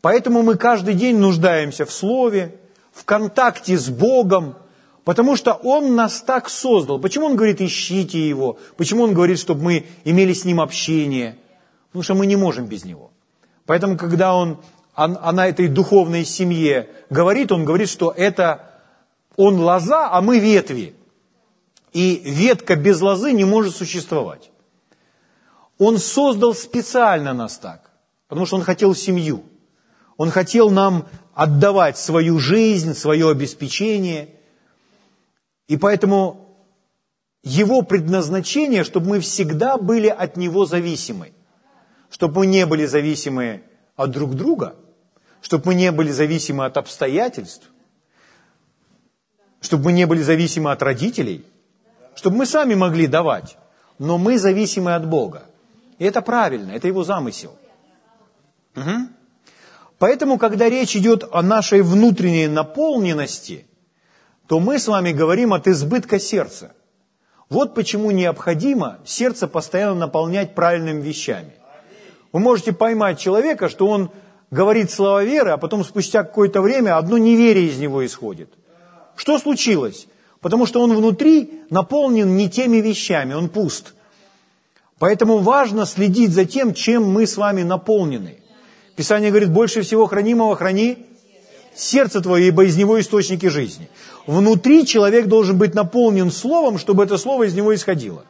Поэтому 0.00 0.42
мы 0.42 0.56
каждый 0.56 0.94
день 0.94 1.18
нуждаемся 1.18 1.84
в 1.84 1.92
Слове, 1.92 2.56
в 2.92 3.04
контакте 3.04 3.76
с 3.76 3.88
Богом, 3.88 4.56
Потому 5.04 5.34
что 5.36 5.54
Он 5.54 5.96
нас 5.96 6.20
так 6.20 6.48
создал. 6.48 6.98
Почему 6.98 7.26
Он 7.26 7.36
говорит, 7.36 7.60
ищите 7.60 8.28
Его? 8.28 8.58
Почему 8.76 9.02
Он 9.02 9.14
говорит, 9.14 9.38
чтобы 9.38 9.62
мы 9.62 9.86
имели 10.04 10.32
с 10.32 10.44
Ним 10.44 10.60
общение? 10.60 11.36
Потому 11.88 12.02
что 12.04 12.14
мы 12.14 12.26
не 12.26 12.36
можем 12.36 12.66
без 12.66 12.84
Него. 12.84 13.10
Поэтому, 13.66 13.96
когда 13.96 14.34
Он 14.34 14.58
о, 15.04 15.32
на 15.32 15.46
этой 15.46 15.68
духовной 15.68 16.24
семье 16.24 16.88
говорит, 17.10 17.52
Он 17.52 17.64
говорит, 17.64 17.88
что 17.88 18.12
это 18.16 18.70
Он 19.36 19.60
лоза, 19.60 20.10
а 20.10 20.20
мы 20.20 20.38
ветви. 20.38 20.94
И 21.92 22.22
ветка 22.24 22.76
без 22.76 23.00
лозы 23.00 23.32
не 23.32 23.44
может 23.44 23.76
существовать. 23.76 24.50
Он 25.78 25.98
создал 25.98 26.54
специально 26.54 27.32
нас 27.32 27.58
так, 27.58 27.90
потому 28.28 28.46
что 28.46 28.56
Он 28.56 28.62
хотел 28.62 28.94
семью. 28.94 29.44
Он 30.16 30.30
хотел 30.30 30.70
нам 30.70 31.06
отдавать 31.34 31.98
свою 31.98 32.38
жизнь, 32.38 32.94
свое 32.94 33.30
обеспечение– 33.30 34.28
и 35.72 35.78
поэтому 35.78 36.54
его 37.42 37.80
предназначение, 37.80 38.84
чтобы 38.84 39.08
мы 39.08 39.20
всегда 39.20 39.78
были 39.78 40.08
от 40.08 40.36
него 40.36 40.66
зависимы. 40.66 41.32
Чтобы 42.10 42.40
мы 42.40 42.46
не 42.46 42.66
были 42.66 42.84
зависимы 42.84 43.62
от 43.96 44.10
друг 44.10 44.34
друга, 44.34 44.76
чтобы 45.42 45.66
мы 45.66 45.74
не 45.74 45.92
были 45.92 46.10
зависимы 46.10 46.64
от 46.64 46.78
обстоятельств, 46.78 47.68
чтобы 49.60 49.84
мы 49.84 49.92
не 49.92 50.06
были 50.06 50.22
зависимы 50.22 50.72
от 50.72 50.82
родителей, 50.82 51.44
чтобы 52.14 52.38
мы 52.38 52.46
сами 52.46 52.74
могли 52.74 53.06
давать, 53.06 53.58
но 53.98 54.16
мы 54.16 54.38
зависимы 54.38 54.94
от 54.94 55.06
Бога. 55.06 55.42
И 55.98 56.04
это 56.04 56.22
правильно, 56.22 56.72
это 56.72 56.88
его 56.88 57.04
замысел. 57.04 57.58
Угу. 58.74 59.08
Поэтому, 59.98 60.38
когда 60.38 60.70
речь 60.70 60.96
идет 60.96 61.24
о 61.30 61.42
нашей 61.42 61.82
внутренней 61.82 62.46
наполненности– 62.48 63.66
то 64.52 64.60
мы 64.60 64.78
с 64.78 64.86
вами 64.86 65.12
говорим 65.12 65.54
от 65.54 65.66
избытка 65.66 66.18
сердца. 66.18 66.72
Вот 67.48 67.74
почему 67.74 68.10
необходимо 68.10 68.98
сердце 69.04 69.48
постоянно 69.48 69.94
наполнять 69.94 70.54
правильными 70.54 71.00
вещами. 71.00 71.52
Вы 72.32 72.40
можете 72.40 72.74
поймать 72.74 73.18
человека, 73.18 73.70
что 73.70 73.86
он 73.88 74.10
говорит 74.52 74.90
слова 74.90 75.24
веры, 75.24 75.50
а 75.50 75.56
потом 75.56 75.82
спустя 75.82 76.22
какое-то 76.22 76.60
время 76.60 76.98
одно 76.98 77.18
неверие 77.18 77.68
из 77.68 77.78
него 77.78 78.04
исходит. 78.06 78.50
Что 79.16 79.38
случилось? 79.38 80.06
Потому 80.40 80.66
что 80.66 80.80
он 80.82 80.94
внутри 80.94 81.62
наполнен 81.70 82.36
не 82.36 82.48
теми 82.48 82.76
вещами, 82.76 83.32
он 83.32 83.48
пуст. 83.48 83.94
Поэтому 84.98 85.38
важно 85.38 85.86
следить 85.86 86.32
за 86.32 86.44
тем, 86.44 86.74
чем 86.74 87.10
мы 87.10 87.26
с 87.26 87.36
вами 87.36 87.62
наполнены. 87.62 88.38
Писание 88.94 89.30
говорит, 89.30 89.50
больше 89.50 89.82
всего 89.82 90.06
хранимого 90.06 90.54
храни 90.54 91.06
сердце 91.74 92.20
твое, 92.20 92.48
ибо 92.48 92.64
из 92.64 92.76
него 92.76 93.00
источники 93.00 93.46
жизни. 93.46 93.88
Внутри 94.26 94.86
человек 94.86 95.26
должен 95.28 95.56
быть 95.56 95.74
наполнен 95.74 96.30
словом, 96.30 96.78
чтобы 96.78 97.04
это 97.04 97.16
слово 97.16 97.44
из 97.44 97.54
него 97.54 97.74
исходило. 97.74 98.24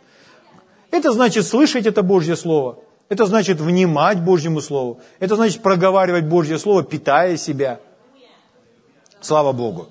Это 0.93 1.11
значит 1.11 1.47
слышать 1.47 1.87
это 1.87 2.03
Божье 2.03 2.37
Слово. 2.37 2.79
Это 3.13 3.27
значит 3.27 3.61
внимать 3.61 4.23
Божьему 4.23 4.63
Слову. 4.63 5.03
Это 5.19 5.37
значит 5.37 5.61
проговаривать 5.61 6.25
Божье 6.25 6.59
Слово, 6.59 6.83
питая 6.83 7.37
себя. 7.37 7.79
Слава 9.21 9.53
Богу. 9.53 9.91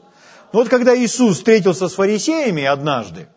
Но 0.52 0.60
вот 0.60 0.70
когда 0.70 0.98
Иисус 0.98 1.38
встретился 1.38 1.88
с 1.88 1.94
фарисеями 1.94 2.64
однажды, 2.64 3.28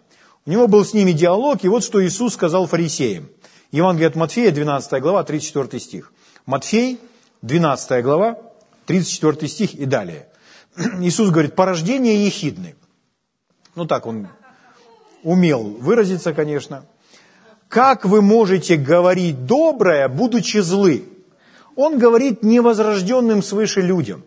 у 0.46 0.50
него 0.50 0.68
был 0.68 0.86
с 0.86 0.94
ними 0.94 1.12
диалог, 1.12 1.64
и 1.64 1.68
вот 1.68 1.84
что 1.84 2.02
Иисус 2.02 2.32
сказал 2.32 2.66
фарисеям. 2.66 3.28
Евангелие 3.72 4.08
от 4.08 4.16
Матфея, 4.16 4.50
12 4.52 5.02
глава, 5.02 5.22
34 5.22 5.78
стих. 5.78 6.14
Матфей, 6.46 6.98
12 7.42 8.02
глава, 8.02 8.38
34 8.86 9.48
стих 9.48 9.74
и 9.74 9.84
далее. 9.84 10.28
Иисус 11.02 11.28
говорит, 11.28 11.54
порождение 11.54 12.24
ехидны. 12.24 12.74
Ну 13.74 13.84
так 13.84 14.06
он 14.06 14.28
умел 15.22 15.62
выразиться, 15.62 16.32
конечно. 16.32 16.86
Как 17.74 18.04
вы 18.04 18.22
можете 18.22 18.76
говорить 18.76 19.46
доброе, 19.46 20.06
будучи 20.06 20.58
злы? 20.58 21.08
Он 21.74 21.98
говорит 21.98 22.44
невозрожденным 22.44 23.42
свыше 23.42 23.80
людям. 23.80 24.22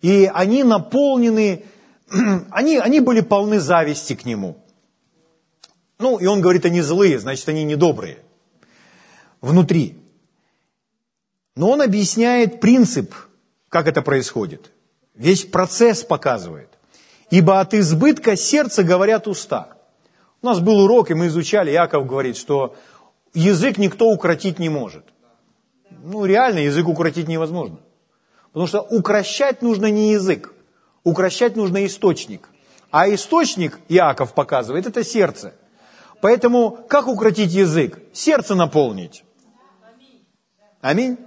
И 0.00 0.28
они 0.34 0.64
наполнены, 0.64 1.64
они, 2.50 2.78
они 2.78 2.98
были 2.98 3.20
полны 3.20 3.60
зависти 3.60 4.16
к 4.16 4.24
нему. 4.24 4.56
Ну, 6.00 6.18
и 6.18 6.26
он 6.26 6.40
говорит, 6.40 6.64
они 6.64 6.80
злые, 6.80 7.20
значит, 7.20 7.48
они 7.48 7.62
недобрые. 7.62 8.18
Внутри. 9.40 10.02
Но 11.54 11.70
он 11.70 11.80
объясняет 11.80 12.60
принцип, 12.60 13.14
как 13.68 13.86
это 13.86 14.02
происходит. 14.02 14.72
Весь 15.14 15.44
процесс 15.44 16.02
показывает. 16.02 16.70
Ибо 17.30 17.60
от 17.60 17.72
избытка 17.72 18.34
сердца 18.34 18.82
говорят 18.82 19.28
уста. 19.28 19.71
У 20.42 20.46
нас 20.46 20.58
был 20.58 20.80
урок, 20.80 21.10
и 21.10 21.14
мы 21.14 21.28
изучали, 21.28 21.70
Яков 21.70 22.06
говорит, 22.06 22.36
что 22.36 22.74
язык 23.32 23.78
никто 23.78 24.06
укротить 24.06 24.58
не 24.58 24.68
может. 24.68 25.04
Ну, 25.90 26.24
реально, 26.24 26.58
язык 26.58 26.88
укротить 26.88 27.28
невозможно. 27.28 27.78
Потому 28.52 28.66
что 28.66 28.80
укращать 28.80 29.62
нужно 29.62 29.86
не 29.86 30.12
язык, 30.12 30.52
укращать 31.04 31.56
нужно 31.56 31.86
источник. 31.86 32.48
А 32.90 33.08
источник, 33.08 33.78
Яков 33.88 34.34
показывает, 34.34 34.86
это 34.86 35.04
сердце. 35.04 35.54
Поэтому 36.20 36.78
как 36.88 37.06
укротить 37.06 37.52
язык? 37.52 38.00
Сердце 38.12 38.54
наполнить. 38.54 39.24
Аминь. 40.80 41.18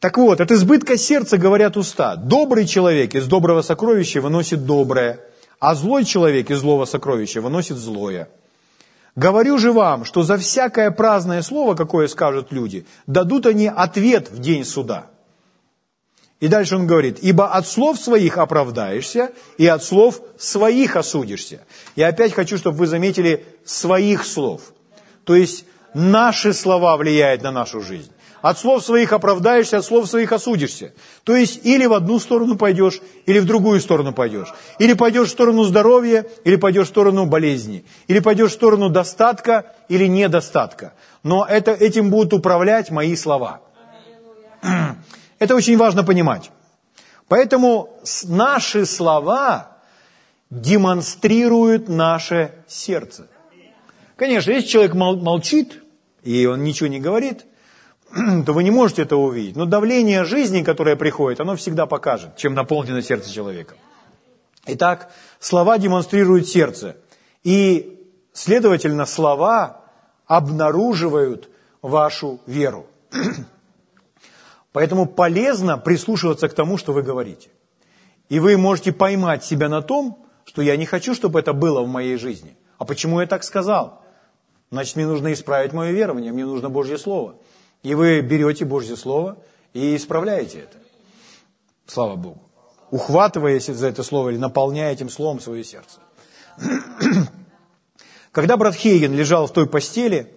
Так 0.00 0.18
вот, 0.18 0.40
от 0.40 0.50
избытка 0.50 0.96
сердца 0.96 1.38
говорят 1.38 1.76
уста. 1.76 2.16
Добрый 2.16 2.66
человек 2.66 3.14
из 3.14 3.26
доброго 3.26 3.62
сокровища 3.62 4.20
выносит 4.20 4.64
доброе, 4.64 5.20
а 5.60 5.74
злой 5.74 6.04
человек 6.04 6.50
из 6.50 6.60
злого 6.60 6.86
сокровища 6.86 7.40
выносит 7.40 7.76
злое. 7.76 8.28
Говорю 9.14 9.58
же 9.58 9.72
вам, 9.72 10.04
что 10.04 10.22
за 10.22 10.38
всякое 10.38 10.90
праздное 10.90 11.42
слово, 11.42 11.74
какое 11.74 12.08
скажут 12.08 12.50
люди, 12.50 12.86
дадут 13.06 13.46
они 13.46 13.68
ответ 13.68 14.30
в 14.30 14.38
день 14.40 14.64
суда. 14.64 15.06
И 16.40 16.48
дальше 16.48 16.76
он 16.76 16.86
говорит, 16.86 17.18
ибо 17.20 17.52
от 17.52 17.66
слов 17.66 18.00
своих 18.00 18.38
оправдаешься, 18.38 19.32
и 19.58 19.66
от 19.66 19.84
слов 19.84 20.22
своих 20.38 20.96
осудишься. 20.96 21.60
Я 21.96 22.08
опять 22.08 22.32
хочу, 22.32 22.56
чтобы 22.56 22.78
вы 22.78 22.86
заметили 22.86 23.44
своих 23.64 24.24
слов. 24.24 24.72
То 25.24 25.34
есть 25.34 25.66
наши 25.92 26.54
слова 26.54 26.96
влияют 26.96 27.42
на 27.42 27.50
нашу 27.50 27.82
жизнь. 27.82 28.10
От 28.42 28.58
слов 28.58 28.84
своих 28.84 29.12
оправдаешься, 29.12 29.78
от 29.78 29.84
слов 29.84 30.08
своих 30.08 30.32
осудишься. 30.32 30.92
То 31.24 31.36
есть 31.36 31.60
или 31.64 31.86
в 31.86 31.92
одну 31.92 32.18
сторону 32.18 32.56
пойдешь, 32.56 33.00
или 33.26 33.38
в 33.38 33.44
другую 33.44 33.80
сторону 33.80 34.12
пойдешь. 34.12 34.52
Или 34.78 34.94
пойдешь 34.94 35.28
в 35.28 35.32
сторону 35.32 35.64
здоровья, 35.64 36.26
или 36.44 36.56
пойдешь 36.56 36.86
в 36.86 36.90
сторону 36.90 37.26
болезни. 37.26 37.84
Или 38.08 38.20
пойдешь 38.20 38.50
в 38.50 38.54
сторону 38.54 38.88
достатка, 38.88 39.74
или 39.88 40.06
недостатка. 40.06 40.94
Но 41.22 41.44
это, 41.44 41.72
этим 41.72 42.10
будут 42.10 42.32
управлять 42.32 42.90
мои 42.90 43.14
слова. 43.14 43.60
Это 45.38 45.54
очень 45.54 45.76
важно 45.76 46.04
понимать. 46.04 46.50
Поэтому 47.28 48.00
наши 48.24 48.86
слова 48.86 49.76
демонстрируют 50.50 51.88
наше 51.88 52.52
сердце. 52.66 53.28
Конечно, 54.16 54.50
если 54.50 54.68
человек 54.68 54.94
молчит, 54.94 55.82
и 56.24 56.44
он 56.46 56.64
ничего 56.64 56.88
не 56.88 57.00
говорит, 57.00 57.46
то 58.46 58.52
вы 58.52 58.64
не 58.64 58.70
можете 58.70 59.02
этого 59.02 59.20
увидеть. 59.20 59.56
Но 59.56 59.66
давление 59.66 60.24
жизни, 60.24 60.62
которое 60.62 60.96
приходит, 60.96 61.40
оно 61.40 61.56
всегда 61.56 61.86
покажет, 61.86 62.36
чем 62.36 62.54
наполнено 62.54 63.02
сердце 63.02 63.32
человека. 63.32 63.74
Итак, 64.66 65.10
слова 65.38 65.78
демонстрируют 65.78 66.48
сердце. 66.48 66.96
И, 67.44 67.98
следовательно, 68.32 69.06
слова 69.06 69.82
обнаруживают 70.26 71.48
вашу 71.82 72.40
веру. 72.46 72.86
Поэтому 74.72 75.06
полезно 75.06 75.78
прислушиваться 75.78 76.48
к 76.48 76.54
тому, 76.54 76.78
что 76.78 76.92
вы 76.92 77.02
говорите. 77.02 77.48
И 78.28 78.38
вы 78.38 78.56
можете 78.56 78.92
поймать 78.92 79.44
себя 79.44 79.68
на 79.68 79.82
том, 79.82 80.26
что 80.44 80.62
я 80.62 80.76
не 80.76 80.86
хочу, 80.86 81.14
чтобы 81.14 81.40
это 81.40 81.52
было 81.52 81.82
в 81.82 81.88
моей 81.88 82.16
жизни. 82.16 82.56
А 82.78 82.84
почему 82.84 83.20
я 83.20 83.26
так 83.26 83.44
сказал? 83.44 84.02
Значит, 84.70 84.96
мне 84.96 85.06
нужно 85.06 85.32
исправить 85.32 85.72
мое 85.72 85.90
верование, 85.90 86.32
мне 86.32 86.44
нужно 86.44 86.70
Божье 86.70 86.96
Слово. 86.96 87.34
И 87.82 87.94
вы 87.94 88.20
берете 88.20 88.64
Божье 88.64 88.96
Слово 88.96 89.38
и 89.72 89.96
исправляете 89.96 90.60
это. 90.60 90.76
Слава 91.86 92.16
Богу. 92.16 92.42
Ухватываясь 92.90 93.66
за 93.66 93.88
это 93.88 94.02
Слово 94.02 94.30
или 94.30 94.38
наполняя 94.38 94.92
этим 94.92 95.08
Словом 95.08 95.40
свое 95.40 95.64
сердце. 95.64 96.00
Когда 98.32 98.56
брат 98.56 98.74
Хейген 98.74 99.14
лежал 99.14 99.46
в 99.46 99.52
той 99.52 99.66
постели, 99.66 100.32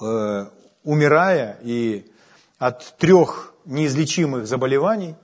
э, 0.00 0.46
умирая 0.84 1.58
и 1.62 2.10
от 2.58 2.96
трех 2.98 3.54
неизлечимых 3.64 4.46
заболеваний, 4.46 5.14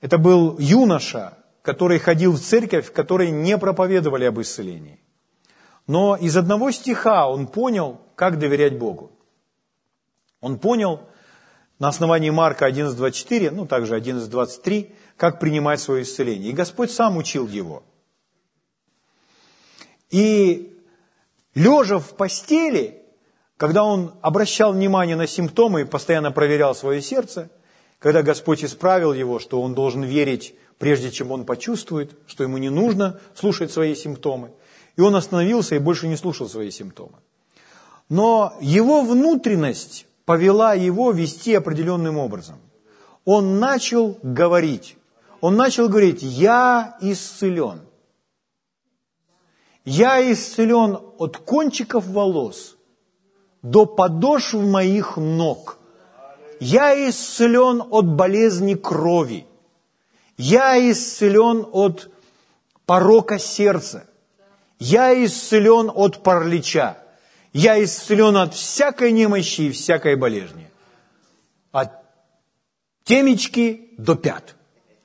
это 0.00 0.16
был 0.16 0.58
юноша, 0.58 1.36
который 1.62 1.98
ходил 1.98 2.32
в 2.32 2.40
церковь, 2.40 2.86
в 2.86 2.92
которой 2.92 3.30
не 3.30 3.58
проповедовали 3.58 4.24
об 4.24 4.40
исцелении. 4.40 5.00
Но 5.86 6.16
из 6.16 6.36
одного 6.36 6.70
стиха 6.70 7.28
он 7.28 7.46
понял, 7.46 8.00
как 8.14 8.38
доверять 8.38 8.78
Богу. 8.78 9.10
Он 10.40 10.58
понял 10.58 11.00
на 11.78 11.88
основании 11.88 12.30
Марка 12.30 12.68
11.24, 12.68 13.50
ну 13.50 13.66
также 13.66 13.96
11.23, 13.96 14.92
как 15.16 15.40
принимать 15.40 15.80
свое 15.80 16.02
исцеление. 16.02 16.50
И 16.50 16.54
Господь 16.54 16.90
сам 16.90 17.16
учил 17.16 17.46
его. 17.48 17.82
И 20.10 20.78
лежа 21.54 21.98
в 21.98 22.16
постели, 22.16 23.02
когда 23.56 23.84
он 23.84 24.14
обращал 24.22 24.72
внимание 24.72 25.16
на 25.16 25.26
симптомы 25.26 25.82
и 25.82 25.84
постоянно 25.84 26.32
проверял 26.32 26.74
свое 26.74 27.00
сердце, 27.00 27.50
когда 27.98 28.22
Господь 28.22 28.64
исправил 28.64 29.12
его, 29.12 29.38
что 29.38 29.60
он 29.60 29.74
должен 29.74 30.02
верить, 30.02 30.54
прежде 30.78 31.10
чем 31.10 31.30
он 31.30 31.44
почувствует, 31.44 32.16
что 32.26 32.42
ему 32.42 32.56
не 32.58 32.70
нужно 32.70 33.20
слушать 33.34 33.70
свои 33.70 33.94
симптомы, 33.94 34.52
и 34.96 35.02
он 35.02 35.14
остановился 35.14 35.76
и 35.76 35.78
больше 35.78 36.08
не 36.08 36.16
слушал 36.16 36.48
свои 36.48 36.70
симптомы. 36.70 37.18
Но 38.08 38.56
его 38.60 39.02
внутренность 39.02 40.06
повела 40.30 40.74
его 40.74 41.10
вести 41.10 41.54
определенным 41.54 42.16
образом. 42.16 42.60
Он 43.24 43.58
начал 43.58 44.16
говорить. 44.22 44.96
Он 45.40 45.56
начал 45.56 45.88
говорить, 45.88 46.22
я 46.22 46.96
исцелен. 47.00 47.80
Я 49.84 50.32
исцелен 50.32 50.98
от 51.18 51.36
кончиков 51.38 52.06
волос 52.06 52.76
до 53.62 53.86
подошв 53.86 54.54
моих 54.54 55.16
ног. 55.16 55.78
Я 56.60 56.94
исцелен 57.08 57.82
от 57.90 58.06
болезни 58.06 58.74
крови. 58.74 59.48
Я 60.36 60.78
исцелен 60.78 61.66
от 61.72 62.08
порока 62.86 63.40
сердца. 63.40 64.04
Я 64.78 65.12
исцелен 65.24 65.90
от 65.92 66.22
паралича. 66.22 66.99
Я 67.52 67.82
исцелен 67.82 68.36
от 68.36 68.54
всякой 68.54 69.12
немощи 69.12 69.62
и 69.62 69.70
всякой 69.70 70.16
болезни. 70.16 70.70
От 71.72 71.90
темечки 73.04 73.90
до 73.98 74.14
пят. 74.14 74.54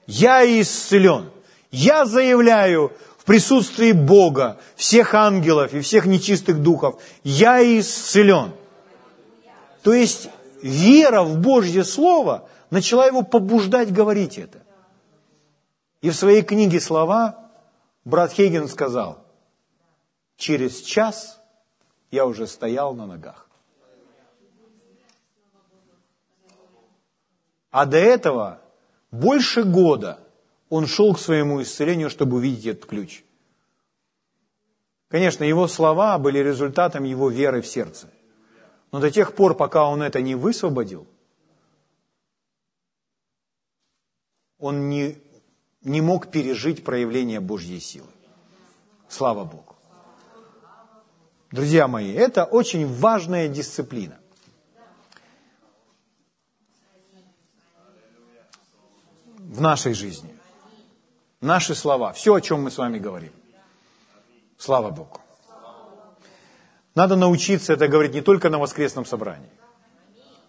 Я 0.08 0.44
исцелен. 0.62 1.32
Я 1.72 2.06
заявляю 2.06 2.92
в 3.18 3.26
присутствии 3.26 3.92
Бога, 3.92 4.60
всех 4.76 5.16
ангелов 5.16 5.74
и 5.74 5.82
всех 5.82 6.06
нечистых 6.06 6.62
духов, 6.62 7.02
я 7.24 7.60
исцелен. 7.80 8.54
То 9.82 9.94
есть 9.94 10.30
вера 10.62 11.24
в 11.24 11.40
Божье 11.40 11.84
Слово 11.84 12.48
начала 12.70 13.08
его 13.08 13.24
побуждать 13.24 13.92
говорить 13.92 14.38
это. 14.38 14.60
И 16.02 16.12
в 16.12 16.16
своей 16.16 16.44
книге 16.44 16.80
«Слова» 16.80 17.50
брат 18.04 18.32
Хейген 18.32 18.68
сказал, 18.68 19.26
через 20.38 20.82
час 20.82 21.42
я 22.16 22.26
уже 22.26 22.48
стоял 22.48 22.96
на 22.96 23.06
ногах. 23.06 23.48
А 27.70 27.86
до 27.86 27.98
этого 27.98 28.62
больше 29.12 29.64
года 29.64 30.20
он 30.70 30.88
шел 30.88 31.14
к 31.14 31.20
своему 31.20 31.62
исцелению, 31.62 32.10
чтобы 32.10 32.38
увидеть 32.38 32.66
этот 32.66 32.86
ключ. 32.86 33.24
Конечно, 35.10 35.44
его 35.44 35.68
слова 35.68 36.18
были 36.18 36.40
результатом 36.40 37.04
его 37.04 37.30
веры 37.30 37.62
в 37.62 37.68
сердце. 37.68 38.10
Но 38.92 39.00
до 39.00 39.12
тех 39.12 39.36
пор, 39.36 39.56
пока 39.56 39.90
он 39.90 40.02
это 40.02 40.22
не 40.22 40.36
высвободил, 40.36 41.06
он 44.58 44.90
не, 44.90 45.18
не 45.82 46.02
мог 46.02 46.32
пережить 46.32 46.84
проявление 46.84 47.40
Божьей 47.42 47.80
силы. 47.80 48.10
Слава 49.10 49.44
Богу. 49.44 49.75
Друзья 51.56 51.88
мои, 51.88 52.12
это 52.12 52.44
очень 52.44 52.86
важная 52.86 53.48
дисциплина. 53.48 54.18
в 59.38 59.62
нашей 59.62 59.94
жизни. 59.94 60.36
Наши 61.40 61.74
слова, 61.76 62.12
все, 62.12 62.34
о 62.34 62.42
чем 62.42 62.64
мы 62.64 62.72
с 62.72 62.78
вами 62.78 63.00
говорим. 63.00 63.32
Слава 64.58 64.90
Богу. 64.90 65.22
Надо 66.94 67.16
научиться 67.16 67.72
это 67.72 67.88
говорить 67.88 68.14
не 68.14 68.22
только 68.22 68.50
на 68.50 68.60
воскресном 68.60 69.06
собрании, 69.06 69.52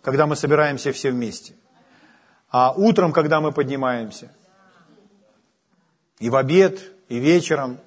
когда 0.02 0.26
мы 0.26 0.34
собираемся 0.34 0.90
все 0.90 1.12
вместе, 1.12 1.54
а 2.50 2.72
утром, 2.72 3.12
когда 3.12 3.40
мы 3.40 3.52
поднимаемся, 3.52 4.32
и 6.18 6.30
в 6.30 6.34
обед, 6.34 6.80
и 7.08 7.20
вечером, 7.20 7.78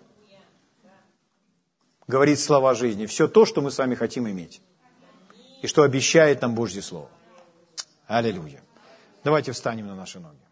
говорить 2.09 2.39
слова 2.39 2.73
жизни. 2.73 3.05
Все 3.05 3.27
то, 3.27 3.45
что 3.45 3.61
мы 3.61 3.69
с 3.69 3.77
вами 3.77 3.93
хотим 3.93 4.27
иметь. 4.27 4.61
И 5.61 5.67
что 5.67 5.83
обещает 5.83 6.41
нам 6.41 6.55
Божье 6.55 6.81
Слово. 6.81 7.09
Аллилуйя. 8.07 8.61
Давайте 9.23 9.51
встанем 9.51 9.87
на 9.87 9.95
наши 9.95 10.19
ноги. 10.19 10.48